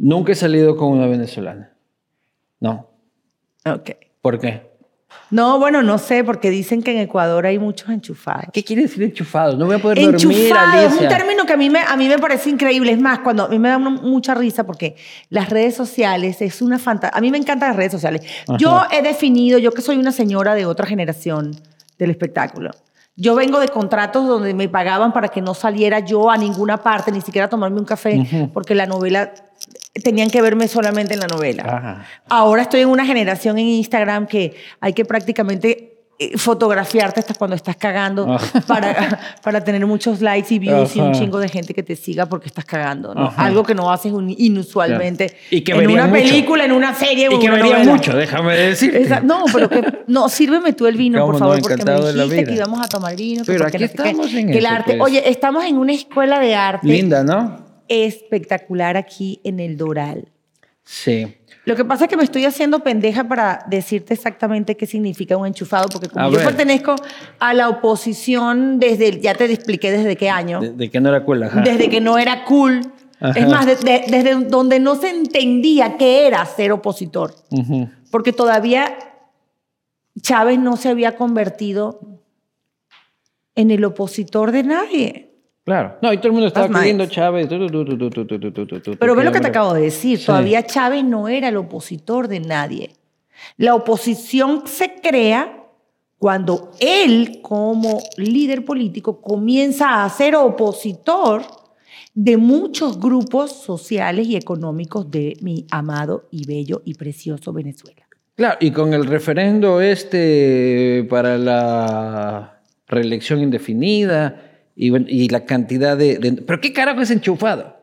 Nunca 0.03 0.33
he 0.33 0.35
salido 0.35 0.75
con 0.75 0.89
una 0.89 1.07
venezolana. 1.07 1.71
No. 2.59 2.89
Ok. 3.65 3.91
¿Por 4.21 4.37
qué? 4.37 4.73
No, 5.31 5.59
bueno, 5.59 5.81
no 5.81 5.97
sé, 5.97 6.25
porque 6.25 6.49
dicen 6.49 6.83
que 6.83 6.91
en 6.91 6.97
Ecuador 6.97 7.45
hay 7.45 7.57
muchos 7.57 7.87
enchufados. 7.87 8.47
¿Qué 8.51 8.65
quiere 8.65 8.81
decir 8.81 9.01
enchufados? 9.01 9.57
No 9.57 9.65
voy 9.65 9.75
a 9.75 9.79
poder 9.79 9.99
dormir, 9.99 10.15
Enchufado 10.15 10.87
es 10.87 10.91
un 10.99 11.07
término 11.07 11.45
que 11.45 11.53
a 11.53 11.57
mí, 11.57 11.69
me, 11.69 11.79
a 11.79 11.95
mí 11.95 12.09
me 12.09 12.19
parece 12.19 12.49
increíble. 12.49 12.91
Es 12.91 12.99
más, 12.99 13.19
cuando 13.19 13.45
a 13.45 13.47
mí 13.47 13.57
me 13.57 13.69
da 13.69 13.79
mucha 13.79 14.33
risa 14.33 14.65
porque 14.65 14.97
las 15.29 15.49
redes 15.49 15.73
sociales 15.73 16.41
es 16.41 16.61
una 16.61 16.79
fantasía. 16.79 17.17
A 17.17 17.21
mí 17.21 17.31
me 17.31 17.37
encantan 17.37 17.69
las 17.69 17.77
redes 17.77 17.93
sociales. 17.93 18.23
Yo 18.57 18.81
he 18.91 19.01
definido, 19.01 19.57
yo 19.57 19.71
que 19.71 19.81
soy 19.81 19.95
una 19.95 20.11
señora 20.11 20.53
de 20.53 20.65
otra 20.65 20.85
generación 20.85 21.55
del 21.97 22.09
espectáculo. 22.09 22.71
Yo 23.15 23.35
vengo 23.35 23.61
de 23.61 23.69
contratos 23.69 24.27
donde 24.27 24.53
me 24.53 24.67
pagaban 24.67 25.13
para 25.13 25.29
que 25.29 25.39
no 25.39 25.53
saliera 25.53 25.99
yo 25.99 26.29
a 26.29 26.35
ninguna 26.35 26.77
parte, 26.77 27.09
ni 27.11 27.21
siquiera 27.21 27.45
a 27.45 27.49
tomarme 27.49 27.79
un 27.79 27.85
café, 27.85 28.49
porque 28.51 28.75
la 28.75 28.85
novela 28.85 29.31
tenían 30.01 30.29
que 30.29 30.41
verme 30.41 30.67
solamente 30.67 31.13
en 31.13 31.19
la 31.19 31.27
novela. 31.27 31.63
Ajá. 31.65 32.05
Ahora 32.29 32.63
estoy 32.63 32.81
en 32.81 32.89
una 32.89 33.05
generación 33.05 33.57
en 33.59 33.67
Instagram 33.67 34.25
que 34.27 34.55
hay 34.79 34.93
que 34.93 35.05
prácticamente 35.05 35.89
eh, 36.19 36.37
fotografiarte 36.37 37.19
hasta 37.19 37.33
cuando 37.33 37.55
estás 37.55 37.75
cagando 37.75 38.31
Ajá. 38.33 38.61
para, 38.67 39.19
para 39.43 39.63
tener 39.63 39.85
muchos 39.87 40.21
likes 40.21 40.53
y 40.53 40.59
views 40.59 40.95
y 40.95 40.99
un 40.99 41.09
Ajá. 41.11 41.19
chingo 41.19 41.39
de 41.39 41.49
gente 41.49 41.73
que 41.73 41.81
te 41.83 41.95
siga 41.95 42.27
porque 42.27 42.47
estás 42.47 42.65
cagando, 42.65 43.13
¿no? 43.15 43.25
Ajá. 43.27 43.45
Algo 43.45 43.63
que 43.63 43.73
no 43.75 43.91
haces 43.91 44.13
inusualmente 44.37 45.27
Claro. 45.29 45.43
Y 45.51 45.61
que 45.61 45.71
en 45.73 45.89
una 45.91 46.07
mucho. 46.07 46.21
película, 46.23 46.65
en 46.65 46.71
una 46.71 46.93
serie 46.93 47.29
Y 47.31 47.39
que 47.39 47.49
vería 47.49 47.79
mucho, 47.79 48.15
déjame 48.15 48.55
decirte. 48.55 49.01
Esa- 49.01 49.21
no, 49.21 49.45
pero 49.51 49.69
que 49.69 50.03
no, 50.07 50.29
sírveme 50.29 50.73
tú 50.73 50.85
el 50.87 50.97
vino, 50.97 51.19
Cómo 51.19 51.33
por 51.33 51.41
no, 51.41 51.47
favor, 51.47 51.61
porque 51.61 51.83
me 51.85 52.23
dijiste 52.23 52.45
que 52.45 52.53
íbamos 52.53 52.79
a 52.83 52.87
tomar 52.87 53.15
vino. 53.15 53.43
Pero 53.45 53.65
aquí 53.67 53.77
no 53.79 53.85
estamos 53.85 54.33
en 54.33 54.51
que 54.51 54.57
el 54.59 54.65
arte. 54.65 54.95
pues. 54.97 55.11
Oye, 55.11 55.29
estamos 55.29 55.63
en 55.65 55.77
una 55.77 55.93
escuela 55.93 56.39
de 56.39 56.55
arte 56.55 56.87
Linda, 56.87 57.23
¿no? 57.23 57.62
Espectacular 57.87 58.97
aquí 58.97 59.39
en 59.43 59.59
el 59.59 59.77
Doral. 59.77 60.27
Sí. 60.83 61.35
Lo 61.65 61.77
que 61.77 61.85
pasa 61.85 62.05
es 62.05 62.09
que 62.09 62.17
me 62.17 62.23
estoy 62.25 62.43
haciendo 62.43 62.79
pendeja 62.81 63.23
para 63.25 63.65
decirte 63.69 64.13
exactamente 64.13 64.75
qué 64.75 64.85
significa 64.85 65.37
un 65.37 65.47
enchufado, 65.47 65.87
porque 65.87 66.09
como 66.09 66.25
A 66.25 66.29
yo 66.29 66.35
ver. 66.35 66.45
pertenezco 66.45 66.95
a 67.39 67.53
la 67.53 67.69
oposición 67.69 68.79
desde, 68.79 69.21
ya 69.21 69.33
te 69.33 69.45
expliqué 69.45 69.89
desde 69.91 70.17
qué 70.17 70.29
año, 70.29 70.59
De, 70.59 70.71
de 70.73 70.89
que 70.89 70.99
no 70.99 71.07
era 71.09 71.23
cool, 71.23 71.43
ajá. 71.43 71.61
desde 71.61 71.89
que 71.89 72.01
no 72.01 72.17
era 72.17 72.43
cool, 72.43 72.81
Ajá. 73.21 73.39
es 73.39 73.47
más, 73.47 73.65
de- 73.65 73.77
de- 73.77 74.03
desde 74.09 74.35
donde 74.43 74.81
no 74.81 74.95
se 74.95 75.09
entendía 75.09 75.95
qué 75.95 76.27
era 76.27 76.45
ser 76.45 76.73
opositor, 76.73 77.33
porque 78.11 78.33
todavía 78.33 78.93
Chávez 80.21 80.59
no 80.59 80.75
se 80.75 80.89
había 80.89 81.15
convertido 81.15 82.01
en 83.55 83.71
el 83.71 83.85
opositor 83.85 84.51
de 84.51 84.63
nadie. 84.63 85.32
Claro. 85.65 85.97
No, 86.01 86.11
y 86.11 86.17
todo 86.17 86.27
el 86.27 86.33
mundo 86.33 86.47
estaba 86.47 86.67
pidiendo 86.67 87.05
Chávez. 87.05 87.47
Pero 87.47 89.15
ve 89.15 89.23
lo 89.23 89.31
que 89.31 89.39
te 89.39 89.47
acabo 89.47 89.73
de 89.73 89.83
decir. 89.83 90.23
Todavía 90.25 90.63
Chávez 90.63 91.03
no 91.05 91.27
era 91.27 91.47
el 91.47 91.57
opositor 91.57 92.27
de 92.27 92.41
nadie. 92.41 92.91
La 93.57 93.75
oposición 93.75 94.63
se 94.65 94.95
crea 95.01 95.59
cuando 96.17 96.71
él, 96.79 97.39
como 97.41 98.01
líder 98.17 98.63
político, 98.63 99.21
comienza 99.21 100.03
a 100.03 100.09
ser 100.09 100.35
opositor 100.35 101.43
de 102.13 102.37
muchos 102.37 102.99
grupos 102.99 103.51
sociales 103.51 104.27
y 104.27 104.35
económicos 104.35 105.09
de 105.09 105.37
mi 105.41 105.65
amado 105.71 106.27
y 106.31 106.45
bello 106.45 106.81
y 106.85 106.93
precioso 106.93 107.51
Venezuela. 107.51 108.07
Claro, 108.35 108.57
y 108.59 108.71
con 108.71 108.93
el 108.93 109.05
referendo 109.05 109.81
este 109.81 111.05
para 111.09 111.37
la 111.37 112.61
reelección 112.87 113.41
indefinida, 113.41 114.52
y, 114.75 114.89
bueno, 114.89 115.05
y 115.09 115.29
la 115.29 115.45
cantidad 115.45 115.95
de, 115.97 116.17
de- 116.17 116.33
¿Pero 116.41 116.59
qué 116.61 116.73
carajo 116.73 117.01
es 117.01 117.11
enchufado? 117.11 117.75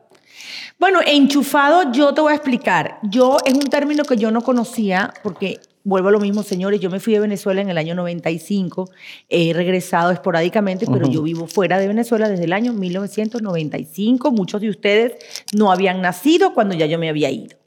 Bueno, 0.79 0.99
enchufado 1.05 1.91
yo 1.91 2.13
te 2.13 2.21
voy 2.21 2.31
a 2.33 2.35
explicar. 2.35 2.99
Yo 3.03 3.37
es 3.45 3.53
un 3.53 3.69
término 3.69 4.03
que 4.03 4.17
yo 4.17 4.31
no 4.31 4.41
conocía 4.41 5.13
porque 5.21 5.59
vuelvo 5.83 6.09
a 6.09 6.11
lo 6.11 6.19
mismo, 6.19 6.41
señores, 6.43 6.79
yo 6.79 6.89
me 6.89 6.99
fui 6.99 7.13
de 7.13 7.19
Venezuela 7.19 7.61
en 7.61 7.69
el 7.69 7.77
año 7.77 7.93
95, 7.95 8.89
he 9.29 9.53
regresado 9.53 10.11
esporádicamente, 10.11 10.85
pero 10.87 11.07
yo 11.07 11.21
vivo 11.23 11.47
fuera 11.47 11.77
de 11.79 11.87
Venezuela 11.87 12.29
desde 12.29 12.45
el 12.45 12.53
año 12.53 12.73
1995. 12.73 14.31
Muchos 14.31 14.61
de 14.61 14.69
ustedes 14.69 15.13
no 15.53 15.71
habían 15.71 16.01
nacido 16.01 16.53
cuando 16.53 16.75
ya 16.75 16.85
yo 16.87 16.97
me 16.99 17.09
había 17.09 17.29
ido. 17.29 17.57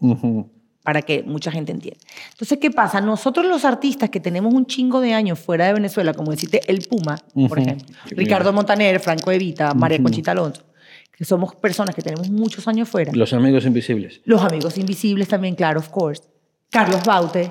Para 0.84 1.02
que 1.02 1.22
mucha 1.24 1.50
gente 1.50 1.72
entienda. 1.72 1.98
Entonces, 2.30 2.58
¿qué 2.60 2.70
pasa? 2.70 3.00
Nosotros 3.00 3.46
los 3.46 3.64
artistas 3.64 4.10
que 4.10 4.20
tenemos 4.20 4.54
un 4.54 4.66
chingo 4.66 5.00
de 5.00 5.14
años 5.14 5.38
fuera 5.40 5.66
de 5.66 5.72
Venezuela, 5.72 6.12
como 6.14 6.30
deciste 6.30 6.60
El 6.68 6.86
Puma, 6.86 7.16
por 7.34 7.58
Ujú. 7.58 7.60
ejemplo, 7.60 7.86
Ricardo 8.10 8.52
Montaner, 8.52 9.00
Franco 9.00 9.32
Evita, 9.32 9.74
María 9.74 10.00
Conchita 10.00 10.30
Alonso, 10.32 10.62
que 11.10 11.24
somos 11.24 11.54
personas 11.56 11.94
que 11.94 12.02
tenemos 12.02 12.28
muchos 12.28 12.68
años 12.68 12.88
fuera. 12.88 13.10
Los 13.14 13.32
amigos 13.32 13.64
invisibles. 13.64 14.20
Los 14.24 14.42
amigos 14.44 14.76
invisibles 14.78 15.26
también, 15.28 15.54
claro, 15.56 15.80
of 15.80 15.88
course. 15.88 16.22
Carlos 16.70 17.02
Baute, 17.04 17.48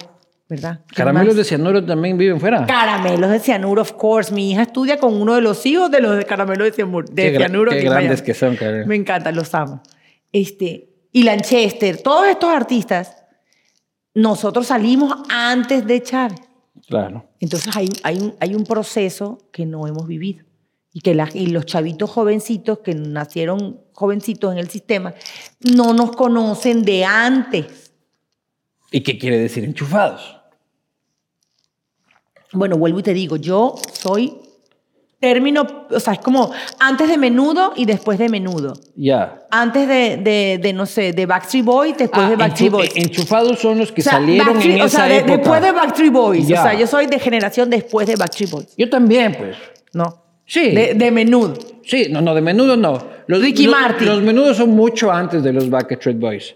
¿verdad? 0.48 0.82
¿Quién 0.86 0.96
Caramelos 0.96 1.36
de 1.36 1.44
cianuro 1.44 1.84
también 1.84 2.18
viven 2.18 2.40
fuera. 2.40 2.68
Caramelos 2.68 3.32
de 3.32 3.40
cianuro, 3.40 3.82
of 3.82 3.94
course. 3.94 4.32
Mi 4.32 4.52
hija 4.52 4.62
estudia 4.64 4.98
con 5.00 5.20
uno 5.20 5.34
de 5.34 5.42
los 5.42 5.66
hijos 5.66 5.90
de 5.90 6.02
los 6.02 6.18
de 6.18 6.26
caramelos 6.26 6.66
de 6.68 6.72
cianuro. 6.74 7.08
De 7.12 7.32
Qué 7.32 7.38
cianuro 7.38 7.72
qué 7.72 7.78
aquí 7.78 7.88
en 7.88 7.92
grandes 7.94 8.22
que 8.22 8.34
son, 8.36 8.56
cabrón. 8.58 8.88
Me 8.88 8.96
encantan, 8.96 9.34
los 9.36 9.56
amo. 9.56 9.82
Este, 10.32 10.90
y 11.12 11.24
Lanchester, 11.24 12.02
todos 12.02 12.28
estos 12.28 12.50
artistas, 12.50 13.23
nosotros 14.14 14.68
salimos 14.68 15.14
antes 15.30 15.86
de 15.86 16.02
Chávez. 16.04 16.40
Claro. 16.88 17.26
Entonces 17.40 17.76
hay, 17.76 17.90
hay, 18.04 18.18
un, 18.18 18.36
hay 18.40 18.56
un 18.56 18.64
proceso 18.66 19.40
que 19.52 19.66
no 19.66 19.88
hemos 19.88 20.08
vivido. 20.08 20.46
Y 20.96 21.02
que 21.02 21.16
la- 21.16 21.30
y 21.34 21.48
los 21.48 21.66
chavitos 21.66 22.10
jovencitos 22.12 22.80
que 22.80 22.94
nacieron 22.94 23.82
jovencitos 23.94 24.52
en 24.52 24.60
el 24.60 24.70
sistema 24.70 25.14
no 25.62 25.94
nos 25.94 26.12
conocen 26.16 26.84
de 26.84 27.04
antes. 27.06 27.92
¿Y 28.92 29.02
qué 29.02 29.18
quiere 29.18 29.40
decir 29.40 29.64
enchufados? 29.64 30.38
Bueno, 32.52 32.78
vuelvo 32.78 33.00
y 33.00 33.04
te 33.04 33.14
digo, 33.16 33.38
yo 33.38 33.76
soy 33.92 34.38
término, 35.28 35.66
o 35.90 36.00
sea, 36.02 36.14
es 36.14 36.20
como 36.20 36.52
antes 36.80 37.08
de 37.08 37.18
menudo 37.18 37.72
y 37.78 37.86
después 37.86 38.20
de 38.20 38.28
menudo. 38.28 38.74
Ya. 38.98 39.44
Antes 39.50 39.88
de, 39.88 40.18
de, 40.18 40.60
de, 40.62 40.74
no 40.74 40.86
sé, 40.86 41.14
de 41.14 41.26
Backstreet 41.26 41.64
Boys, 41.64 41.98
después 41.98 42.26
Ah, 42.26 42.30
de 42.32 42.36
Backstreet 42.36 42.72
Boys. 42.72 42.92
Enchufados 42.96 43.60
son 43.60 43.78
los 43.80 43.94
que 43.94 44.02
O 44.02 44.04
sea, 44.04 44.14
salieron 44.14 44.50
en 44.50 44.54
Backstreet- 44.56 44.76
esa 44.76 44.86
o 44.86 44.90
sea, 44.90 45.06
de- 45.06 45.18
época. 45.20 45.38
después 45.38 45.62
de 45.62 45.72
Backstreet 45.72 46.12
Boys. 46.12 46.48
Ya. 46.48 46.60
O 46.60 46.64
sea, 46.64 46.74
yo 46.74 46.88
soy 46.88 47.06
de 47.08 47.20
generación 47.20 47.70
después 47.70 48.06
de 48.06 48.18
Backstreet 48.18 48.52
Boys. 48.52 48.68
Yo 48.78 48.90
también, 48.90 49.34
pues. 49.38 49.56
No. 49.94 50.24
Sí. 50.46 50.72
De, 50.72 50.94
de 50.94 51.10
menudo. 51.12 51.54
Sí, 51.86 52.08
no, 52.10 52.20
no, 52.20 52.36
de 52.36 52.42
menudo 52.42 52.76
no. 52.76 53.02
Los, 53.28 53.42
Ricky 53.42 53.64
los- 53.66 53.72
Martin. 53.80 54.08
Los 54.10 54.22
menudos 54.22 54.58
son 54.58 54.72
mucho 54.72 55.10
antes 55.10 55.42
de 55.42 55.54
los 55.54 55.70
Backstreet 55.70 56.20
Boys. 56.20 56.56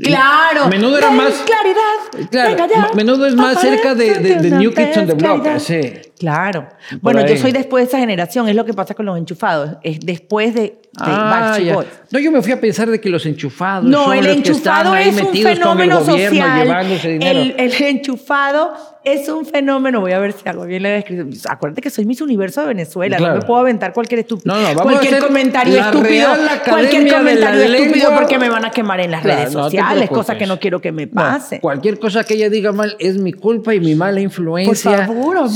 Claro. 0.00 0.68
Menudo 0.68 0.96
era 0.96 1.10
más- 1.10 1.44
Claridad. 1.44 2.28
Claro, 2.30 2.50
Venga 2.50 2.66
ya. 2.68 2.90
menudo 2.94 3.26
es 3.26 3.34
más 3.34 3.60
cerca 3.60 3.94
de, 3.94 4.14
de- 4.14 4.34
de 4.36 4.50
New 4.52 4.72
Kids 4.72 4.96
on 4.96 5.06
the 5.08 5.14
Block. 5.14 5.58
Sí. 5.58 5.80
Claro. 6.18 6.68
Bueno, 7.00 7.24
yo 7.26 7.36
soy 7.36 7.52
después 7.52 7.84
de 7.84 7.88
esa 7.88 7.98
generación, 7.98 8.48
es 8.48 8.54
lo 8.56 8.64
que 8.64 8.74
pasa 8.74 8.94
con 8.94 9.06
los 9.06 9.16
enchufados. 9.18 9.76
Es 9.82 10.00
después 10.00 10.54
de, 10.54 10.60
de 10.60 10.78
Ah, 11.00 11.38
Backstreet. 11.52 11.74
Boys. 11.74 11.86
No, 12.10 12.18
yo 12.18 12.32
me 12.32 12.42
fui 12.42 12.52
a 12.52 12.60
pensar 12.60 12.90
de 12.90 13.00
que 13.00 13.08
los 13.08 13.24
enchufados 13.26 13.84
No, 13.84 14.04
son 14.06 14.16
el 14.18 14.24
los 14.24 14.36
que 14.42 14.50
están 14.50 14.86
enchufado 14.86 14.92
ahí 14.94 15.08
es 15.10 15.16
un 15.20 15.26
con 15.26 15.36
el 15.36 15.42
fenómeno 15.44 16.00
gobierno 16.00 16.36
social. 16.38 16.62
llevándose 16.66 17.08
dinero. 17.10 17.38
El, 17.40 17.54
el 17.58 17.82
enchufado 17.82 18.72
es 19.04 19.28
un 19.28 19.46
fenómeno. 19.46 20.00
Voy 20.00 20.12
a 20.12 20.18
ver 20.18 20.32
si 20.32 20.48
hago 20.48 20.64
bien 20.64 20.82
la 20.82 20.88
descripción. 20.90 21.30
Acuérdate 21.48 21.82
que 21.82 21.90
soy 21.90 22.04
Miss 22.04 22.20
Universo 22.20 22.62
de 22.62 22.68
Venezuela. 22.68 23.16
Claro. 23.16 23.34
No 23.34 23.40
me 23.40 23.46
puedo 23.46 23.60
aventar 23.60 23.92
cualquier 23.92 24.20
estúpido. 24.20 24.54
No, 24.54 24.60
no, 24.60 24.66
vamos 24.68 24.80
a 24.80 24.82
cualquier 24.84 25.14
hacer 25.14 25.26
comentario 25.26 25.74
la 25.76 25.80
estúpido. 25.86 26.08
Real 26.08 26.60
Cualquier 26.68 27.12
comentario 27.14 27.62
estúpido 27.62 27.94
Lengua. 28.08 28.18
porque 28.20 28.38
me 28.38 28.48
van 28.48 28.64
a 28.64 28.70
quemar 28.70 29.00
en 29.00 29.10
las 29.12 29.22
Claro, 29.22 29.38
redes 29.40 29.52
sociales, 29.52 30.10
cosa 30.10 30.36
que 30.36 30.46
no 30.46 30.58
quiero 30.58 30.80
que 30.80 30.90
me 30.92 31.06
pase. 31.06 31.60
cualquier 31.60 31.98
cosa 31.98 32.24
que 32.24 32.34
ella 32.34 32.48
diga 32.50 32.72
mal 32.72 32.96
es 32.98 33.18
mi 33.18 33.32
culpa 33.32 33.74
y 33.74 33.80
mi 33.80 33.94
mala 33.94 34.20
influencia. 34.20 35.06
Por 35.06 35.16
favor, 35.16 35.36
amor. 35.38 35.48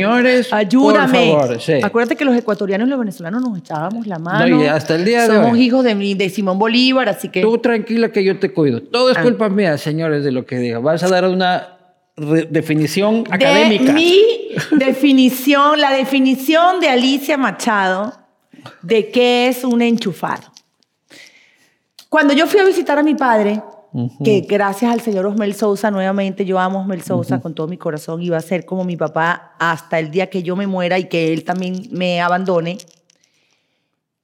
Señores, 0.00 0.52
ayúdame. 0.52 1.30
por 1.32 1.40
favor. 1.42 1.60
sí. 1.60 1.74
Acuérdate 1.82 2.16
que 2.16 2.24
los 2.24 2.36
ecuatorianos 2.36 2.86
y 2.86 2.90
los 2.90 2.98
venezolanos 2.98 3.42
nos 3.42 3.58
echábamos 3.58 4.06
la 4.06 4.18
mano. 4.18 4.46
No, 4.56 4.64
y 4.64 4.66
hasta 4.66 4.94
el 4.94 5.04
día 5.04 5.28
de 5.28 5.34
Somos 5.36 5.52
hoy. 5.52 5.62
hijos 5.62 5.84
de, 5.84 5.94
mi- 5.94 6.14
de 6.14 6.28
Simón 6.30 6.58
Bolívar, 6.58 7.08
así 7.08 7.28
que. 7.28 7.42
Tú 7.42 7.58
tranquila 7.58 8.10
que 8.12 8.24
yo 8.24 8.38
te 8.38 8.52
cuido. 8.52 8.82
Todo 8.82 9.10
es 9.10 9.16
Ah. 9.18 9.22
culpa 9.22 9.48
mía, 9.48 9.76
señores, 9.78 10.24
de 10.24 10.32
lo 10.32 10.46
que 10.46 10.58
diga. 10.58 10.78
Vas 10.78 11.02
a 11.02 11.08
dar 11.08 11.24
una 11.28 11.76
definición 12.16 13.24
de 13.24 13.34
académica. 13.34 13.92
mi 13.92 14.20
definición, 14.72 15.80
la 15.80 15.92
definición 15.92 16.80
de 16.80 16.88
Alicia 16.88 17.36
Machado 17.36 18.12
de 18.82 19.10
qué 19.10 19.48
es 19.48 19.64
un 19.64 19.80
enchufado. 19.80 20.42
Cuando 22.08 22.34
yo 22.34 22.46
fui 22.46 22.60
a 22.60 22.64
visitar 22.64 22.98
a 22.98 23.02
mi 23.02 23.14
padre 23.14 23.62
que 24.24 24.40
gracias 24.42 24.92
al 24.92 25.00
señor 25.00 25.26
Osmel 25.26 25.54
Sousa, 25.54 25.90
nuevamente 25.90 26.44
yo 26.44 26.58
amo 26.58 26.78
a 26.78 26.82
Osmel 26.82 27.02
Sousa 27.02 27.40
con 27.40 27.54
todo 27.54 27.66
mi 27.66 27.76
corazón 27.76 28.22
y 28.22 28.28
va 28.28 28.36
a 28.36 28.42
ser 28.42 28.64
como 28.64 28.84
mi 28.84 28.96
papá 28.96 29.54
hasta 29.58 29.98
el 29.98 30.10
día 30.10 30.30
que 30.30 30.42
yo 30.42 30.54
me 30.56 30.66
muera 30.66 30.98
y 30.98 31.04
que 31.04 31.32
él 31.32 31.44
también 31.44 31.88
me 31.90 32.20
abandone, 32.20 32.78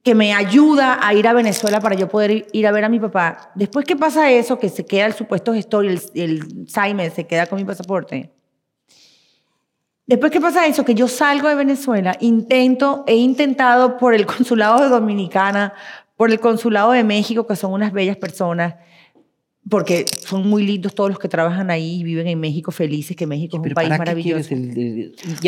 que 0.03 0.15
me 0.15 0.35
ayuda 0.35 1.01
a 1.05 1.15
ir 1.15 1.27
a 1.27 1.33
Venezuela 1.33 1.81
para 1.81 1.97
yo 1.97 2.09
poder 2.09 2.47
ir 2.53 2.67
a 2.67 2.73
ver 2.73 2.85
a 2.85 2.89
mi 2.89 3.01
papá. 3.01 3.51
Después 3.57 3.85
que 3.85 3.97
pasa 3.97 4.31
eso, 4.31 4.59
que 4.59 4.69
se 4.69 4.87
queda 4.87 5.07
el 5.07 5.15
supuesto 5.15 5.53
gestor 5.53 5.85
y 5.85 5.89
el, 5.89 6.01
el 6.15 6.69
Simon 6.69 7.11
se 7.11 7.27
queda 7.27 7.47
con 7.47 7.59
mi 7.59 7.65
pasaporte. 7.65 8.31
Después 10.07 10.31
que 10.31 10.41
pasa 10.41 10.67
eso, 10.67 10.85
que 10.85 10.95
yo 10.95 11.09
salgo 11.09 11.49
de 11.49 11.57
Venezuela, 11.57 12.17
intento, 12.21 13.03
he 13.09 13.17
intentado 13.17 13.97
por 13.97 14.15
el 14.15 14.25
consulado 14.27 14.81
de 14.81 14.89
Dominicana, 14.89 15.75
por 16.17 16.31
el 16.31 16.39
consulado 16.39 16.93
de 16.93 17.03
México, 17.03 17.47
que 17.47 17.57
son 17.57 17.73
unas 17.73 17.93
bellas 17.93 18.17
personas, 18.17 18.77
porque 19.69 20.05
son 20.25 20.49
muy 20.49 20.65
lindos 20.65 20.95
todos 20.95 21.11
los 21.11 21.19
que 21.19 21.29
trabajan 21.29 21.71
ahí 21.71 22.01
y 22.01 22.05
viven 22.05 22.29
en 22.29 22.39
México 22.39 22.71
felices, 22.71 23.17
que 23.17 23.27
México 23.27 23.57
es 23.57 23.69
un 23.69 23.75
país 23.75 23.91
maravilloso. 23.91 24.55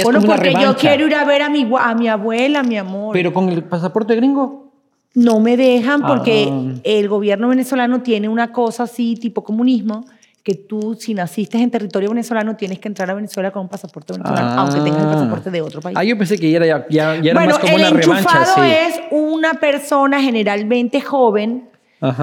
bueno, 0.05 0.21
porque 0.23 0.53
yo 0.61 0.77
quiero 0.77 1.07
ir 1.07 1.15
a 1.15 1.25
ver 1.25 1.43
a 1.43 1.49
mi, 1.49 1.69
a 1.79 1.95
mi 1.95 2.09
abuela, 2.09 2.63
mi 2.63 2.77
amor. 2.77 3.13
¿Pero 3.13 3.33
con 3.33 3.49
el 3.49 3.63
pasaporte 3.65 4.17
gringo? 4.17 4.73
No 5.15 5.41
me 5.41 5.57
dejan 5.57 6.03
porque 6.03 6.49
ah. 6.51 6.75
el 6.85 7.09
gobierno 7.09 7.49
venezolano 7.49 8.03
tiene 8.03 8.29
una 8.29 8.53
cosa 8.53 8.85
así, 8.85 9.15
tipo 9.17 9.43
comunismo, 9.43 10.05
que 10.43 10.55
tú, 10.55 10.97
si 10.99 11.15
naciste 11.15 11.59
en 11.59 11.71
territorio 11.71 12.09
venezolano, 12.11 12.57
tienes 12.57 12.79
que 12.79 12.89
entrar 12.89 13.11
a 13.11 13.15
Venezuela 13.15 13.51
con 13.51 13.63
un 13.63 13.69
pasaporte 13.69 14.13
venezolano, 14.15 14.61
aunque 14.61 14.81
tengas 14.81 15.03
el 15.03 15.09
ah. 15.09 15.13
pasaporte 15.13 15.51
de 15.51 15.63
otro 15.63 15.81
país. 15.81 15.97
Ah, 15.97 16.05
yo 16.05 16.19
pensé 16.19 16.39
que 16.39 16.51
ya 16.51 16.57
era, 16.57 16.89
ya, 16.89 17.21
ya 17.21 17.31
era 17.31 17.47
más 17.47 17.59
como 17.59 17.75
una 17.75 17.91
revancha. 17.91 18.07
Bueno, 18.07 18.19
el 18.19 18.19
enchufado 18.19 18.65
es 18.65 19.01
una 19.13 19.55
persona 19.55 20.21
generalmente 20.21 21.01
joven, 21.01 21.69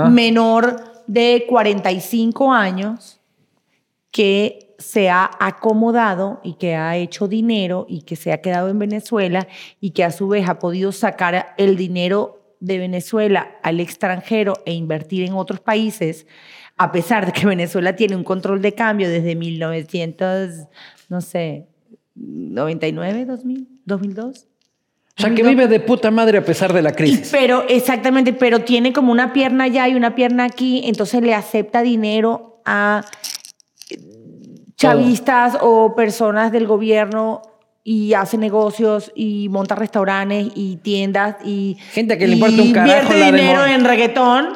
menor 0.10 0.95
de 1.08 1.46
45 1.48 2.52
años 2.52 3.20
que 4.12 4.76
se 4.78 5.10
ha 5.10 5.30
acomodado 5.40 6.40
y 6.44 6.54
que 6.54 6.76
ha 6.76 6.98
hecho 6.98 7.28
dinero 7.28 7.86
y 7.88 8.02
que 8.02 8.16
se 8.16 8.32
ha 8.32 8.42
quedado 8.42 8.70
en 8.70 8.80
Venezuela 8.80 9.48
y 9.80 9.92
que 9.92 10.04
a 10.04 10.12
su 10.12 10.28
vez 10.28 10.48
ha 10.48 10.60
podido 10.60 10.92
sacar 10.92 11.54
el 11.58 11.78
dinero 11.78 12.56
de 12.60 12.78
Venezuela 12.80 13.58
al 13.64 13.80
extranjero 13.80 14.54
e 14.66 14.74
invertir 14.74 15.24
en 15.24 15.34
otros 15.34 15.60
países, 15.60 16.26
a 16.78 16.92
pesar 16.92 17.26
de 17.26 17.32
que 17.32 17.46
Venezuela 17.46 17.96
tiene 17.96 18.16
un 18.16 18.24
control 18.24 18.62
de 18.62 18.74
cambio 18.74 19.10
desde 19.10 19.36
1900, 19.36 20.68
no 21.10 21.22
sé, 21.22 21.68
99, 22.16 23.26
2000, 23.26 23.68
2002. 23.86 24.48
O 25.18 25.22
sea, 25.22 25.34
que 25.34 25.44
vive 25.44 25.68
de 25.68 25.80
puta 25.80 26.12
madre 26.12 26.38
a 26.38 26.44
pesar 26.44 26.74
de 26.74 26.82
la 26.82 26.92
crisis. 26.92 27.30
pero, 27.32 27.66
exactamente, 27.70 28.34
pero 28.34 28.60
tiene 28.60 28.92
como 28.92 29.12
una 29.12 29.32
pierna 29.32 29.66
allá 29.66 29.88
y 29.88 29.96
una 29.96 30.14
pierna 30.14 30.44
aquí, 30.44 30.82
entonces 30.86 31.22
le 31.22 31.34
acepta 31.34 31.82
dinero 31.84 32.62
a 32.66 33.02
chavistas 34.76 35.58
o 35.62 35.96
personas 35.96 36.52
del 36.52 36.68
gobierno 36.68 37.42
y 37.84 38.14
hace 38.14 38.38
negocios 38.38 39.12
y 39.16 39.48
monta 39.50 39.76
restaurantes 39.76 40.52
y 40.56 40.78
tiendas 40.78 41.38
y 41.46 41.78
gente 41.92 42.18
que 42.18 42.28
le 42.28 42.34
importa 42.34 42.62
un 42.62 42.74
carajo 42.74 43.14
la 43.14 43.32
dinero 43.32 43.66
en 43.66 43.86
reggaetón 43.86 44.50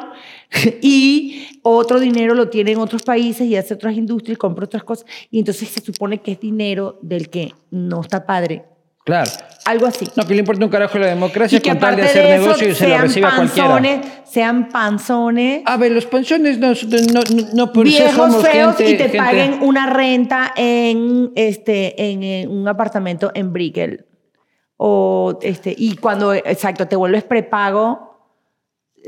y 0.82 1.46
otro 1.62 2.00
dinero 2.00 2.34
lo 2.34 2.48
tiene 2.48 2.72
en 2.72 2.78
otros 2.78 3.02
países 3.02 3.46
y 3.46 3.56
hace 3.56 3.74
otras 3.74 3.94
industrias 3.96 4.36
y 4.36 4.38
compra 4.38 4.64
otras 4.64 4.82
cosas. 4.82 5.06
Y 5.30 5.38
entonces 5.38 5.68
se 5.68 5.80
supone 5.80 6.20
que 6.20 6.32
es 6.32 6.40
dinero 6.40 6.98
del 7.02 7.30
que 7.30 7.54
no 7.70 8.00
está 8.00 8.26
padre 8.26 8.64
Claro. 9.10 9.30
Algo 9.64 9.86
así. 9.86 10.08
No, 10.14 10.24
que 10.24 10.34
le 10.34 10.40
importa 10.40 10.64
un 10.64 10.70
carajo 10.70 10.98
la 10.98 11.08
democracia 11.08 11.58
y 11.58 11.60
que 11.60 11.70
con 11.70 11.80
tal 11.80 11.96
de 11.96 12.02
hacer 12.02 12.40
negocio 12.40 12.68
y 12.68 12.74
se 12.74 12.88
lo 12.88 12.98
reciba 12.98 13.34
cualquiera. 13.34 14.00
Sean 14.24 14.68
panzones. 14.68 15.62
A 15.66 15.76
ver, 15.76 15.90
los 15.90 16.06
panzones 16.06 16.58
no, 16.58 16.68
no, 17.12 17.20
no 17.52 17.72
por 17.72 17.84
Viejos 17.84 18.36
feos 18.46 18.76
y 18.80 18.96
te 18.96 19.08
paguen 19.08 19.58
una 19.62 19.86
renta 19.90 20.52
en, 20.56 21.32
este, 21.34 22.10
en, 22.10 22.48
un 22.48 22.68
apartamento 22.68 23.32
en 23.34 23.52
Brickell. 23.52 24.06
O, 24.76 25.38
este, 25.42 25.74
y 25.76 25.96
cuando, 25.96 26.32
exacto, 26.32 26.86
te 26.86 26.94
vuelves 26.94 27.24
prepago, 27.24 28.32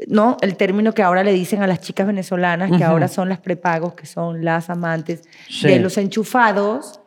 ¿no? 0.09 0.36
El 0.42 0.57
término 0.57 0.92
que 0.92 1.03
ahora 1.03 1.22
le 1.22 1.32
dicen 1.32 1.62
a 1.62 1.68
las 1.68 1.80
chicas 1.80 2.09
venezolanas, 2.09 2.76
que 2.76 2.82
ahora 2.82 3.07
son 3.07 3.28
las 3.28 3.38
prepagos, 3.38 3.94
que 3.94 4.07
son 4.07 4.44
las 4.44 4.68
amantes 4.68 5.22
de 5.62 5.78
los 5.78 5.96
enchufados 5.96 7.01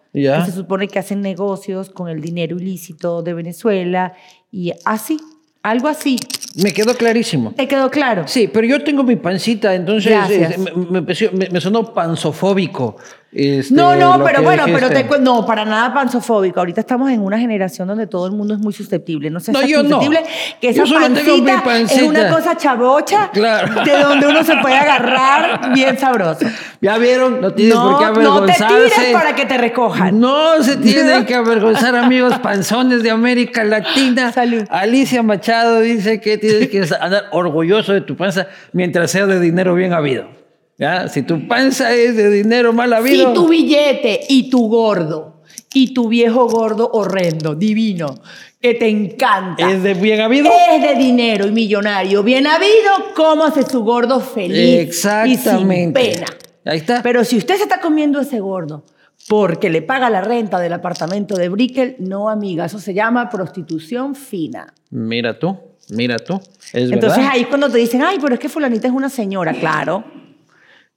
se 0.45 0.51
supone 0.51 0.87
que 0.87 0.99
hacen 0.99 1.21
negocios 1.21 1.89
con 1.89 2.07
el 2.09 2.21
dinero 2.21 2.57
ilícito 2.57 3.21
de 3.21 3.33
Venezuela 3.33 4.13
y 4.51 4.71
así, 4.85 5.19
algo 5.61 5.87
así. 5.87 6.17
Me 6.55 6.71
quedó 6.73 6.95
clarísimo. 6.95 7.51
¿Te 7.51 7.67
quedó 7.67 7.91
claro? 7.91 8.27
Sí, 8.27 8.49
pero 8.51 8.65
yo 8.65 8.81
tengo 8.83 9.03
mi 9.03 9.17
pancita, 9.17 9.75
entonces 9.75 10.13
eh, 10.29 10.55
me, 10.89 11.01
me, 11.01 11.49
me, 11.49 11.61
sonó 11.61 11.93
panzofóbico. 11.93 12.95
Este, 13.35 13.73
no, 13.73 13.97
no, 13.97 14.23
pero 14.23 14.41
bueno, 14.43 14.63
pero 14.65 14.87
te, 14.89 15.05
no, 15.19 15.45
para 15.45 15.65
nada 15.65 15.93
panzofóbico. 15.93 16.61
Ahorita 16.61 16.79
estamos 16.79 17.11
en 17.11 17.19
una 17.19 17.37
generación 17.37 17.85
donde 17.85 18.07
todo 18.07 18.27
el 18.27 18.31
mundo 18.31 18.53
es 18.53 18.61
muy 18.61 18.71
susceptible. 18.71 19.29
No 19.29 19.41
sé 19.41 19.51
no, 19.51 19.61
yo 19.63 19.81
susceptible 19.81 20.21
no. 20.21 20.59
que 20.61 20.69
esa 20.69 20.85
pancita, 20.85 21.63
es 21.81 22.01
una 22.01 22.29
cosa 22.29 22.55
chabocha 22.55 23.31
de 23.33 23.99
donde 24.01 24.27
uno 24.27 24.41
se 24.41 24.55
puede 24.55 24.75
agarrar 24.75 25.73
bien 25.73 25.99
sabroso. 25.99 26.45
Ya 26.79 26.97
vieron, 26.97 27.41
no 27.41 27.51
tienes 27.51 27.75
por 27.75 27.99
qué 27.99 28.05
avergonzarse. 28.05 28.63
No 28.63 28.79
te 28.79 28.89
tires 28.89 29.13
para 29.13 29.35
que 29.35 29.45
te 29.45 29.57
recojan. 29.57 30.17
No 30.17 30.63
se 30.63 30.77
tienen 30.77 31.25
que 31.25 31.35
avergonzar, 31.35 31.93
amigos 31.97 32.39
panzones 32.39 33.03
de 33.03 33.11
América 33.11 33.65
Latina. 33.65 34.31
Salud. 34.31 34.63
Alicia 34.69 35.21
Machado 35.23 35.81
dice 35.81 36.21
que 36.21 36.37
tienes 36.37 36.69
que 36.69 36.87
andar 37.01 37.25
orgulloso 37.31 37.91
de 37.91 37.99
tu 37.99 38.15
panza 38.15 38.47
mientras 38.71 39.11
sea 39.11 39.25
de 39.25 39.41
dinero 39.41 39.75
bien 39.75 39.91
habido. 39.91 40.44
¿Ya? 40.77 41.07
Si 41.07 41.21
tu 41.21 41.47
panza 41.47 41.93
es 41.93 42.15
de 42.15 42.29
dinero 42.29 42.73
mal 42.73 42.91
habido. 42.93 43.29
Si 43.29 43.33
tu 43.33 43.47
billete 43.47 44.21
y 44.27 44.49
tu 44.49 44.67
gordo 44.67 45.41
y 45.73 45.93
tu 45.93 46.07
viejo 46.09 46.47
gordo 46.47 46.89
horrendo, 46.91 47.55
divino, 47.55 48.15
que 48.61 48.73
te 48.73 48.89
encanta. 48.89 49.71
¿Es 49.71 49.83
de 49.83 49.93
bien 49.93 50.21
habido? 50.21 50.51
Es 50.71 50.81
de 50.81 50.95
dinero 50.95 51.47
y 51.47 51.51
millonario. 51.51 52.23
Bien 52.23 52.47
habido, 52.47 53.13
cómase 53.15 53.63
su 53.63 53.83
gordo 53.83 54.19
feliz. 54.19 54.79
Exactamente. 54.79 56.01
Y 56.01 56.13
sin 56.13 56.17
pena. 56.17 56.27
Ahí 56.65 56.79
está. 56.79 57.01
Pero 57.03 57.23
si 57.23 57.37
usted 57.37 57.55
se 57.55 57.63
está 57.63 57.79
comiendo 57.79 58.19
ese 58.19 58.39
gordo 58.39 58.83
porque 59.27 59.69
le 59.69 59.81
paga 59.81 60.09
la 60.09 60.21
renta 60.21 60.59
del 60.59 60.73
apartamento 60.73 61.35
de 61.35 61.49
Brickell, 61.49 61.95
no, 61.99 62.29
amiga, 62.29 62.65
eso 62.65 62.79
se 62.79 62.93
llama 62.93 63.29
prostitución 63.29 64.15
fina. 64.15 64.73
Mira 64.89 65.37
tú, 65.37 65.57
mira 65.89 66.17
tú. 66.17 66.39
Es 66.73 66.91
Entonces 66.91 67.23
ahí 67.29 67.45
cuando 67.45 67.69
te 67.69 67.77
dicen, 67.77 68.01
ay, 68.01 68.17
pero 68.21 68.33
es 68.33 68.39
que 68.39 68.49
fulanita 68.49 68.87
es 68.87 68.93
una 68.93 69.09
señora, 69.09 69.53
claro. 69.53 70.03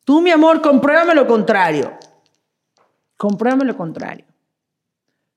Tú, 0.08 0.22
mi 0.22 0.30
amor, 0.30 0.62
compruébame 0.62 1.14
lo 1.14 1.26
contrario. 1.26 1.92
Compruébame 3.14 3.66
lo 3.66 3.76
contrario. 3.76 4.24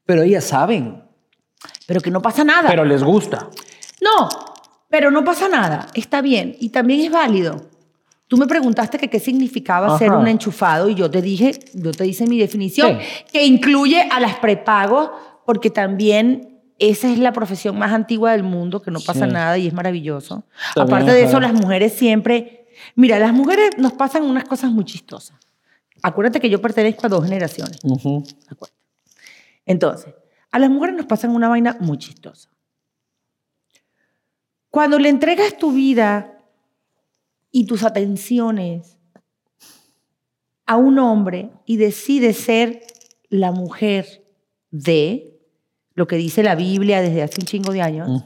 Pero 0.06 0.22
ellas 0.22 0.46
saben. 0.46 1.04
Pero 1.86 2.00
que 2.00 2.10
no 2.10 2.22
pasa 2.22 2.46
nada. 2.46 2.70
Pero 2.70 2.86
les 2.86 3.04
gusta. 3.04 3.50
No, 4.00 4.30
pero 4.88 5.12
no 5.12 5.26
pasa 5.26 5.50
nada. 5.50 5.88
Está 5.94 6.22
bien. 6.22 6.56
Y 6.62 6.70
también 6.70 7.02
es 7.02 7.12
válido. 7.12 7.70
Tú 8.30 8.38
me 8.38 8.48
preguntaste 8.48 8.98
que 8.98 9.10
qué 9.10 9.20
significaba 9.20 9.98
ser 9.98 10.14
un 10.14 10.26
enchufado 10.26 10.88
y 10.88 10.96
yo 10.96 11.12
te 11.12 11.22
dije, 11.22 11.60
yo 11.74 11.92
te 11.92 12.08
hice 12.08 12.26
mi 12.26 12.40
definición, 12.40 12.98
que 13.30 13.46
incluye 13.46 14.00
a 14.10 14.22
las 14.22 14.38
prepagos, 14.38 15.12
porque 15.46 15.70
también 15.70 16.62
esa 16.80 17.12
es 17.12 17.20
la 17.20 17.34
profesión 17.34 17.78
más 17.78 17.92
antigua 17.92 18.32
del 18.32 18.44
mundo, 18.44 18.82
que 18.82 18.90
no 18.90 19.02
pasa 19.02 19.28
nada 19.28 19.58
y 19.58 19.68
es 19.68 19.74
maravilloso. 19.74 20.46
Aparte 20.78 21.12
de 21.12 21.24
eso, 21.24 21.42
las 21.42 21.52
mujeres 21.52 21.92
siempre 21.92 22.61
Mira, 22.96 23.20
las 23.20 23.34
mujeres 23.34 23.78
nos 23.78 23.94
pasan 23.94 24.24
unas 24.24 24.46
cosas 24.46 24.72
muy 24.72 24.86
chistosas. 24.86 25.38
Acuérdate 26.02 26.40
que 26.40 26.50
yo 26.50 26.62
pertenezco 26.62 27.06
a 27.06 27.10
dos 27.10 27.24
generaciones. 27.24 27.80
Entonces, 29.66 30.14
a 30.52 30.60
las 30.60 30.70
mujeres 30.70 30.96
nos 30.96 31.06
pasan 31.06 31.32
una 31.32 31.48
vaina 31.48 31.78
muy 31.80 31.98
chistosa. 31.98 32.50
Cuando 34.70 35.00
le 35.00 35.10
entregas 35.10 35.58
tu 35.58 35.74
vida 35.74 36.40
y 37.52 37.66
tus 37.66 37.84
atenciones 37.84 38.98
a 40.66 40.78
un 40.78 41.00
hombre 41.00 41.52
y 41.66 41.78
decides 41.78 42.38
ser 42.38 42.84
la 43.30 43.52
mujer 43.52 44.26
de 44.72 45.40
lo 45.94 46.08
que 46.08 46.16
dice 46.16 46.44
la 46.44 46.56
Biblia 46.56 47.02
desde 47.02 47.22
hace 47.22 47.42
un 47.42 47.46
chingo 47.46 47.74
de 47.74 47.82
años, 47.82 48.24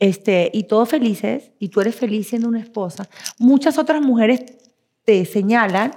este, 0.00 0.50
y 0.52 0.64
todos 0.64 0.88
felices, 0.88 1.52
y 1.58 1.68
tú 1.68 1.80
eres 1.80 1.94
feliz 1.94 2.28
siendo 2.28 2.48
una 2.48 2.58
esposa, 2.58 3.08
muchas 3.38 3.78
otras 3.78 4.02
mujeres 4.02 4.42
te 5.04 5.24
señalan 5.24 5.92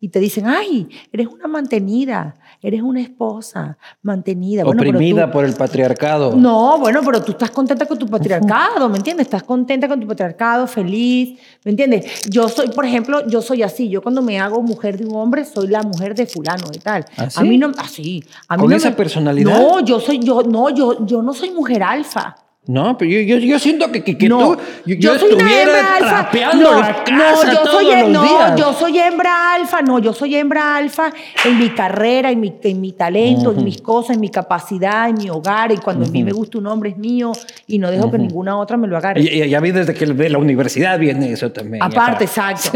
y 0.00 0.08
te 0.08 0.20
dicen, 0.20 0.46
ay, 0.46 0.86
eres 1.12 1.28
una 1.28 1.46
mantenida, 1.46 2.34
eres 2.60 2.82
una 2.82 3.00
esposa 3.00 3.78
mantenida. 4.02 4.62
Oprimida 4.64 5.30
por 5.30 5.46
el 5.46 5.54
patriarcado. 5.54 6.36
No, 6.36 6.78
bueno, 6.78 7.00
pero 7.02 7.22
tú 7.22 7.32
estás 7.32 7.50
contenta 7.50 7.86
con 7.86 7.98
tu 7.98 8.06
patriarcado, 8.06 8.90
¿me 8.90 8.98
entiendes? 8.98 9.28
Estás 9.28 9.44
contenta 9.44 9.88
con 9.88 9.98
tu 10.00 10.06
patriarcado, 10.06 10.66
feliz, 10.66 11.38
¿me 11.64 11.70
entiendes? 11.70 12.28
Yo 12.28 12.50
soy, 12.50 12.68
por 12.68 12.84
ejemplo, 12.84 13.26
yo 13.28 13.40
soy 13.40 13.62
así, 13.62 13.88
yo 13.88 14.02
cuando 14.02 14.20
me 14.20 14.38
hago 14.38 14.60
mujer 14.60 14.98
de 14.98 15.06
un 15.06 15.16
hombre, 15.16 15.46
soy 15.46 15.68
la 15.68 15.82
mujer 15.82 16.14
de 16.14 16.26
fulano 16.26 16.66
y 16.74 16.78
tal. 16.80 17.06
¿Así? 17.16 17.40
A 17.40 17.44
mí 17.44 17.56
no, 17.56 17.72
así. 17.78 18.22
A 18.48 18.56
mí 18.56 18.62
¿Con 18.62 18.70
no 18.70 18.76
esa 18.76 18.94
personalidad? 18.94 19.58
No, 19.58 19.80
yo 19.80 20.00
soy, 20.00 20.18
yo, 20.18 20.42
no, 20.42 20.68
yo, 20.68 21.06
yo 21.06 21.22
no 21.22 21.32
soy 21.32 21.50
mujer 21.50 21.82
alfa. 21.82 22.43
No, 22.66 22.96
pero 22.96 23.10
yo, 23.10 23.20
yo, 23.20 23.36
yo 23.38 23.58
siento 23.58 23.92
que, 23.92 24.02
que, 24.02 24.16
que 24.16 24.26
No, 24.28 24.56
tú, 24.56 24.62
yo, 24.86 24.94
yo 24.96 25.18
soy 25.18 25.32
una 25.34 25.60
hembra 25.62 25.96
alfa. 25.96 26.08
trapeando 26.08 26.72
no, 26.72 26.80
la 26.80 27.04
casa 27.04 27.12
no, 27.46 27.52
yo 27.52 27.58
todos 27.62 27.82
soy, 27.82 27.84
los 28.00 28.08
no, 28.08 28.22
días. 28.22 28.56
yo 28.56 28.72
soy 28.72 28.98
hembra 28.98 29.52
alfa, 29.54 29.82
no, 29.82 29.98
yo 29.98 30.12
soy 30.14 30.34
hembra 30.36 30.76
alfa 30.76 31.12
en 31.44 31.58
mi 31.58 31.68
carrera, 31.70 32.30
en 32.30 32.40
mi, 32.40 32.54
en 32.62 32.80
mi 32.80 32.92
talento, 32.92 33.52
en 33.52 33.62
mis 33.64 33.82
cosas, 33.82 34.14
en 34.14 34.20
mi 34.20 34.30
capacidad, 34.30 35.10
en 35.10 35.16
mi 35.16 35.28
hogar, 35.28 35.72
y 35.72 35.76
cuando 35.76 36.06
a 36.06 36.08
mí 36.08 36.24
me 36.24 36.32
gusta 36.32 36.56
un 36.56 36.66
hombre 36.66 36.90
es 36.90 36.96
mío 36.96 37.32
y 37.66 37.78
no 37.78 37.90
dejo 37.90 38.10
que 38.10 38.16
ninguna 38.18 38.56
otra 38.58 38.76
me 38.78 38.88
lo 38.88 38.96
agarre. 38.96 39.20
Y- 39.20 39.42
y- 39.42 39.48
ya 39.50 39.60
vi 39.60 39.70
desde 39.70 39.92
que 39.92 40.06
de 40.06 40.30
la 40.30 40.38
universidad 40.38 40.98
viene 40.98 41.32
eso 41.32 41.52
también. 41.52 41.82
Aparte, 41.82 42.24
exacto. 42.24 42.70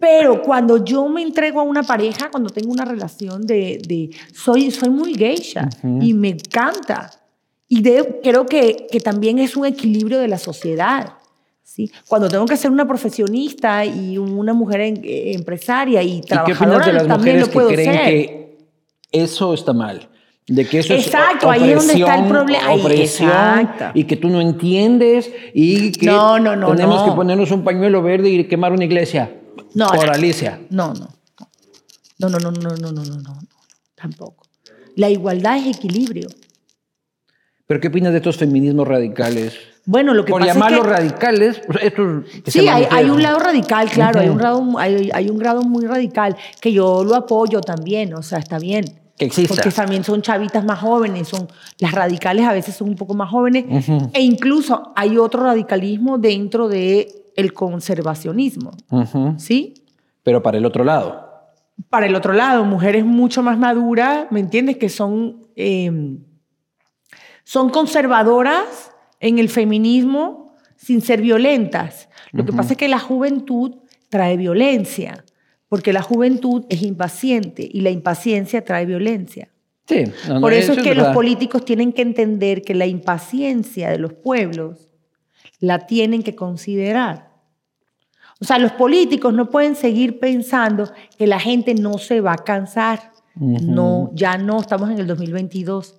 Pero 0.00 0.42
cuando 0.42 0.84
yo 0.84 1.08
me 1.08 1.22
entrego 1.22 1.60
a 1.60 1.62
una 1.62 1.84
pareja, 1.84 2.28
cuando 2.30 2.50
tengo 2.50 2.72
una 2.72 2.84
relación 2.84 3.46
de... 3.46 3.80
de- 3.86 4.10
soy, 4.34 4.70
soy 4.72 4.90
muy 4.90 5.14
geisha 5.14 5.68
y 6.00 6.12
me 6.12 6.30
encanta. 6.30 7.10
Y 7.68 7.82
de, 7.82 8.20
creo 8.22 8.46
que, 8.46 8.86
que, 8.90 9.00
también 9.00 9.38
es 9.38 9.56
un 9.56 9.66
equilibrio 9.66 10.18
de 10.18 10.28
la 10.28 10.38
sociedad. 10.38 11.14
¿sí? 11.62 11.90
Cuando 12.06 12.28
tengo 12.28 12.46
que 12.46 12.56
ser 12.56 12.70
una 12.70 12.86
profesionista 12.86 13.84
y 13.84 14.16
una 14.16 14.54
mujer 14.54 14.80
en, 14.80 14.96
eh, 15.04 15.32
empresaria 15.34 16.02
y 16.02 16.22
trabajadora, 16.22 16.78
¿Y 16.78 16.80
qué 16.80 16.86
de 16.86 16.92
las 16.94 17.06
también 17.06 17.40
lo 17.40 17.46
puedo 17.48 17.68
que 17.68 17.74
creen 17.74 17.92
ser? 17.92 18.04
que 18.04 18.58
eso 19.12 19.52
está 19.52 19.72
mal. 19.72 20.08
De 20.46 20.66
que 20.66 20.78
eso 20.78 20.94
exacto, 20.94 21.52
es 21.52 21.60
opresión, 21.60 21.62
ahí 21.62 21.70
es 21.70 21.76
donde 21.76 21.92
está 21.92 22.14
el 22.16 22.26
problema. 22.26 23.92
Y 23.94 24.04
que 24.04 24.16
tú 24.16 24.30
no 24.30 24.40
entiendes 24.40 25.30
y 25.52 25.92
que 25.92 26.06
no, 26.06 26.38
no, 26.38 26.56
no, 26.56 26.74
tenemos 26.74 27.02
que 27.02 27.14
ponernos 27.14 27.50
un 27.50 27.64
pañuelo 27.64 28.02
verde 28.02 28.30
y 28.30 28.44
quemar 28.44 28.72
una 28.72 28.84
iglesia. 28.84 29.30
No, 29.74 29.88
por 29.88 30.08
Alicia. 30.08 30.58
No, 30.70 30.94
no. 30.94 31.08
No, 32.18 32.30
no, 32.30 32.38
no, 32.38 32.50
no, 32.50 32.70
no, 32.70 32.92
no, 32.92 33.04
no, 33.04 33.20
no, 33.20 33.38
tampoco. 33.94 34.46
La 34.96 35.10
igualdad 35.10 35.58
es 35.58 35.76
equilibrio. 35.76 36.28
¿Pero 37.68 37.80
qué 37.80 37.88
opinas 37.88 38.12
de 38.12 38.16
estos 38.16 38.38
feminismos 38.38 38.88
radicales? 38.88 39.54
Bueno, 39.84 40.14
lo 40.14 40.24
que 40.24 40.30
Por 40.30 40.40
pasa 40.40 40.54
llamarlos 40.54 40.80
es 40.80 40.86
que... 40.86 40.90
radicales, 40.90 41.62
estos 41.82 42.24
que 42.42 42.50
Sí, 42.50 42.66
hay, 42.66 43.10
un 43.10 43.22
lado 43.22 43.38
radical, 43.38 43.90
claro, 43.90 44.20
hay, 44.20 44.30
un 44.30 44.38
grado, 44.38 44.78
hay, 44.78 45.10
hay 45.12 45.28
un 45.28 45.36
grado 45.36 45.62
muy 45.62 45.84
radical 45.84 46.34
que 46.62 46.72
yo 46.72 47.04
lo 47.04 47.14
apoyo 47.14 47.60
también, 47.60 48.14
o 48.14 48.22
sea, 48.22 48.38
está 48.38 48.58
bien. 48.58 48.86
Que 49.18 49.26
exista. 49.26 49.54
Porque 49.54 49.70
también 49.70 50.02
son 50.02 50.22
chavitas 50.22 50.64
más 50.64 50.78
jóvenes, 50.78 51.28
son, 51.28 51.46
las 51.78 51.92
radicales 51.92 52.46
a 52.46 52.54
veces 52.54 52.74
son 52.74 52.88
un 52.88 52.96
poco 52.96 53.12
más 53.12 53.28
jóvenes, 53.30 53.66
e 54.14 54.22
incluso 54.22 54.92
hay 54.96 55.18
otro 55.18 55.42
radicalismo 55.42 56.16
dentro 56.16 56.68
del 56.68 57.08
el 57.36 57.52
conservacionismo. 57.52 58.70
¿sí? 59.36 59.74
Pero 60.22 60.42
para 60.42 60.56
el 60.56 60.64
otro 60.64 60.84
lado. 60.84 61.28
Para 61.90 62.06
el 62.06 62.14
otro 62.14 62.32
lado, 62.32 62.64
mujeres 62.64 63.04
mucho 63.04 63.42
más 63.42 63.58
maduras, 63.58 64.26
¿me 64.30 64.40
entiendes? 64.40 64.78
Que 64.78 64.88
son, 64.88 65.46
eh, 65.54 66.18
son 67.48 67.70
conservadoras 67.70 68.92
en 69.20 69.38
el 69.38 69.48
feminismo 69.48 70.54
sin 70.76 71.00
ser 71.00 71.22
violentas. 71.22 72.10
Lo 72.30 72.44
que 72.44 72.52
pasa 72.52 72.74
es 72.74 72.76
que 72.76 72.88
la 72.88 72.98
juventud 72.98 73.76
trae 74.10 74.36
violencia, 74.36 75.24
porque 75.66 75.94
la 75.94 76.02
juventud 76.02 76.66
es 76.68 76.82
impaciente 76.82 77.66
y 77.72 77.80
la 77.80 77.88
impaciencia 77.88 78.66
trae 78.66 78.84
violencia. 78.84 79.48
Sí. 79.86 80.04
no, 80.26 80.34
no, 80.34 80.40
Por 80.42 80.52
eso, 80.52 80.72
es 80.74 80.82
que 80.82 80.94
los 80.94 81.08
políticos 81.14 81.64
tienen 81.64 81.94
que 81.94 82.02
entender 82.02 82.60
que 82.60 82.74
la 82.74 82.84
impaciencia 82.84 83.88
de 83.88 83.98
los 83.98 84.12
pueblos 84.12 84.90
la 85.58 85.86
tienen 85.86 86.22
que 86.22 86.36
considerar. 86.36 87.30
O 88.42 88.44
sea, 88.44 88.58
los 88.58 88.72
políticos 88.72 89.32
no 89.32 89.48
pueden 89.48 89.74
seguir 89.74 90.20
pensando 90.20 90.92
que 91.16 91.26
la 91.26 91.40
gente 91.40 91.74
no 91.74 91.96
se 91.96 92.20
va 92.20 92.34
a 92.34 92.44
cansar. 92.44 93.12
No, 93.36 94.10
ya 94.12 94.36
no, 94.36 94.60
estamos 94.60 94.90
en 94.90 94.98
el 94.98 95.06
2022. 95.06 95.97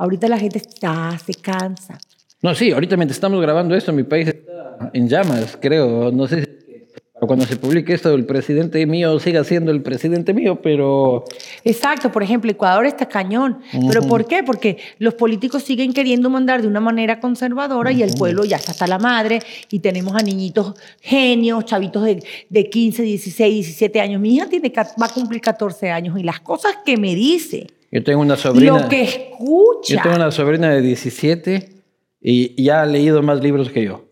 Ahorita 0.00 0.28
la 0.28 0.38
gente 0.38 0.56
está, 0.56 1.18
se 1.18 1.34
cansa. 1.34 1.98
No, 2.40 2.54
sí, 2.54 2.72
ahorita 2.72 2.96
mientras 2.96 3.18
estamos 3.18 3.38
grabando 3.42 3.74
esto, 3.74 3.92
mi 3.92 4.02
país 4.02 4.28
está 4.28 4.90
en 4.94 5.10
llamas, 5.10 5.58
creo. 5.60 6.10
No 6.10 6.26
sé 6.26 6.40
si 6.40 7.26
cuando 7.26 7.44
se 7.44 7.56
publique 7.56 7.92
esto, 7.92 8.14
el 8.14 8.24
presidente 8.24 8.86
mío 8.86 9.20
siga 9.20 9.44
siendo 9.44 9.72
el 9.72 9.82
presidente 9.82 10.32
mío, 10.32 10.62
pero 10.62 11.24
Exacto, 11.64 12.10
por 12.10 12.22
ejemplo, 12.22 12.50
Ecuador 12.50 12.86
está 12.86 13.10
cañón. 13.10 13.60
¿Pero 13.88 14.00
por 14.04 14.26
qué? 14.26 14.42
Porque 14.42 14.78
los 14.98 15.12
políticos 15.12 15.64
siguen 15.64 15.92
queriendo 15.92 16.30
mandar 16.30 16.62
de 16.62 16.68
una 16.68 16.80
manera 16.80 17.20
conservadora 17.20 17.92
y 17.92 18.02
el 18.02 18.14
pueblo 18.14 18.46
ya 18.46 18.56
está 18.56 18.72
hasta 18.72 18.86
la 18.86 18.98
madre 18.98 19.40
y 19.70 19.80
tenemos 19.80 20.16
a 20.16 20.22
niñitos 20.22 20.76
genios, 21.02 21.66
chavitos 21.66 22.04
de, 22.04 22.24
de 22.48 22.70
15, 22.70 23.02
16, 23.02 23.66
17 23.66 24.00
años. 24.00 24.18
Mi 24.18 24.36
hija 24.36 24.48
tiene, 24.48 24.72
va 24.74 25.06
a 25.06 25.12
cumplir 25.12 25.42
14 25.42 25.90
años 25.90 26.18
y 26.18 26.22
las 26.22 26.40
cosas 26.40 26.78
que 26.86 26.96
me 26.96 27.14
dice, 27.14 27.66
yo 27.90 28.04
tengo 28.04 28.20
una 28.20 28.36
sobrina. 28.36 28.78
lo 28.82 28.88
que 28.88 29.02
escucha. 29.02 29.94
Yo 29.96 30.02
tengo 30.02 30.16
una 30.16 30.30
sobrina 30.30 30.70
de 30.70 30.80
17 30.82 31.68
y 32.20 32.62
ya 32.62 32.82
ha 32.82 32.86
leído 32.86 33.22
más 33.22 33.40
libros 33.40 33.70
que 33.70 33.84
yo. 33.84 34.04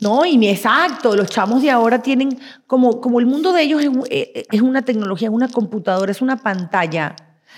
No, 0.00 0.24
y 0.24 0.48
exacto, 0.48 1.14
los 1.14 1.28
chamos 1.28 1.60
de 1.62 1.70
ahora 1.70 2.00
tienen, 2.00 2.38
como, 2.66 3.00
como 3.02 3.20
el 3.20 3.26
mundo 3.26 3.52
de 3.52 3.62
ellos 3.62 3.82
es, 3.82 3.88
un- 3.88 4.06
eh, 4.08 4.44
es 4.50 4.62
una 4.62 4.82
tecnología, 4.82 5.28
es 5.28 5.34
una 5.34 5.48
computadora, 5.48 6.10
es 6.10 6.22
una 6.22 6.38
pantalla, 6.38 7.14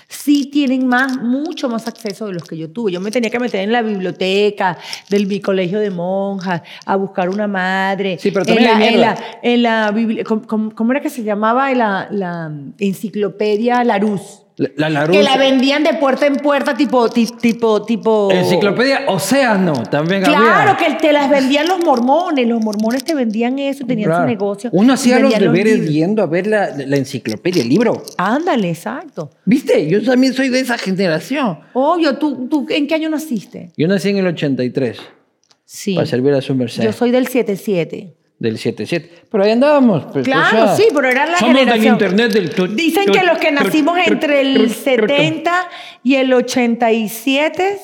sí 0.09 0.47
tienen 0.51 0.85
más, 0.85 1.15
mucho 1.21 1.69
más 1.69 1.87
acceso 1.87 2.25
de 2.25 2.33
los 2.33 2.43
que 2.43 2.57
yo 2.57 2.69
tuve. 2.69 2.91
Yo 2.91 2.99
me 2.99 3.11
tenía 3.11 3.29
que 3.29 3.39
meter 3.39 3.61
en 3.61 3.71
la 3.71 3.81
biblioteca 3.81 4.77
del 5.09 5.25
mi 5.27 5.39
colegio 5.39 5.79
de 5.79 5.89
monjas 5.89 6.63
a 6.85 6.97
buscar 6.97 7.29
una 7.29 7.47
madre. 7.47 8.17
Sí, 8.19 8.31
pero 8.31 8.41
en 8.45 8.47
también 8.55 8.69
la, 8.69 8.77
hay 8.77 8.93
en 8.93 9.01
la, 9.01 9.17
en 9.41 9.63
la 9.63 10.23
¿cómo, 10.25 10.41
cómo- 10.45 10.75
cómo 10.75 10.91
era 10.91 10.99
que 10.99 11.09
se 11.09 11.23
llamaba 11.23 11.73
la, 11.73 12.09
la 12.11 12.51
enciclopedia 12.77 13.81
Larus? 13.85 14.42
La, 14.55 14.87
la 14.89 15.07
Que 15.07 15.23
la 15.23 15.35
vendían 15.37 15.83
de 15.83 15.95
puerta 15.95 16.27
en 16.27 16.35
puerta, 16.35 16.75
tipo, 16.77 17.09
ti- 17.09 17.27
tipo, 17.41 17.83
tipo. 17.83 18.29
Enciclopedia 18.31 19.05
Océano 19.07 19.73
también 19.89 20.21
Claro, 20.21 20.71
había. 20.71 20.77
que 20.77 20.93
te 20.95 21.11
las 21.11 21.27
vendían 21.29 21.67
los 21.67 21.79
mormones. 21.83 22.47
Los 22.47 22.61
mormones 22.63 23.03
te 23.03 23.15
vendían 23.15 23.57
eso, 23.57 23.83
tenían 23.85 24.09
Claro. 24.09 24.23
su 24.23 24.27
negocio. 24.29 24.69
Uno 24.73 24.93
hacía 24.93 25.17
los 25.17 25.37
deberes 25.39 25.73
libros. 25.79 25.93
yendo 25.93 26.21
a 26.21 26.27
ver 26.27 26.45
la, 26.45 26.69
la 26.77 26.97
enciclopedia, 26.97 27.63
el 27.63 27.69
libro. 27.69 28.03
Ándale, 28.17 28.69
exacto. 28.69 29.31
¿Viste? 29.45 29.87
Yo 29.87 30.03
también 30.03 30.33
soy 30.33 30.49
de 30.49 30.59
esa 30.59 30.77
generación. 30.77 31.57
Obvio, 31.73 32.17
¿tú, 32.17 32.47
¿tú 32.47 32.67
en 32.69 32.85
qué 32.87 32.93
año 32.93 33.09
naciste? 33.09 33.71
Yo 33.75 33.87
nací 33.87 34.09
en 34.09 34.17
el 34.17 34.27
83 34.27 34.99
Sí. 35.65 35.95
para 35.95 36.05
servir 36.05 36.33
a 36.33 36.41
su 36.41 36.53
merced. 36.53 36.83
Yo 36.83 36.91
soy 36.93 37.09
del 37.09 37.25
77. 37.27 38.15
Del 38.43 38.57
77. 38.57 39.09
Pero 39.31 39.43
ahí 39.45 39.51
andábamos. 39.51 40.03
pues, 40.11 40.25
Claro, 40.25 40.63
o 40.63 40.67
sea, 40.67 40.75
sí, 40.75 40.87
pero 40.93 41.07
era 41.07 41.25
la 41.25 41.37
somos 41.39 41.55
generación. 41.57 41.97
del 41.97 42.09
internet 42.11 42.33
del... 42.33 42.49
tu- 42.49 42.67
Dicen 42.67 43.05
tu- 43.05 43.13
que 43.13 43.23
los 43.23 43.37
que 43.37 43.53
nacimos 43.53 43.95
tu- 44.03 44.11
entre 44.11 44.41
el 44.41 44.67
tu- 44.67 44.73
70 44.73 45.69
y 46.03 46.15
el 46.15 46.33
87 46.33 47.77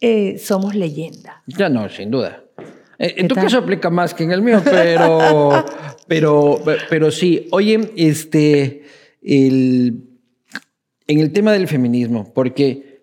eh, 0.00 0.38
somos 0.38 0.74
leyenda. 0.74 1.42
Ya 1.46 1.68
no, 1.68 1.86
sin 1.90 2.10
duda. 2.10 2.44
Eh, 2.98 3.12
En 3.18 3.28
tu 3.28 3.34
tal? 3.34 3.44
caso 3.44 3.58
aplica 3.58 3.90
más 3.90 4.14
que 4.14 4.24
en 4.24 4.32
el 4.32 4.40
mío, 4.40 4.62
pero, 4.64 5.66
pero, 6.08 6.62
pero 6.88 7.10
sí. 7.10 7.46
Oye, 7.50 7.90
este, 7.96 8.84
el, 9.22 9.98
en 11.06 11.20
el 11.20 11.30
tema 11.30 11.52
del 11.52 11.68
feminismo, 11.68 12.32
porque 12.32 13.02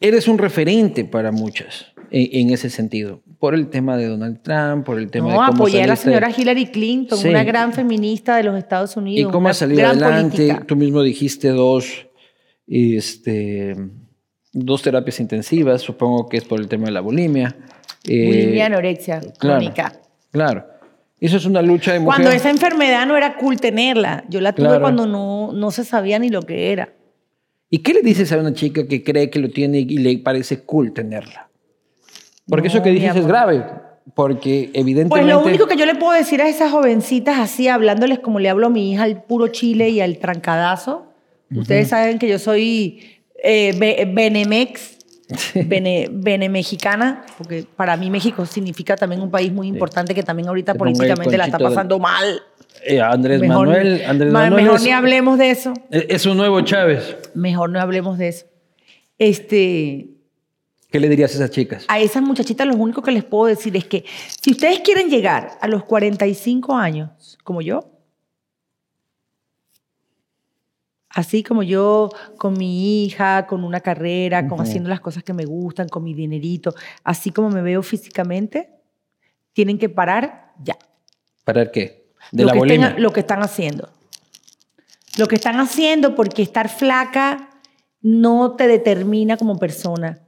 eres 0.00 0.26
un 0.26 0.38
referente 0.38 1.04
para 1.04 1.30
muchas 1.30 1.86
en, 2.10 2.48
en 2.48 2.50
ese 2.54 2.70
sentido, 2.70 3.20
por 3.38 3.54
el 3.54 3.68
tema 3.68 3.96
de 3.96 4.06
Donald 4.06 4.42
Trump, 4.42 4.84
por 4.84 4.98
el 4.98 5.10
tema 5.10 5.28
de 5.28 5.32
No, 5.34 5.38
cómo 5.38 5.52
apoyé 5.52 5.82
a 5.82 5.86
la 5.86 5.96
señora 5.96 6.30
Hillary 6.36 6.66
Clinton, 6.66 7.18
Sí. 7.18 7.28
una 7.28 7.44
gran 7.44 7.72
feminista 7.72 8.36
de 8.36 8.42
los 8.44 8.56
Estados 8.58 8.96
y 8.96 8.98
Unidos. 8.98 9.32
cómo 9.32 9.42
una 9.42 9.50
has 9.50 9.58
salido 9.58 9.86
adelante. 9.86 10.36
política. 10.36 10.64
Tú 10.66 10.76
mismo 10.76 11.02
dijiste 11.02 11.48
dos, 11.48 12.06
este, 12.66 13.76
dos 14.52 14.82
terapias 14.82 15.20
intensivas, 15.20 15.82
supongo 15.82 16.28
que 16.28 16.36
es 16.38 16.44
por 16.44 16.60
el 16.60 16.68
tema 16.68 16.86
de 16.86 16.92
la 16.92 17.00
bulimia. 17.00 17.56
Eh, 18.04 18.26
Bulimia, 18.26 18.66
anorexia 18.66 19.20
claro, 19.20 19.36
crónica. 19.60 19.92
Claro. 20.30 20.64
Eso 21.20 21.36
es 21.36 21.44
una 21.46 21.62
lucha 21.62 21.92
de 21.92 21.98
mujer. 22.00 22.20
Cuando 22.22 22.30
esa 22.34 22.48
enfermedad 22.48 23.04
no 23.06 23.16
era 23.16 23.36
cool 23.38 23.60
tenerla. 23.60 24.24
Yo 24.28 24.40
la 24.40 24.54
tuve 24.54 24.66
Claro. 24.68 24.80
cuando 24.82 25.04
no, 25.06 25.52
no 25.52 25.70
se 25.72 25.84
sabía 25.84 26.18
ni 26.20 26.28
lo 26.28 26.42
que 26.42 26.70
era. 26.72 26.92
¿Y 27.70 27.78
qué 27.78 27.92
le 27.92 28.02
dices 28.02 28.30
a 28.32 28.38
una 28.38 28.54
chica 28.54 28.86
que 28.86 29.02
cree 29.02 29.28
que 29.28 29.40
lo 29.40 29.50
tiene 29.50 29.80
y 29.80 29.98
le 29.98 30.16
parece 30.18 30.60
cool 30.60 30.92
tenerla? 30.92 31.47
Porque 32.48 32.68
No, 32.68 32.74
eso 32.74 32.82
que 32.82 32.90
dices 32.90 33.14
es 33.16 33.26
grave. 33.26 33.64
Porque 34.14 34.70
Pues 34.72 34.80
evidentemente... 34.82 35.30
lo 35.32 35.40
único 35.44 35.66
que 35.66 35.76
yo 35.76 35.84
le 35.86 35.94
puedo 35.94 36.12
decir 36.12 36.40
a 36.42 36.48
esas 36.48 36.70
jovencitas 36.72 37.38
así, 37.38 37.68
hablándoles 37.68 38.18
como 38.20 38.40
le 38.40 38.48
hablo 38.48 38.66
a 38.68 38.70
mi 38.70 38.92
hija 38.92 39.02
al 39.04 39.22
puro 39.22 39.48
chile 39.48 39.90
y 39.90 40.00
al 40.00 40.18
trancadazo. 40.18 41.06
Ustedes 41.54 41.88
saben 41.88 42.18
que 42.18 42.28
yo 42.28 42.38
soy 42.38 43.00
eh, 43.42 43.74
be- 43.78 44.10
Benemex, 44.12 44.98
bene, 45.66 46.08
bene 46.10 46.48
mexicana, 46.48 47.24
porque 47.36 47.64
para 47.76 47.96
mí 47.96 48.10
México 48.10 48.44
significa 48.46 48.96
también 48.96 49.20
un 49.22 49.30
país 49.30 49.52
muy 49.52 49.66
importante 49.68 50.14
que 50.14 50.22
también 50.22 50.48
ahorita 50.48 50.72
Te 50.72 50.78
políticamente 50.78 51.36
la 51.36 51.44
está 51.46 51.58
de- 51.58 51.64
pasando 51.64 51.98
mal. 51.98 52.40
Eh, 52.84 53.00
Andrés 53.00 53.40
Mejor, 53.40 53.66
Manuel, 53.68 54.02
Andrés 54.06 54.32
ma- 54.32 54.40
Manuel 54.44 54.62
mejor 54.64 54.76
es, 54.78 54.84
ni 54.84 54.90
hablemos 54.90 55.38
de 55.38 55.50
eso. 55.50 55.74
es 55.90 56.26
un 56.26 56.36
nuevo 56.36 56.60
Chávez. 56.62 57.16
Mejor 57.34 57.70
no 57.70 57.80
hablemos 57.80 58.18
de 58.18 58.28
eso. 58.28 58.46
Este, 59.18 60.08
¿Qué 60.90 61.00
le 61.00 61.08
dirías 61.08 61.32
a 61.32 61.34
esas 61.34 61.50
chicas? 61.50 61.84
a 61.88 62.00
esas 62.00 62.22
muchachitas 62.22 62.66
lo 62.66 62.74
único 62.74 63.02
que 63.02 63.10
les 63.10 63.24
puedo 63.24 63.46
decir 63.46 63.76
es 63.76 63.84
que 63.84 64.04
si 64.40 64.52
ustedes 64.52 64.80
quieren 64.80 65.10
llegar 65.10 65.58
a 65.60 65.68
los 65.68 65.84
45 65.84 66.74
años, 66.74 67.38
como 67.44 67.60
yo, 67.60 67.98
Así 71.10 71.42
como 71.42 71.64
yo 71.64 72.10
con 72.36 72.56
mi 72.56 73.04
hija, 73.04 73.46
con 73.46 73.64
una 73.64 73.80
carrera, 73.80 74.46
con 74.46 74.60
haciendo 74.60 74.88
las 74.88 75.00
cosas 75.00 75.24
que 75.24 75.32
me 75.32 75.46
gustan, 75.46 75.88
con 75.88 76.04
mi 76.04 76.14
dinerito, 76.14 76.74
así 77.02 77.32
como 77.32 77.50
me 77.50 77.60
veo 77.60 77.82
físicamente, 77.82 78.70
tienen 79.52 79.78
que 79.78 79.88
parar 79.88 80.52
ya. 80.62 80.76
¿Parar 81.44 81.72
qué? 81.72 82.12
De 82.30 82.44
lo 82.44 82.54
la 82.54 82.94
que 82.94 83.00
lo 83.00 83.12
que 83.12 83.20
están 83.20 83.42
haciendo. 83.42 83.88
Lo 85.18 85.26
que 85.26 85.34
están 85.34 85.58
haciendo 85.58 86.14
porque 86.14 86.42
estar 86.42 86.68
flaca 86.68 87.50
no 88.00 88.54
te 88.54 88.68
determina 88.68 89.36
como 89.36 89.58
persona. 89.58 90.20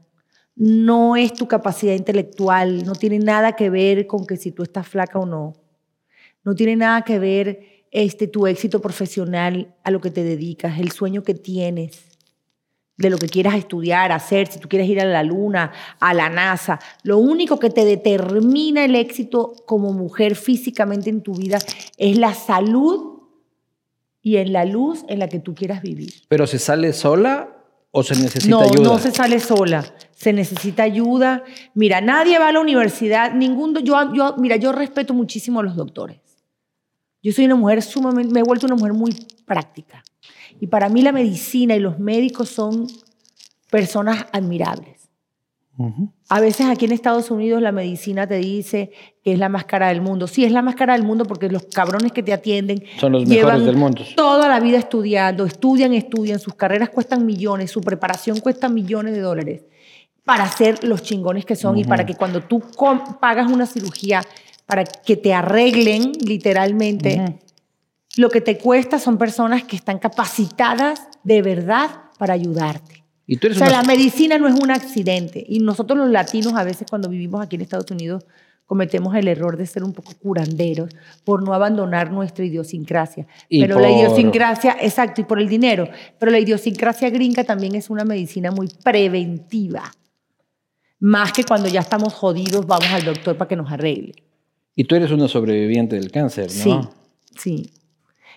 No 0.56 1.16
es 1.16 1.32
tu 1.32 1.48
capacidad 1.48 1.94
intelectual, 1.94 2.84
no 2.84 2.94
tiene 2.94 3.18
nada 3.18 3.52
que 3.52 3.70
ver 3.70 4.06
con 4.06 4.26
que 4.26 4.36
si 4.36 4.52
tú 4.52 4.62
estás 4.62 4.86
flaca 4.86 5.18
o 5.18 5.26
no. 5.26 5.54
No 6.44 6.54
tiene 6.54 6.76
nada 6.76 7.02
que 7.02 7.18
ver 7.18 7.84
este, 7.90 8.26
tu 8.26 8.46
éxito 8.46 8.80
profesional, 8.80 9.74
a 9.84 9.90
lo 9.90 10.00
que 10.00 10.10
te 10.10 10.22
dedicas, 10.22 10.78
el 10.78 10.92
sueño 10.92 11.22
que 11.22 11.34
tienes, 11.34 12.10
de 12.96 13.10
lo 13.10 13.18
que 13.18 13.28
quieras 13.28 13.54
estudiar, 13.54 14.12
hacer, 14.12 14.46
si 14.46 14.60
tú 14.60 14.68
quieres 14.68 14.88
ir 14.88 15.00
a 15.00 15.04
la 15.06 15.22
luna, 15.22 15.72
a 16.00 16.12
la 16.12 16.28
NASA. 16.28 16.78
Lo 17.02 17.18
único 17.18 17.58
que 17.58 17.70
te 17.70 17.84
determina 17.84 18.84
el 18.84 18.94
éxito 18.94 19.54
como 19.66 19.92
mujer 19.92 20.36
físicamente 20.36 21.08
en 21.08 21.22
tu 21.22 21.34
vida 21.34 21.58
es 21.96 22.18
la 22.18 22.34
salud 22.34 23.20
y 24.22 24.36
en 24.36 24.52
la 24.52 24.66
luz 24.66 25.04
en 25.08 25.18
la 25.18 25.28
que 25.28 25.38
tú 25.38 25.54
quieras 25.54 25.80
vivir. 25.80 26.12
¿Pero 26.28 26.46
se 26.46 26.58
sale 26.58 26.92
sola 26.92 27.48
o 27.90 28.02
se 28.02 28.16
necesita 28.16 28.54
ayuda? 28.60 28.82
No, 28.82 28.92
no 28.92 28.98
se 28.98 29.12
sale 29.12 29.40
sola. 29.40 29.82
Se 30.20 30.34
necesita 30.34 30.82
ayuda. 30.82 31.44
Mira, 31.72 32.02
nadie 32.02 32.38
va 32.38 32.48
a 32.48 32.52
la 32.52 32.60
universidad, 32.60 33.32
ningún 33.32 33.74
yo, 33.76 34.12
yo 34.12 34.34
mira, 34.36 34.56
yo 34.56 34.70
respeto 34.70 35.14
muchísimo 35.14 35.60
a 35.60 35.62
los 35.62 35.76
doctores. 35.76 36.20
Yo 37.22 37.32
soy 37.32 37.46
una 37.46 37.54
mujer 37.54 37.80
sumamente, 37.80 38.30
me 38.30 38.40
he 38.40 38.42
vuelto 38.42 38.66
una 38.66 38.74
mujer 38.74 38.92
muy 38.92 39.16
práctica. 39.46 40.04
Y 40.60 40.66
para 40.66 40.90
mí 40.90 41.00
la 41.00 41.12
medicina 41.12 41.74
y 41.74 41.80
los 41.80 41.98
médicos 41.98 42.50
son 42.50 42.86
personas 43.70 44.26
admirables. 44.30 45.08
A 46.28 46.40
veces 46.42 46.66
aquí 46.66 46.84
en 46.84 46.92
Estados 46.92 47.30
Unidos 47.30 47.62
la 47.62 47.72
medicina 47.72 48.26
te 48.26 48.34
dice 48.34 48.90
que 49.24 49.32
es 49.32 49.38
la 49.38 49.48
más 49.48 49.64
cara 49.64 49.88
del 49.88 50.02
mundo. 50.02 50.26
Sí, 50.26 50.44
es 50.44 50.52
la 50.52 50.60
más 50.60 50.74
cara 50.74 50.92
del 50.92 51.04
mundo 51.04 51.24
porque 51.24 51.48
los 51.48 51.64
cabrones 51.64 52.12
que 52.12 52.22
te 52.22 52.34
atienden 52.34 52.84
son 52.98 53.12
los 53.12 53.26
mejores 53.26 53.64
del 53.64 53.76
mundo. 53.76 54.04
Toda 54.14 54.46
la 54.50 54.60
vida 54.60 54.76
estudiando, 54.76 55.46
estudian, 55.46 55.94
estudian, 55.94 56.38
sus 56.38 56.52
carreras 56.52 56.90
cuestan 56.90 57.24
millones, 57.24 57.70
su 57.70 57.80
preparación 57.80 58.40
cuesta 58.40 58.68
millones 58.68 59.14
de 59.14 59.20
dólares 59.20 59.62
para 60.30 60.48
ser 60.48 60.84
los 60.84 61.02
chingones 61.02 61.44
que 61.44 61.56
son 61.56 61.76
y 61.76 61.82
para 61.82 62.06
que 62.06 62.14
cuando 62.14 62.40
tú 62.40 62.62
pagas 63.18 63.50
una 63.50 63.66
cirugía 63.66 64.22
para 64.64 64.84
que 64.84 65.16
te 65.16 65.34
arreglen 65.34 66.12
literalmente. 66.24 67.40
Lo 68.16 68.28
que 68.30 68.40
te 68.40 68.56
cuesta 68.56 69.00
son 69.00 69.18
personas 69.18 69.64
que 69.64 69.74
están 69.74 69.98
capacitadas 69.98 71.08
de 71.24 71.42
verdad 71.42 71.90
para 72.16 72.34
ayudarte. 72.34 73.02
¿Y 73.26 73.38
tú 73.38 73.48
eres 73.48 73.56
o 73.56 73.64
sea, 73.64 73.70
la 73.70 73.82
medicina 73.82 74.38
no 74.38 74.46
es 74.46 74.54
un 74.54 74.70
accidente. 74.70 75.44
Y 75.48 75.58
nosotros 75.58 75.98
los 75.98 76.08
latinos 76.10 76.54
a 76.54 76.62
veces 76.62 76.86
cuando 76.88 77.08
vivimos 77.08 77.42
aquí 77.42 77.56
en 77.56 77.62
Estados 77.62 77.90
Unidos 77.90 78.24
cometemos 78.66 79.16
el 79.16 79.26
error 79.26 79.56
de 79.56 79.66
ser 79.66 79.82
un 79.82 79.92
poco 79.92 80.12
curanderos 80.22 80.90
por 81.24 81.42
no 81.42 81.54
abandonar 81.54 82.12
nuestra 82.12 82.44
idiosincrasia. 82.44 83.26
Pero 83.50 83.80
la 83.80 83.90
idiosincrasia, 83.90 84.76
exacto, 84.80 85.22
y 85.22 85.24
por 85.24 85.40
el 85.40 85.48
dinero. 85.48 85.88
Pero 86.20 86.30
la 86.30 86.38
idiosincrasia 86.38 87.10
gringa 87.10 87.42
también 87.42 87.74
es 87.74 87.90
una 87.90 88.04
medicina 88.04 88.52
muy 88.52 88.68
preventiva. 88.84 89.90
Más 91.00 91.32
que 91.32 91.44
cuando 91.44 91.68
ya 91.68 91.80
estamos 91.80 92.12
jodidos, 92.12 92.66
vamos 92.66 92.88
al 92.88 93.04
doctor 93.04 93.36
para 93.36 93.48
que 93.48 93.56
nos 93.56 93.72
arregle. 93.72 94.12
Y 94.76 94.84
tú 94.84 94.94
eres 94.94 95.10
una 95.10 95.28
sobreviviente 95.28 95.96
del 95.96 96.10
cáncer, 96.10 96.46
¿no? 96.46 96.62
Sí, 96.62 96.88
sí. 97.38 97.70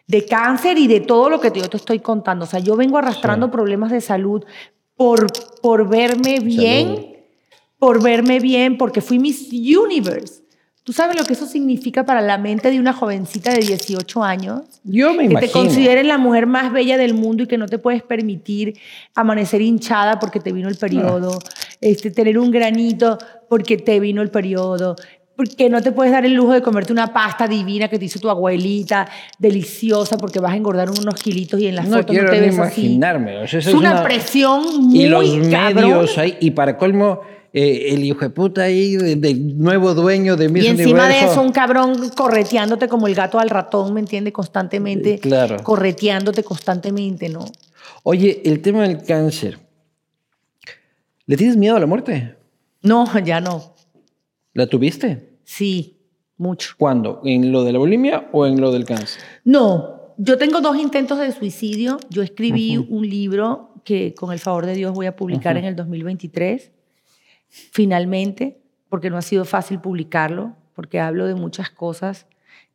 De 0.07 0.25
cáncer 0.25 0.77
y 0.77 0.87
de 0.87 1.01
todo 1.01 1.29
lo 1.29 1.39
que 1.39 1.51
yo 1.53 1.69
te 1.69 1.77
estoy 1.77 1.99
contando. 1.99 2.45
O 2.45 2.47
sea, 2.47 2.59
yo 2.59 2.75
vengo 2.75 2.97
arrastrando 2.97 3.51
problemas 3.51 3.91
de 3.91 4.01
salud 4.01 4.43
por, 4.95 5.27
por 5.61 5.87
verme 5.87 6.39
bien, 6.39 7.17
por 7.79 8.01
verme 8.01 8.39
bien, 8.39 8.77
porque 8.77 9.01
fui 9.01 9.19
Miss 9.19 9.49
Universe. 9.51 10.43
¿Tú 10.83 10.91
sabes 10.91 11.17
lo 11.17 11.23
que 11.23 11.31
eso 11.31 11.45
significa 11.45 12.05
para 12.05 12.19
la 12.19 12.37
mente 12.37 12.69
de 12.69 12.77
una 12.77 12.91
jovencita 12.91 13.53
de 13.53 13.59
18 13.59 14.21
años? 14.21 14.63
Yo 14.83 15.13
me 15.13 15.23
imagino. 15.23 15.39
Que 15.39 15.47
te 15.47 15.53
consideren 15.53 16.09
la 16.09 16.17
mujer 16.17 16.45
más 16.45 16.73
bella 16.73 16.97
del 16.97 17.13
mundo 17.13 17.43
y 17.43 17.47
que 17.47 17.57
no 17.57 17.67
te 17.67 17.79
puedes 17.79 18.03
permitir 18.03 18.77
amanecer 19.15 19.61
hinchada 19.61 20.19
porque 20.19 20.41
te 20.41 20.51
vino 20.51 20.67
el 20.67 20.75
periodo, 20.75 21.39
ah. 21.41 21.49
Este, 21.83 22.11
tener 22.11 22.37
un 22.37 22.51
granito 22.51 23.17
porque 23.49 23.77
te 23.77 23.99
vino 23.99 24.21
el 24.21 24.29
periodo, 24.29 24.95
porque 25.35 25.69
no 25.69 25.81
te 25.81 25.91
puedes 25.91 26.11
dar 26.11 26.25
el 26.25 26.33
lujo 26.33 26.53
de 26.53 26.61
comerte 26.61 26.93
una 26.93 27.11
pasta 27.11 27.47
divina 27.47 27.87
que 27.87 27.97
te 27.97 28.05
hizo 28.05 28.19
tu 28.19 28.29
abuelita, 28.29 29.07
deliciosa, 29.39 30.17
porque 30.17 30.39
vas 30.39 30.53
a 30.53 30.55
engordar 30.55 30.89
unos 30.89 31.15
kilitos 31.15 31.59
y 31.59 31.67
en 31.67 31.75
las 31.75 31.87
fotos 31.87 32.15
no 32.15 32.25
te 32.29 32.39
ves 32.39 32.53
imaginarme. 32.53 33.43
es, 33.43 33.67
una, 33.67 34.03
presión 34.03 34.87
muy 34.87 35.01
Y 35.01 35.07
los 35.07 35.25
medios 35.37 36.17
ahí, 36.17 36.37
y 36.39 36.51
para 36.51 36.77
colmo, 36.77 37.21
eh, 37.51 37.93
el 37.93 38.03
hijo 38.03 38.21
de 38.21 38.29
puta 38.29 38.63
ahí, 38.63 38.95
del 38.95 39.57
nuevo 39.57 39.93
dueño 39.93 40.35
de 40.35 40.49
Miss 40.49 40.65
Y 40.65 40.67
encima 40.67 41.07
de 41.07 41.21
eso, 41.21 41.41
un 41.41 41.51
cabrón 41.51 42.09
correteándote 42.15 42.87
como 42.87 43.07
el 43.07 43.15
gato 43.15 43.39
al 43.39 43.49
ratón, 43.49 43.93
¿me 43.93 43.99
entiendes? 43.99 44.33
Constantemente. 44.33 45.17
Claro. 45.19 45.57
Correteándote 45.63 46.43
constantemente, 46.43 47.29
¿no? 47.29 47.45
Oye, 48.03 48.41
el 48.45 48.61
tema 48.61 48.83
del 48.83 49.03
cáncer. 49.03 49.57
¿Le 51.25 51.37
tienes 51.37 51.55
miedo 51.55 51.75
a 51.77 51.79
la 51.79 51.85
muerte? 51.85 52.35
No, 52.81 53.05
ya 53.23 53.39
no. 53.39 53.73
¿La 54.53 54.67
tuviste? 54.67 55.37
Sí, 55.43 55.97
mucho. 56.37 56.75
¿Cuándo? 56.77 57.21
¿En 57.23 57.51
lo 57.51 57.63
de 57.63 57.73
la 57.73 57.79
bulimia 57.79 58.29
o 58.31 58.45
en 58.45 58.59
lo 58.59 58.71
del 58.71 58.85
cáncer? 58.85 59.21
No, 59.43 60.13
yo 60.17 60.37
tengo 60.37 60.61
dos 60.61 60.77
intentos 60.77 61.17
de 61.19 61.31
suicidio. 61.31 61.97
Yo 62.09 62.21
escribí 62.21 62.77
un 62.77 63.07
libro 63.09 63.73
que 63.83 64.13
con 64.13 64.31
el 64.31 64.39
favor 64.39 64.65
de 64.65 64.75
Dios 64.75 64.93
voy 64.93 65.05
a 65.05 65.15
publicar 65.15 65.57
en 65.57 65.65
el 65.65 65.75
2023. 65.75 66.71
Finalmente, 67.49 68.61
porque 68.89 69.09
no 69.09 69.17
ha 69.17 69.21
sido 69.21 69.45
fácil 69.45 69.79
publicarlo, 69.79 70.55
porque 70.73 70.99
hablo 70.99 71.25
de 71.25 71.35
muchas 71.35 71.69
cosas 71.69 72.27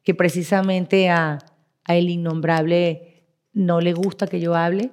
que 0.03 0.15
precisamente 0.15 1.11
a, 1.11 1.39
a 1.85 1.97
el 1.97 2.09
innombrable 2.11 3.25
no 3.53 3.81
le 3.81 3.93
gusta 3.93 4.27
que 4.27 4.41
yo 4.41 4.55
hable, 4.55 4.91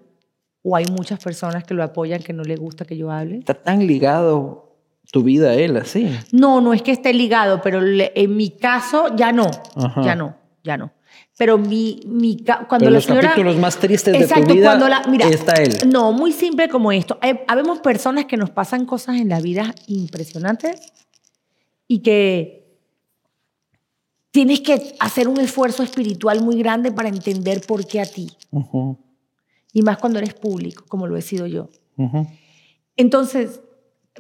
o 0.68 0.76
hay 0.76 0.86
muchas 0.86 1.24
personas 1.24 1.64
que 1.64 1.76
lo 1.76 1.84
apoyan 1.84 2.24
que 2.24 2.34
no 2.34 2.44
le 2.44 2.56
gusta 2.56 2.86
que 2.86 2.98
yo 2.98 3.12
hable. 3.12 3.38
Está 3.38 3.54
tan 3.54 3.86
ligado 3.86 4.76
tu 5.12 5.22
vida 5.22 5.54
él 5.54 5.78
así. 5.78 6.10
No, 6.32 6.60
no 6.60 6.74
es 6.74 6.82
que 6.82 6.92
esté 6.92 7.14
ligado, 7.14 7.62
pero 7.62 7.82
en 7.84 8.36
mi 8.36 8.50
caso 8.50 9.16
ya 9.16 9.32
no, 9.32 9.52
ya 10.04 10.16
no, 10.16 10.36
ya 10.64 10.76
no. 10.76 10.92
Pero 11.38 11.60
mi, 11.60 12.02
mi 12.08 12.44
cuando 12.68 12.90
los 12.90 13.06
capítulos 13.06 13.58
más 13.58 13.78
tristes 13.78 14.28
de 14.28 14.28
tu 14.28 14.54
vida 14.54 14.70
cuando 14.70 14.88
la, 14.88 15.04
mira, 15.08 15.28
está 15.28 15.54
él. 15.62 15.78
No, 15.88 16.12
muy 16.12 16.32
simple 16.32 16.68
como 16.68 16.92
esto. 16.92 17.20
Habemos 17.48 17.80
personas 17.80 18.26
que 18.26 18.36
nos 18.36 18.50
pasan 18.50 18.86
cosas 18.86 19.18
en 19.18 19.30
la 19.30 19.40
vida 19.40 19.76
impresionantes 19.86 20.82
y 21.88 22.00
que 22.00 22.80
tienes 24.32 24.62
que 24.62 24.96
hacer 25.00 25.28
un 25.28 25.40
esfuerzo 25.40 25.84
espiritual 25.84 26.42
muy 26.42 26.58
grande 26.58 26.92
para 26.92 27.08
entender 27.08 27.62
por 27.62 27.86
qué 27.86 28.02
a 28.02 28.06
ti. 28.06 28.32
Y 29.76 29.82
más 29.82 29.98
cuando 29.98 30.20
eres 30.20 30.34
público, 30.34 30.86
como 30.88 31.06
lo 31.06 31.18
he 31.18 31.22
sido 31.22 31.48
yo. 31.48 31.70
Entonces, 32.96 33.62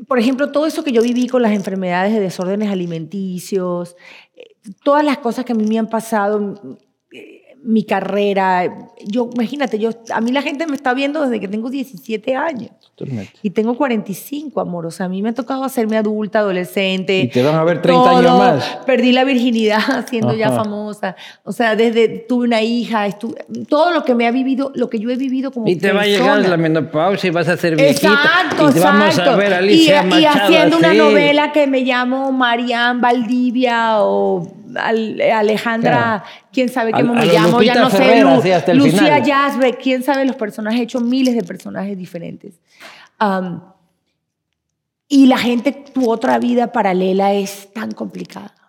por 0.05 0.19
ejemplo, 0.19 0.51
todo 0.51 0.65
eso 0.65 0.83
que 0.83 0.91
yo 0.91 1.01
viví 1.01 1.27
con 1.27 1.41
las 1.41 1.53
enfermedades 1.53 2.13
de 2.13 2.19
desórdenes 2.19 2.69
alimenticios, 2.69 3.95
eh, 4.35 4.55
todas 4.83 5.05
las 5.05 5.19
cosas 5.19 5.45
que 5.45 5.53
a 5.53 5.55
mí 5.55 5.65
me 5.65 5.79
han 5.79 5.87
pasado, 5.87 6.77
eh, 7.13 7.43
mi 7.65 7.83
carrera. 7.83 8.91
Yo, 9.05 9.29
imagínate, 9.33 9.79
yo, 9.79 9.89
a 10.13 10.21
mí 10.21 10.31
la 10.31 10.41
gente 10.41 10.67
me 10.67 10.75
está 10.75 10.93
viendo 10.93 11.21
desde 11.21 11.39
que 11.39 11.47
tengo 11.47 11.69
17 11.69 12.35
años. 12.35 12.71
Y 13.41 13.49
tengo 13.49 13.75
45, 13.75 14.61
amor. 14.61 14.85
O 14.85 14.91
sea, 14.91 15.07
a 15.07 15.09
mí 15.09 15.21
me 15.21 15.29
ha 15.29 15.33
tocado 15.33 15.63
hacerme 15.63 15.97
adulta, 15.97 16.39
adolescente. 16.39 17.19
Y 17.21 17.27
te 17.29 17.43
van 17.43 17.55
a 17.55 17.63
ver 17.63 17.81
30 17.81 18.17
años 18.17 18.37
más. 18.37 18.79
Perdí 18.85 19.11
la 19.11 19.23
virginidad 19.23 20.05
siendo 20.09 20.33
ya 20.35 20.51
famosa. 20.51 21.15
O 21.43 21.51
sea, 21.51 21.75
desde 21.75 22.07
tuve 22.07 22.45
una 22.45 22.61
hija, 22.61 23.07
todo 23.67 23.91
lo 23.91 24.03
que 24.03 24.15
me 24.15 24.27
ha 24.27 24.31
vivido, 24.31 24.71
lo 24.75 24.89
que 24.89 24.99
yo 24.99 25.09
he 25.09 25.15
vivido 25.17 25.51
como 25.51 25.67
Y 25.67 25.75
te 25.75 25.91
va 25.91 26.03
a 26.03 26.05
llegar 26.05 26.47
la 26.47 26.57
menopausia 26.57 27.27
y 27.27 27.31
vas 27.31 27.47
a 27.49 27.57
ser 27.57 27.75
viejita. 27.75 28.13
Exacto, 28.13 28.69
y 28.69 28.73
te 28.73 28.79
vamos 28.79 29.19
a 29.19 29.35
ver 29.35 29.53
a 29.53 29.57
Alicia 29.57 30.05
y, 30.05 30.21
y 30.21 30.25
haciendo 30.25 30.77
una 30.77 30.93
novela 30.93 31.51
que 31.51 31.67
me 31.67 31.81
llamo 31.81 32.31
Marianne 32.31 33.01
Valdivia 33.01 34.01
o 34.01 34.47
Alejandra, 34.77 36.23
quién 36.51 36.69
sabe 36.69 36.91
cómo 36.91 37.13
me 37.13 37.25
llamo, 37.25 37.61
ya 37.61 37.75
no 37.75 37.89
sé, 37.89 38.23
Lucía 38.73 39.19
Yazbe, 39.19 39.75
quién 39.75 40.03
sabe 40.03 40.25
los 40.25 40.35
personajes, 40.35 40.79
he 40.79 40.83
hecho 40.83 40.99
miles 40.99 41.35
de 41.35 41.43
personajes 41.43 41.97
diferentes. 41.97 42.59
y 45.07 45.25
la 45.27 45.37
gente, 45.37 45.71
tu 45.71 46.09
otra 46.09 46.39
vida 46.39 46.71
paralela 46.71 47.33
es 47.33 47.71
tan 47.73 47.91
complicada. 47.91 48.64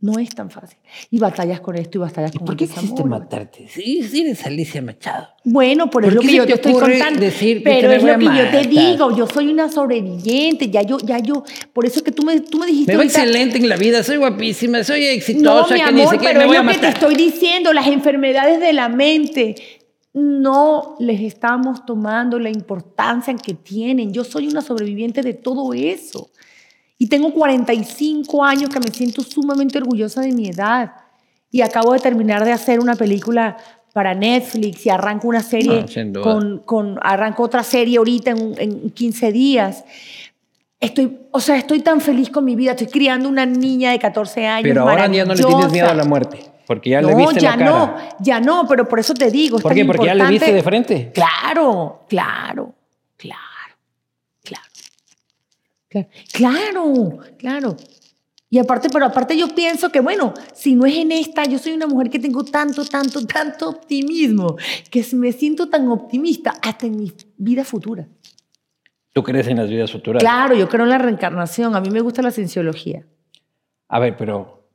No 0.00 0.16
es 0.20 0.32
tan 0.32 0.48
fácil. 0.48 0.78
Y 1.10 1.18
batallas 1.18 1.60
con 1.60 1.74
esto 1.74 1.98
y 1.98 2.00
batallas 2.00 2.30
con 2.30 2.46
¿Por 2.46 2.56
qué 2.56 2.68
quisiste 2.68 3.02
matarte? 3.02 3.66
Sí, 3.68 4.04
sí 4.04 4.20
eres 4.20 4.46
Alicia 4.46 4.80
Machado. 4.80 5.26
Bueno, 5.42 5.90
por, 5.90 6.04
eso 6.04 6.20
que 6.20 6.36
yo 6.36 6.46
te 6.46 6.52
estoy 6.52 6.72
contando. 6.74 7.18
Decir 7.18 7.62
pero 7.64 7.90
es 7.90 8.04
lo 8.04 8.16
que 8.16 8.26
yo 8.26 8.48
te 8.48 8.68
digo. 8.68 9.16
Yo 9.16 9.26
soy 9.26 9.48
una 9.48 9.68
sobreviviente. 9.68 10.70
Ya 10.70 10.82
yo, 10.82 10.98
ya 10.98 11.18
yo. 11.18 11.42
Por 11.72 11.84
eso 11.84 12.04
que 12.04 12.12
tú 12.12 12.22
me, 12.22 12.38
tú 12.40 12.58
me 12.58 12.66
dijiste. 12.66 12.92
Me 12.92 12.98
va 12.98 13.04
excelente 13.04 13.56
en 13.58 13.68
la 13.68 13.76
vida. 13.76 14.04
Soy 14.04 14.18
guapísima. 14.18 14.84
Soy 14.84 15.04
exitosa. 15.04 15.68
No, 15.68 15.74
mi 15.74 15.80
amor, 15.80 16.16
pero 16.22 16.42
es 16.42 16.62
lo 16.62 16.70
que 16.70 16.78
te 16.78 16.88
estoy 16.88 17.16
diciendo. 17.16 17.72
Las 17.72 17.88
enfermedades 17.88 18.60
de 18.60 18.72
la 18.72 18.88
mente 18.88 19.56
no 20.12 20.94
les 21.00 21.20
estamos 21.22 21.84
tomando 21.84 22.38
la 22.38 22.50
importancia 22.50 23.34
que 23.34 23.54
tienen. 23.54 24.12
Yo 24.12 24.22
soy 24.22 24.46
una 24.46 24.60
sobreviviente 24.60 25.22
de 25.22 25.34
todo 25.34 25.74
eso. 25.74 26.30
Y 26.98 27.08
tengo 27.08 27.32
45 27.32 28.44
años 28.44 28.70
que 28.70 28.80
me 28.80 28.90
siento 28.90 29.22
sumamente 29.22 29.78
orgullosa 29.78 30.20
de 30.20 30.32
mi 30.32 30.48
edad. 30.48 30.92
Y 31.50 31.62
acabo 31.62 31.92
de 31.92 32.00
terminar 32.00 32.44
de 32.44 32.52
hacer 32.52 32.80
una 32.80 32.96
película 32.96 33.56
para 33.92 34.14
Netflix 34.14 34.84
y 34.84 34.90
arranco 34.90 35.28
una 35.28 35.40
serie 35.40 35.84
ah, 35.84 36.20
con, 36.22 36.58
con, 36.58 36.98
arranco 37.02 37.42
otra 37.42 37.62
serie 37.62 37.98
ahorita 37.98 38.32
en, 38.32 38.54
en 38.58 38.90
15 38.90 39.32
días. 39.32 39.84
Estoy, 40.80 41.18
o 41.32 41.40
sea, 41.40 41.56
estoy 41.56 41.80
tan 41.80 42.00
feliz 42.00 42.30
con 42.30 42.44
mi 42.44 42.54
vida. 42.54 42.72
Estoy 42.72 42.88
criando 42.88 43.28
una 43.28 43.46
niña 43.46 43.92
de 43.92 43.98
14 43.98 44.46
años. 44.46 44.68
Pero 44.68 44.82
ahora 44.82 45.06
ya 45.08 45.24
no 45.24 45.34
le 45.34 45.42
tienes 45.42 45.72
miedo 45.72 45.88
a 45.88 45.94
la 45.94 46.04
muerte. 46.04 46.38
Porque 46.68 46.90
ya 46.90 47.00
le 47.00 47.14
viste 47.14 47.40
ya 47.40 47.56
la 47.56 47.56
cara. 47.56 47.70
no, 47.70 47.96
ya 48.20 48.40
no, 48.40 48.66
pero 48.68 48.86
por 48.86 49.00
eso 49.00 49.14
te 49.14 49.30
digo. 49.30 49.58
¿Por 49.58 49.72
qué? 49.72 49.86
Porque 49.86 50.04
ya 50.04 50.14
le 50.14 50.26
viste 50.26 50.52
de 50.52 50.62
frente. 50.62 51.10
Claro, 51.14 52.04
claro, 52.06 52.74
claro, 53.16 53.40
claro. 56.32 57.18
Claro. 57.38 57.76
Y 58.50 58.58
aparte, 58.58 58.88
pero 58.90 59.04
aparte 59.04 59.36
yo 59.36 59.54
pienso 59.54 59.90
que, 59.90 60.00
bueno, 60.00 60.32
si 60.54 60.74
no 60.74 60.86
es 60.86 60.96
en 60.96 61.12
esta, 61.12 61.44
yo 61.44 61.58
soy 61.58 61.72
una 61.72 61.86
mujer 61.86 62.08
que 62.08 62.18
tengo 62.18 62.44
tanto, 62.44 62.84
tanto, 62.86 63.26
tanto 63.26 63.68
optimismo, 63.68 64.56
que 64.90 65.04
me 65.12 65.32
siento 65.32 65.68
tan 65.68 65.88
optimista 65.88 66.54
hasta 66.62 66.86
en 66.86 66.96
mi 66.96 67.12
vida 67.36 67.64
futura. 67.64 68.08
¿Tú 69.12 69.22
crees 69.22 69.48
en 69.48 69.58
las 69.58 69.68
vidas 69.68 69.92
futuras? 69.92 70.22
Claro, 70.22 70.54
yo 70.54 70.68
creo 70.68 70.84
en 70.84 70.90
la 70.90 70.98
reencarnación. 70.98 71.74
A 71.76 71.80
mí 71.80 71.90
me 71.90 72.00
gusta 72.00 72.22
la 72.22 72.30
cienciología. 72.30 73.04
A 73.88 73.98
ver, 73.98 74.16
pero 74.16 74.70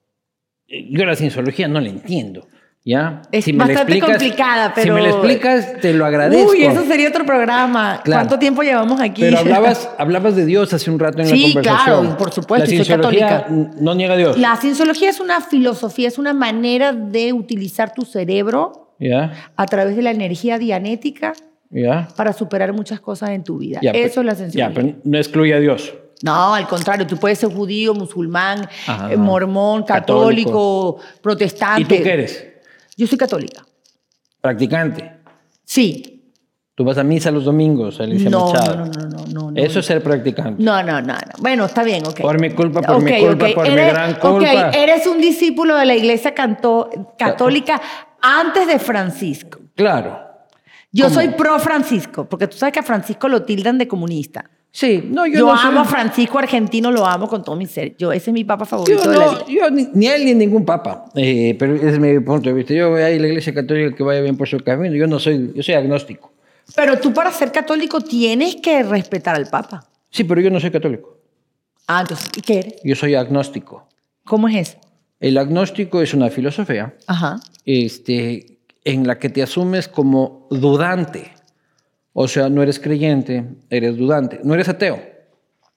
yo 0.67 1.05
la 1.05 1.15
cienciología 1.15 1.67
no 1.67 1.79
la 1.79 1.89
entiendo. 1.89 2.47
¿Ya? 2.85 3.21
Es 3.31 3.45
bastante 3.55 3.99
complicada, 3.99 4.73
pero... 4.75 4.95
Si 4.95 5.01
me 5.01 5.07
la 5.07 5.09
explicas, 5.09 5.79
te 5.79 5.93
lo 5.93 6.05
agradezco. 6.05 6.51
Uy, 6.51 6.63
eso 6.63 6.83
sería 6.83 7.07
otro 7.07 7.25
programa. 7.25 8.01
¿Cuánto 8.03 8.37
tiempo 8.37 8.61
llevamos 8.61 8.99
aquí? 8.99 9.21
Pero 9.21 9.37
hablabas, 9.39 9.89
hablabas 9.97 10.35
de 10.35 10.45
Dios 10.45 10.73
hace 10.73 10.91
un 10.91 10.99
rato 10.99 11.21
en 11.21 11.29
la 11.29 11.31
conversación. 11.31 11.63
Sí, 11.63 11.83
claro, 11.85 12.17
por 12.17 12.31
supuesto, 12.33 12.65
la 12.65 12.69
cienciología 12.69 13.47
no 13.49 13.95
niega 13.95 14.15
a 14.15 14.17
Dios. 14.17 14.37
La 14.37 14.57
cienciología 14.57 15.09
es 15.09 15.21
una 15.21 15.39
filosofía, 15.39 16.09
es 16.09 16.17
una 16.17 16.33
manera 16.33 16.91
de 16.91 17.31
utilizar 17.31 17.93
tu 17.93 18.03
cerebro 18.03 18.95
a 19.55 19.65
través 19.65 19.95
de 19.95 20.01
la 20.01 20.11
energía 20.11 20.57
dianética 20.57 21.33
para 22.17 22.33
superar 22.33 22.73
muchas 22.73 22.99
cosas 22.99 23.29
en 23.29 23.43
tu 23.43 23.59
vida. 23.59 23.79
eso 23.81 24.19
es 24.19 24.25
la 24.25 24.35
cienciología. 24.35 24.69
Ya, 24.69 24.73
pero 24.73 24.99
no 25.03 25.17
excluye 25.17 25.53
a 25.53 25.59
Dios. 25.59 25.93
No, 26.21 26.53
al 26.53 26.67
contrario, 26.67 27.05
tú 27.05 27.17
puedes 27.17 27.39
ser 27.39 27.49
judío, 27.49 27.93
musulmán, 27.93 28.67
eh, 29.09 29.17
mormón, 29.17 29.83
católico, 29.83 30.97
protestante. 31.21 31.81
¿Y 31.81 31.85
tú 31.85 32.03
qué 32.03 32.13
eres? 32.13 32.52
Yo 32.97 33.07
soy 33.07 33.17
católica. 33.17 33.65
¿Practicante? 34.41 35.11
Sí. 35.63 36.13
¿Tú 36.75 36.83
vas 36.83 36.97
a 36.97 37.03
misa 37.03 37.29
los 37.29 37.45
domingos, 37.45 37.99
Alicia 37.99 38.29
no, 38.29 38.51
Machado? 38.51 38.77
No, 38.77 38.85
no, 38.85 39.07
no, 39.07 39.25
no, 39.27 39.51
no. 39.51 39.61
Eso 39.61 39.79
es 39.79 39.85
ser 39.85 40.01
practicante. 40.01 40.61
No, 40.61 40.81
no, 40.81 41.01
no, 41.01 41.13
no. 41.13 41.33
Bueno, 41.37 41.65
está 41.65 41.83
bien, 41.83 42.05
ok. 42.05 42.21
Por 42.21 42.41
mi 42.41 42.49
culpa, 42.49 42.81
por 42.81 43.01
mi 43.01 43.19
culpa, 43.19 43.47
por 43.53 43.69
mi 43.69 43.75
gran 43.75 44.15
culpa. 44.15 44.69
Ok, 44.69 44.75
eres 44.75 45.05
un 45.05 45.21
discípulo 45.21 45.75
de 45.75 45.85
la 45.85 45.95
iglesia 45.95 46.33
católica 46.33 47.79
antes 48.21 48.67
de 48.67 48.79
Francisco. 48.79 49.59
Claro. 49.75 50.19
Yo 50.91 51.09
soy 51.09 51.29
pro 51.29 51.59
Francisco, 51.59 52.27
porque 52.27 52.47
tú 52.47 52.57
sabes 52.57 52.73
que 52.73 52.79
a 52.79 52.83
Francisco 52.83 53.27
lo 53.27 53.43
tildan 53.43 53.77
de 53.77 53.87
comunista. 53.87 54.49
Sí, 54.75 55.07
no, 55.07 55.27
yo, 55.27 55.37
yo 55.37 55.51
amo 55.51 55.81
a 55.81 55.85
Francisco 55.85 56.39
Argentino, 56.39 56.91
lo 56.91 57.05
amo 57.05 57.27
con 57.27 57.43
todo 57.43 57.55
mi 57.55 57.67
ser. 57.67 57.95
Yo, 57.95 58.11
ese 58.11 58.31
es 58.31 58.33
mi 58.33 58.43
papa 58.43 58.65
favorito 58.65 59.03
yo 59.03 59.11
de 59.11 59.17
la 59.19 59.29
vida. 59.29 59.45
Yo 59.47 59.69
ni, 59.69 60.07
él 60.07 60.25
ni 60.25 60.33
ningún 60.33 60.65
papa, 60.65 61.05
eh, 61.13 61.55
pero 61.59 61.75
ese 61.75 61.89
es 61.89 61.99
mi 61.99 62.19
punto 62.21 62.49
de 62.49 62.55
vista. 62.55 62.73
Yo 62.73 62.89
voy 62.89 63.03
a 63.03 63.11
ir 63.11 63.19
a 63.19 63.21
la 63.21 63.27
iglesia 63.27 63.53
católica 63.53 63.95
que 63.95 64.01
vaya 64.01 64.21
bien 64.21 64.35
por 64.35 64.47
su 64.47 64.57
camino. 64.61 64.95
Yo 64.95 65.05
no 65.05 65.19
soy, 65.19 65.51
yo 65.53 65.61
soy 65.61 65.75
agnóstico. 65.75 66.33
Pero 66.75 66.97
tú 66.97 67.13
para 67.13 67.31
ser 67.31 67.51
católico 67.51 68.01
tienes 68.01 68.55
que 68.55 68.81
respetar 68.81 69.35
al 69.35 69.47
papa. 69.47 69.85
Sí, 70.09 70.23
pero 70.23 70.41
yo 70.41 70.49
no 70.49 70.59
soy 70.59 70.71
católico. 70.71 71.19
Ah, 71.85 72.01
entonces, 72.01 72.31
¿y 72.35 72.41
qué 72.41 72.57
eres? 72.57 72.75
Yo 72.83 72.95
soy 72.95 73.13
agnóstico. 73.13 73.87
¿Cómo 74.23 74.47
es 74.47 74.69
eso? 74.69 74.77
El 75.19 75.37
agnóstico 75.37 76.01
es 76.01 76.15
una 76.15 76.31
filosofía 76.31 76.95
Ajá. 77.05 77.39
Este, 77.63 78.57
en 78.83 79.05
la 79.05 79.19
que 79.19 79.29
te 79.29 79.43
asumes 79.43 79.87
como 79.87 80.47
dudante. 80.49 81.31
O 82.13 82.27
sea, 82.27 82.47
no 82.49 82.61
eres 82.61 82.79
creyente, 82.79 83.45
eres 83.69 83.97
dudante. 83.97 84.39
No 84.43 84.53
eres 84.53 84.69
ateo, 84.69 85.01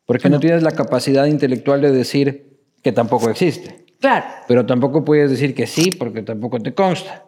porque 0.04 0.28
no, 0.28 0.38
tienes 0.38 0.62
la 0.62 0.72
capacidad 0.72 1.24
intelectual 1.24 1.80
de 1.80 1.90
decir 1.90 2.58
que 2.82 2.92
tampoco 2.92 3.30
existe. 3.30 3.86
Claro. 4.00 4.26
Pero 4.46 4.66
tampoco 4.66 5.04
puedes 5.04 5.30
decir 5.30 5.54
que 5.54 5.66
sí, 5.66 5.90
porque 5.90 6.22
tampoco 6.22 6.58
te 6.60 6.74
consta. 6.74 7.24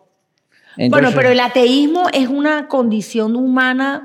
bueno, 0.90 1.10
pero 1.14 1.30
el 1.30 1.40
ateísmo 1.40 2.04
es 2.12 2.28
una 2.28 2.68
condición 2.68 3.34
humana. 3.34 4.04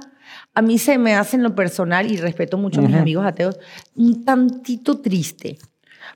A 0.56 0.62
mí 0.62 0.78
se 0.78 0.98
me 0.98 1.16
hace 1.16 1.36
en 1.36 1.44
lo 1.44 1.54
personal, 1.54 2.10
y 2.10 2.18
respeto 2.18 2.58
mucho 2.58 2.80
a 2.80 2.84
mis 2.84 2.96
amigos 2.96 3.26
ateos, 3.26 3.60
un 3.96 4.24
tantito 4.24 5.02
triste. 5.02 5.58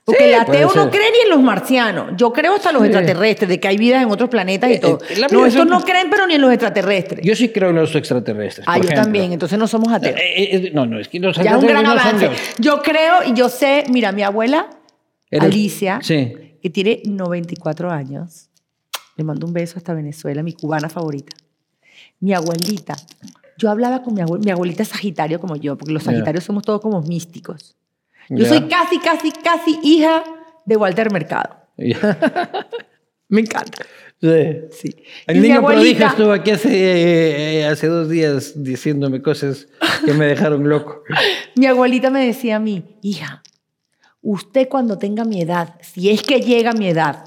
Porque 0.08 0.30
el 0.30 0.40
ateo 0.40 0.72
no 0.74 0.90
cree 0.90 1.12
ni 1.12 1.18
en 1.24 1.28
los 1.28 1.42
marcianos. 1.42 2.14
Yo 2.16 2.32
creo 2.32 2.54
hasta 2.54 2.72
los 2.72 2.82
extraterrestres, 2.82 3.46
de 3.46 3.60
que 3.60 3.68
hay 3.68 3.76
vidas 3.76 4.02
en 4.02 4.10
otros 4.10 4.30
planetas 4.30 4.70
y 4.70 4.74
eh, 4.74 4.78
todo. 4.78 5.00
Eh, 5.06 5.26
no, 5.30 5.44
estos 5.44 5.66
no 5.66 5.82
creen, 5.82 6.08
pero 6.08 6.26
ni 6.26 6.36
en 6.36 6.40
los 6.40 6.50
extraterrestres. 6.50 7.22
Yo 7.22 7.36
sí 7.36 7.50
creo 7.50 7.68
en 7.68 7.76
los 7.76 7.94
extraterrestres. 7.94 8.66
Ah, 8.66 8.78
yo 8.78 8.88
también. 8.88 9.32
Entonces 9.32 9.58
no 9.58 9.68
somos 9.68 9.92
ateos. 9.92 10.18
Eh, 10.18 10.70
no, 10.72 10.86
no, 10.86 10.98
es 10.98 11.08
que 11.08 11.20
los 11.20 11.36
ya 11.36 11.58
un 11.58 11.66
gran 11.66 11.84
avance. 11.84 12.30
Yo 12.58 12.80
creo 12.80 13.22
y 13.26 13.34
yo 13.34 13.50
sé, 13.50 13.84
mira, 13.90 14.10
mi 14.12 14.22
abuela, 14.22 14.70
Alicia, 15.30 16.00
que 16.00 16.70
tiene 16.72 17.02
94 17.04 17.90
años, 17.90 18.48
le 19.16 19.24
mando 19.24 19.46
un 19.46 19.52
beso 19.52 19.74
hasta 19.76 19.92
Venezuela, 19.92 20.42
mi 20.42 20.54
cubana 20.54 20.88
favorita. 20.88 21.36
Mi 22.20 22.32
abuelita, 22.32 22.96
yo 23.58 23.70
hablaba 23.70 24.02
con 24.02 24.14
mi 24.14 24.22
abuelita, 24.22 24.46
mi 24.46 24.52
abuelita 24.52 24.84
es 24.84 24.88
sagitario 24.88 25.38
como 25.38 25.56
yo, 25.56 25.76
porque 25.76 25.92
los 25.92 26.02
sagitarios 26.02 26.44
somos 26.44 26.62
todos 26.62 26.80
como 26.80 27.02
místicos. 27.02 27.77
Yo 28.28 28.46
soy 28.46 28.68
casi, 28.68 28.98
casi, 28.98 29.32
casi 29.32 29.78
hija 29.82 30.24
de 30.64 30.76
Walter 30.76 31.10
Mercado. 31.10 31.56
Me 33.28 33.40
encanta. 33.40 33.84
Sí. 34.20 34.96
El 35.26 35.42
niño 35.42 35.64
prodigio 35.64 36.06
estuvo 36.06 36.32
aquí 36.32 36.50
hace, 36.50 37.60
eh, 37.60 37.66
hace 37.66 37.86
dos 37.86 38.08
días 38.08 38.52
diciéndome 38.56 39.22
cosas 39.22 39.68
que 40.04 40.12
me 40.12 40.26
dejaron 40.26 40.68
loco. 40.68 41.02
mi 41.56 41.66
abuelita 41.66 42.10
me 42.10 42.26
decía 42.26 42.56
a 42.56 42.58
mí, 42.58 42.96
hija, 43.02 43.42
usted 44.22 44.68
cuando 44.68 44.98
tenga 44.98 45.24
mi 45.24 45.40
edad, 45.40 45.74
si 45.82 46.10
es 46.10 46.22
que 46.22 46.40
llega 46.40 46.70
a 46.70 46.74
mi 46.74 46.88
edad, 46.88 47.26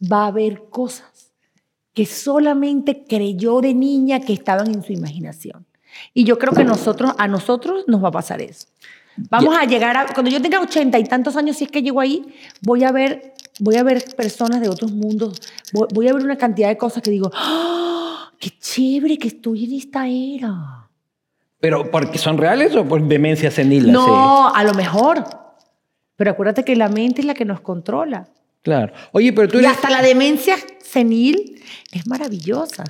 va 0.00 0.26
a 0.26 0.30
ver 0.30 0.62
cosas 0.70 1.32
que 1.92 2.06
solamente 2.06 3.04
creyó 3.06 3.60
de 3.60 3.74
niña 3.74 4.20
que 4.20 4.32
estaban 4.32 4.68
en 4.68 4.82
su 4.82 4.92
imaginación. 4.92 5.66
Y 6.14 6.24
yo 6.24 6.38
creo 6.38 6.52
que 6.52 6.64
nosotros, 6.64 7.12
a 7.18 7.28
nosotros 7.28 7.84
nos 7.86 8.02
va 8.02 8.08
a 8.08 8.12
pasar 8.12 8.40
eso. 8.40 8.66
Vamos 9.16 9.56
a 9.56 9.64
llegar 9.64 9.96
a, 9.96 10.06
cuando 10.06 10.30
yo 10.30 10.42
tenga 10.42 10.60
ochenta 10.60 10.98
y 10.98 11.04
tantos 11.04 11.36
años, 11.36 11.56
si 11.56 11.64
es 11.64 11.70
que 11.70 11.82
llego 11.82 12.00
ahí, 12.00 12.24
voy 12.60 12.84
a 12.84 12.92
ver, 12.92 13.34
voy 13.60 13.76
a 13.76 13.82
ver 13.82 14.04
personas 14.16 14.60
de 14.60 14.68
otros 14.68 14.92
mundos, 14.92 15.40
voy, 15.72 16.08
a 16.08 16.12
ver 16.12 16.24
una 16.24 16.36
cantidad 16.36 16.68
de 16.68 16.76
cosas 16.76 17.02
que 17.02 17.10
digo, 17.10 17.30
¡Ah! 17.34 18.32
¡qué 18.38 18.50
chévere 18.58 19.18
que 19.18 19.28
estoy 19.28 19.64
en 19.64 19.74
esta 19.74 20.08
era! 20.08 20.88
¿Pero 21.60 21.90
porque 21.90 22.18
son 22.18 22.36
reales 22.36 22.74
o 22.76 22.86
por 22.86 23.02
demencia 23.02 23.50
senil? 23.50 23.90
No, 23.90 24.54
a 24.54 24.64
lo 24.64 24.74
mejor. 24.74 25.24
Pero 26.16 26.30
acuérdate 26.30 26.64
que 26.64 26.76
la 26.76 26.88
mente 26.88 27.22
es 27.22 27.26
la 27.26 27.34
que 27.34 27.44
nos 27.44 27.60
controla. 27.60 28.28
Claro. 28.62 28.92
Oye, 29.12 29.32
pero 29.32 29.48
tú 29.48 29.60
Y 29.60 29.66
hasta 29.66 29.90
la 29.90 30.02
demencia 30.02 30.56
senil 30.82 31.62
es 31.92 32.06
maravillosa. 32.06 32.84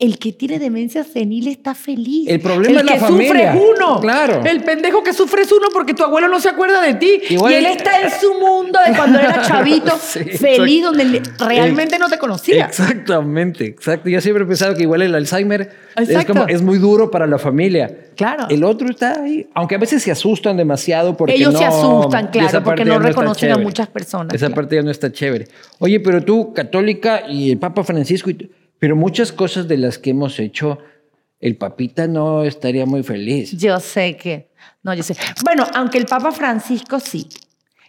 El 0.00 0.20
que 0.20 0.32
tiene 0.32 0.60
demencia 0.60 1.02
senil 1.02 1.48
está 1.48 1.74
feliz. 1.74 2.28
El 2.28 2.38
problema 2.38 2.78
es 2.78 2.86
la 2.86 2.96
familia. 2.98 3.32
El 3.32 3.34
que 3.34 3.34
sufre 3.34 3.48
es 3.48 3.76
uno. 3.76 4.00
Claro. 4.00 4.44
El 4.44 4.62
pendejo 4.62 5.02
que 5.02 5.12
sufre 5.12 5.42
es 5.42 5.50
uno 5.50 5.66
porque 5.72 5.92
tu 5.92 6.04
abuelo 6.04 6.28
no 6.28 6.38
se 6.38 6.50
acuerda 6.50 6.80
de 6.80 6.94
ti. 6.94 7.20
y 7.28 7.34
él 7.34 7.66
está 7.66 8.02
en 8.02 8.10
su 8.12 8.32
mundo 8.34 8.78
de 8.86 8.96
cuando 8.96 9.18
era 9.18 9.42
chavito, 9.46 9.96
feliz, 9.96 10.84
donde 10.84 11.20
realmente 11.40 11.98
no 11.98 12.08
te 12.08 12.16
conocía. 12.16 12.66
Exactamente, 12.66 13.64
exacto. 13.64 14.08
Yo 14.08 14.20
siempre 14.20 14.44
he 14.44 14.46
pensado 14.46 14.76
que 14.76 14.82
igual 14.82 15.02
el 15.02 15.12
Alzheimer 15.16 15.68
es, 15.96 16.24
como, 16.26 16.46
es 16.46 16.62
muy 16.62 16.78
duro 16.78 17.10
para 17.10 17.26
la 17.26 17.38
familia. 17.40 17.92
Claro. 18.14 18.46
El 18.50 18.62
otro 18.62 18.88
está 18.88 19.20
ahí. 19.20 19.48
Aunque 19.54 19.74
a 19.74 19.78
veces 19.78 20.00
se 20.00 20.12
asustan 20.12 20.56
demasiado 20.56 21.16
porque 21.16 21.34
Ellos 21.34 21.54
no, 21.54 21.58
se 21.58 21.64
asustan, 21.64 22.28
claro, 22.28 22.62
porque 22.62 22.84
no, 22.84 23.00
reconocen 23.00 23.50
a 23.50 23.58
muchas 23.58 23.88
personas. 23.88 24.32
Esa 24.32 24.50
parte 24.50 24.76
ya 24.76 24.82
no 24.82 24.92
está 24.92 25.10
chévere. 25.10 25.48
Oye, 25.80 25.98
pero 25.98 26.22
tú, 26.22 26.52
católica 26.54 27.24
y 27.28 27.50
el 27.50 27.58
Papa 27.58 27.82
Francisco... 27.82 28.30
Y 28.30 28.48
pero 28.78 28.96
muchas 28.96 29.32
cosas 29.32 29.68
de 29.68 29.76
las 29.78 29.98
que 29.98 30.10
hemos 30.10 30.38
hecho, 30.38 30.78
el 31.40 31.56
papita 31.56 32.06
no 32.06 32.44
estaría 32.44 32.86
muy 32.86 33.02
feliz. 33.02 33.52
Yo 33.56 33.78
sé 33.80 34.16
que, 34.16 34.50
no, 34.82 34.94
yo 34.94 35.02
sé. 35.02 35.16
Bueno, 35.44 35.66
aunque 35.74 35.98
el 35.98 36.06
Papa 36.06 36.32
Francisco 36.32 37.00
sí. 37.00 37.28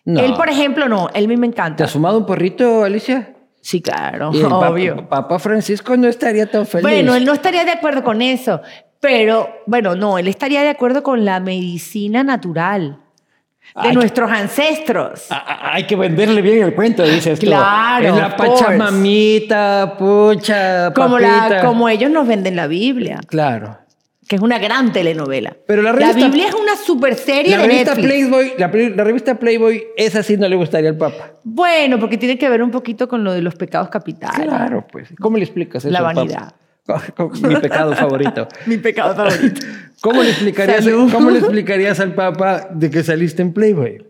Él, 0.05 0.33
por 0.33 0.49
ejemplo, 0.49 0.87
no, 0.87 1.09
él 1.13 1.25
a 1.25 1.27
mí 1.27 1.37
me 1.37 1.47
encanta. 1.47 1.77
¿Te 1.77 1.83
has 1.83 1.91
fumado 1.91 2.17
un 2.17 2.25
porrito, 2.25 2.83
Alicia? 2.83 3.35
Sí, 3.61 3.81
claro, 3.81 4.31
el 4.33 4.45
obvio. 4.45 5.07
Papa, 5.07 5.37
Francisco 5.37 5.95
no 5.97 6.07
estaría 6.07 6.49
tan 6.49 6.65
feliz. 6.65 6.83
Bueno, 6.83 7.13
él 7.13 7.25
no 7.25 7.33
estaría 7.33 7.65
de 7.65 7.71
acuerdo 7.71 8.03
con 8.03 8.21
eso, 8.21 8.61
pero 8.99 9.49
bueno, 9.67 9.95
no, 9.95 10.17
él 10.17 10.27
estaría 10.27 10.61
de 10.61 10.69
acuerdo 10.69 11.03
con 11.03 11.25
la 11.25 11.39
medicina 11.39 12.23
natural. 12.23 12.99
De 13.83 13.93
nuestros 13.93 14.31
ancestros. 14.31 15.27
Hay 15.29 15.83
que 15.83 15.95
venderle 15.95 16.41
bien 16.41 16.63
el 16.63 16.73
cuento, 16.73 17.03
dices 17.03 17.39
claro, 17.39 18.07
tú. 18.07 18.15
Es 18.15 18.21
la 18.21 18.35
pachamamita, 18.35 19.95
pucha, 19.97 20.93
como, 20.93 21.19
la, 21.19 21.61
como 21.63 21.89
ellos 21.89 22.11
nos 22.11 22.27
venden 22.27 22.55
la 22.55 22.67
Biblia. 22.67 23.19
Claro. 23.27 23.77
Que 24.27 24.35
es 24.35 24.41
una 24.41 24.59
gran 24.59 24.91
telenovela. 24.91 25.55
Pero 25.65 25.81
la, 25.81 25.91
revista, 25.91 26.19
la 26.19 26.25
Biblia 26.27 26.49
es 26.49 26.53
una 26.53 26.75
super 26.75 27.15
serie 27.15 27.55
la 27.55 27.63
de 27.63 27.67
revista 27.67 27.95
Netflix. 27.95 28.27
Playboy, 28.29 28.53
la, 28.59 28.95
la, 28.95 29.03
revista 29.03 29.35
Playboy, 29.39 29.83
esa 29.97 30.21
sí 30.21 30.37
no 30.37 30.47
le 30.47 30.55
gustaría 30.55 30.89
al 30.89 30.97
Papa. 30.97 31.31
Bueno, 31.43 31.99
porque 31.99 32.17
tiene 32.17 32.37
que 32.37 32.47
ver 32.47 32.61
un 32.61 32.69
poquito 32.69 33.07
con 33.07 33.23
lo 33.23 33.33
de 33.33 33.41
los 33.41 33.55
pecados 33.55 33.89
capitales. 33.89 34.47
Claro, 34.47 34.85
pues. 34.91 35.09
¿Cómo 35.19 35.37
le 35.37 35.43
explicas 35.43 35.83
eso? 35.83 35.91
La 35.91 36.01
vanidad. 36.01 36.53
Mi 37.43 37.55
pecado 37.55 37.95
favorito. 37.95 38.47
Mi 38.65 38.77
pecado 38.77 39.15
favorito. 39.15 39.61
¿Cómo 40.01 40.23
le, 40.23 40.29
explicarías, 40.29 40.85
¿Cómo 41.11 41.29
le 41.29 41.39
explicarías 41.39 41.99
al 41.99 42.13
Papa 42.13 42.69
de 42.71 42.89
que 42.89 43.03
saliste 43.03 43.41
en 43.41 43.53
Playboy? 43.53 44.05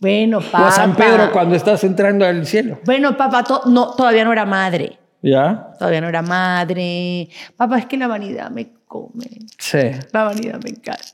Bueno, 0.00 0.40
Papa. 0.40 0.64
O 0.64 0.66
a 0.66 0.70
San 0.72 0.96
Pedro 0.96 1.30
cuando 1.32 1.54
estás 1.54 1.84
entrando 1.84 2.26
al 2.26 2.44
cielo. 2.46 2.80
Bueno, 2.84 3.16
Papa, 3.16 3.44
no, 3.66 3.94
todavía 3.94 4.24
no 4.24 4.32
era 4.32 4.44
madre. 4.44 4.98
¿Ya? 5.22 5.74
Todavía 5.78 6.00
no 6.00 6.08
era 6.08 6.22
madre. 6.22 7.28
Papá, 7.56 7.78
es 7.78 7.86
que 7.86 7.96
la 7.96 8.08
vanidad 8.08 8.50
me 8.50 8.72
come. 8.88 9.26
Sí. 9.58 9.90
La 10.12 10.24
vanidad 10.24 10.60
me 10.62 10.70
encanta. 10.70 11.04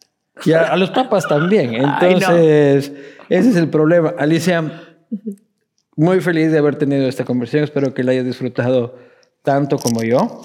Y 0.45 0.53
a, 0.53 0.75
los 0.77 0.91
papas 0.91 1.29
también. 1.29 1.75
Entonces, 2.01 2.93
ese 3.29 3.51
es 3.51 3.57
el 3.57 3.69
problema. 3.69 4.15
Alicia, 4.19 4.65
muy 5.97 6.21
feliz 6.21 6.51
de 6.53 6.59
haber 6.59 6.77
tenido 6.77 7.07
esta 7.07 7.25
conversación. 7.25 7.65
Espero 7.65 7.93
que 7.93 8.03
la 8.03 8.13
hayas 8.13 8.25
disfrutado 8.25 8.97
tanto 9.43 9.79
como 9.79 10.03
yo. 10.03 10.43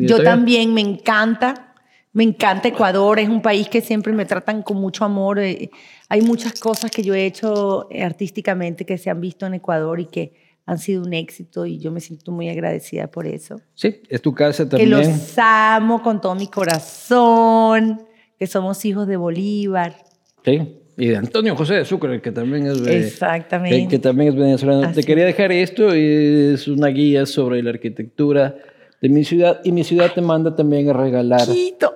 Yo 0.00 0.22
también, 0.22 0.72
me 0.74 0.80
encanta. 0.80 1.74
Me 2.12 2.24
encanta 2.24 2.68
Ecuador, 2.68 3.18
es 3.18 3.28
un 3.28 3.42
país 3.42 3.68
que 3.68 3.80
siempre 3.80 4.12
me 4.12 4.24
tratan 4.24 4.62
con 4.62 4.78
mucho 4.78 5.04
amor. 5.04 5.38
Eh, 5.38 5.70
hay 6.08 6.22
muchas 6.22 6.58
cosas 6.58 6.90
que 6.90 7.02
yo 7.02 7.14
he 7.14 7.26
hecho 7.26 7.88
artísticamente 8.02 8.86
que 8.86 8.98
se 8.98 9.10
han 9.10 9.20
visto 9.20 9.46
en 9.46 9.54
Ecuador 9.54 10.00
y 10.00 10.06
que 10.06 10.34
han 10.64 10.78
sido 10.78 11.02
un 11.02 11.14
éxito 11.14 11.64
y 11.64 11.78
yo 11.78 11.92
me 11.92 12.00
siento 12.00 12.32
muy 12.32 12.48
agradecida 12.48 13.10
por 13.10 13.26
eso. 13.26 13.60
Sí, 13.74 14.02
es 14.08 14.20
tu 14.20 14.34
casa 14.34 14.68
también. 14.68 14.90
Que 14.90 14.96
los 14.96 15.38
amo 15.38 16.02
con 16.02 16.20
todo 16.20 16.34
mi 16.34 16.48
corazón, 16.48 18.02
que 18.38 18.46
somos 18.46 18.84
hijos 18.84 19.06
de 19.06 19.16
Bolívar. 19.16 19.96
Sí, 20.44 20.77
y 20.98 21.06
de 21.06 21.16
Antonio 21.16 21.54
José 21.54 21.74
de 21.74 21.84
Sucre, 21.84 22.20
que 22.20 22.32
también 22.32 22.66
es, 22.66 22.84
Exactamente. 22.84 23.88
Que, 23.88 23.98
también 24.00 24.30
es 24.30 24.34
venezolano. 24.34 24.92
Te 24.92 25.04
quería 25.04 25.24
dejar 25.24 25.52
esto, 25.52 25.92
es 25.92 26.66
una 26.66 26.88
guía 26.88 27.24
sobre 27.24 27.62
la 27.62 27.70
arquitectura 27.70 28.56
de 29.00 29.08
mi 29.08 29.24
ciudad 29.24 29.60
y 29.62 29.70
mi 29.70 29.84
ciudad 29.84 30.12
te 30.12 30.20
manda 30.20 30.56
también 30.56 30.90
a 30.90 30.92
regalar 30.92 31.46
Quito. 31.46 31.94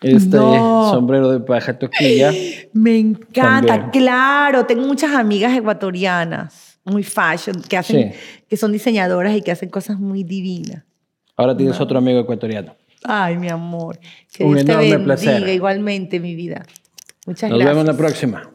este 0.00 0.36
sombrero 0.36 1.32
de 1.32 1.40
paja 1.40 1.76
toquilla. 1.76 2.32
Me 2.72 2.96
encanta, 2.96 3.90
claro, 3.90 4.66
tengo 4.66 4.86
muchas 4.86 5.10
amigas 5.10 5.56
ecuatorianas 5.56 6.78
muy 6.84 7.02
fashion, 7.02 7.60
que, 7.68 7.76
hacen, 7.76 8.12
que 8.48 8.56
son 8.56 8.72
diseñadoras 8.72 9.36
y 9.36 9.42
que 9.42 9.50
hacen 9.50 9.68
cosas 9.68 9.98
muy 9.98 10.24
divinas. 10.24 10.84
Ahora 11.36 11.56
tienes 11.56 11.80
otro 11.80 11.98
amigo 11.98 12.20
ecuatoriano. 12.20 12.76
Ay, 13.04 13.36
mi 13.36 13.48
amor. 13.48 13.98
Que 14.32 14.44
Un 14.44 14.58
enorme 14.58 14.98
placer. 15.00 15.48
igualmente, 15.48 16.20
mi 16.20 16.34
vida. 16.34 16.64
Muchas 17.26 17.50
gracias. 17.50 17.50
Nos 17.50 17.76
vemos 17.76 17.84
la 17.86 17.96
próxima. 17.96 18.51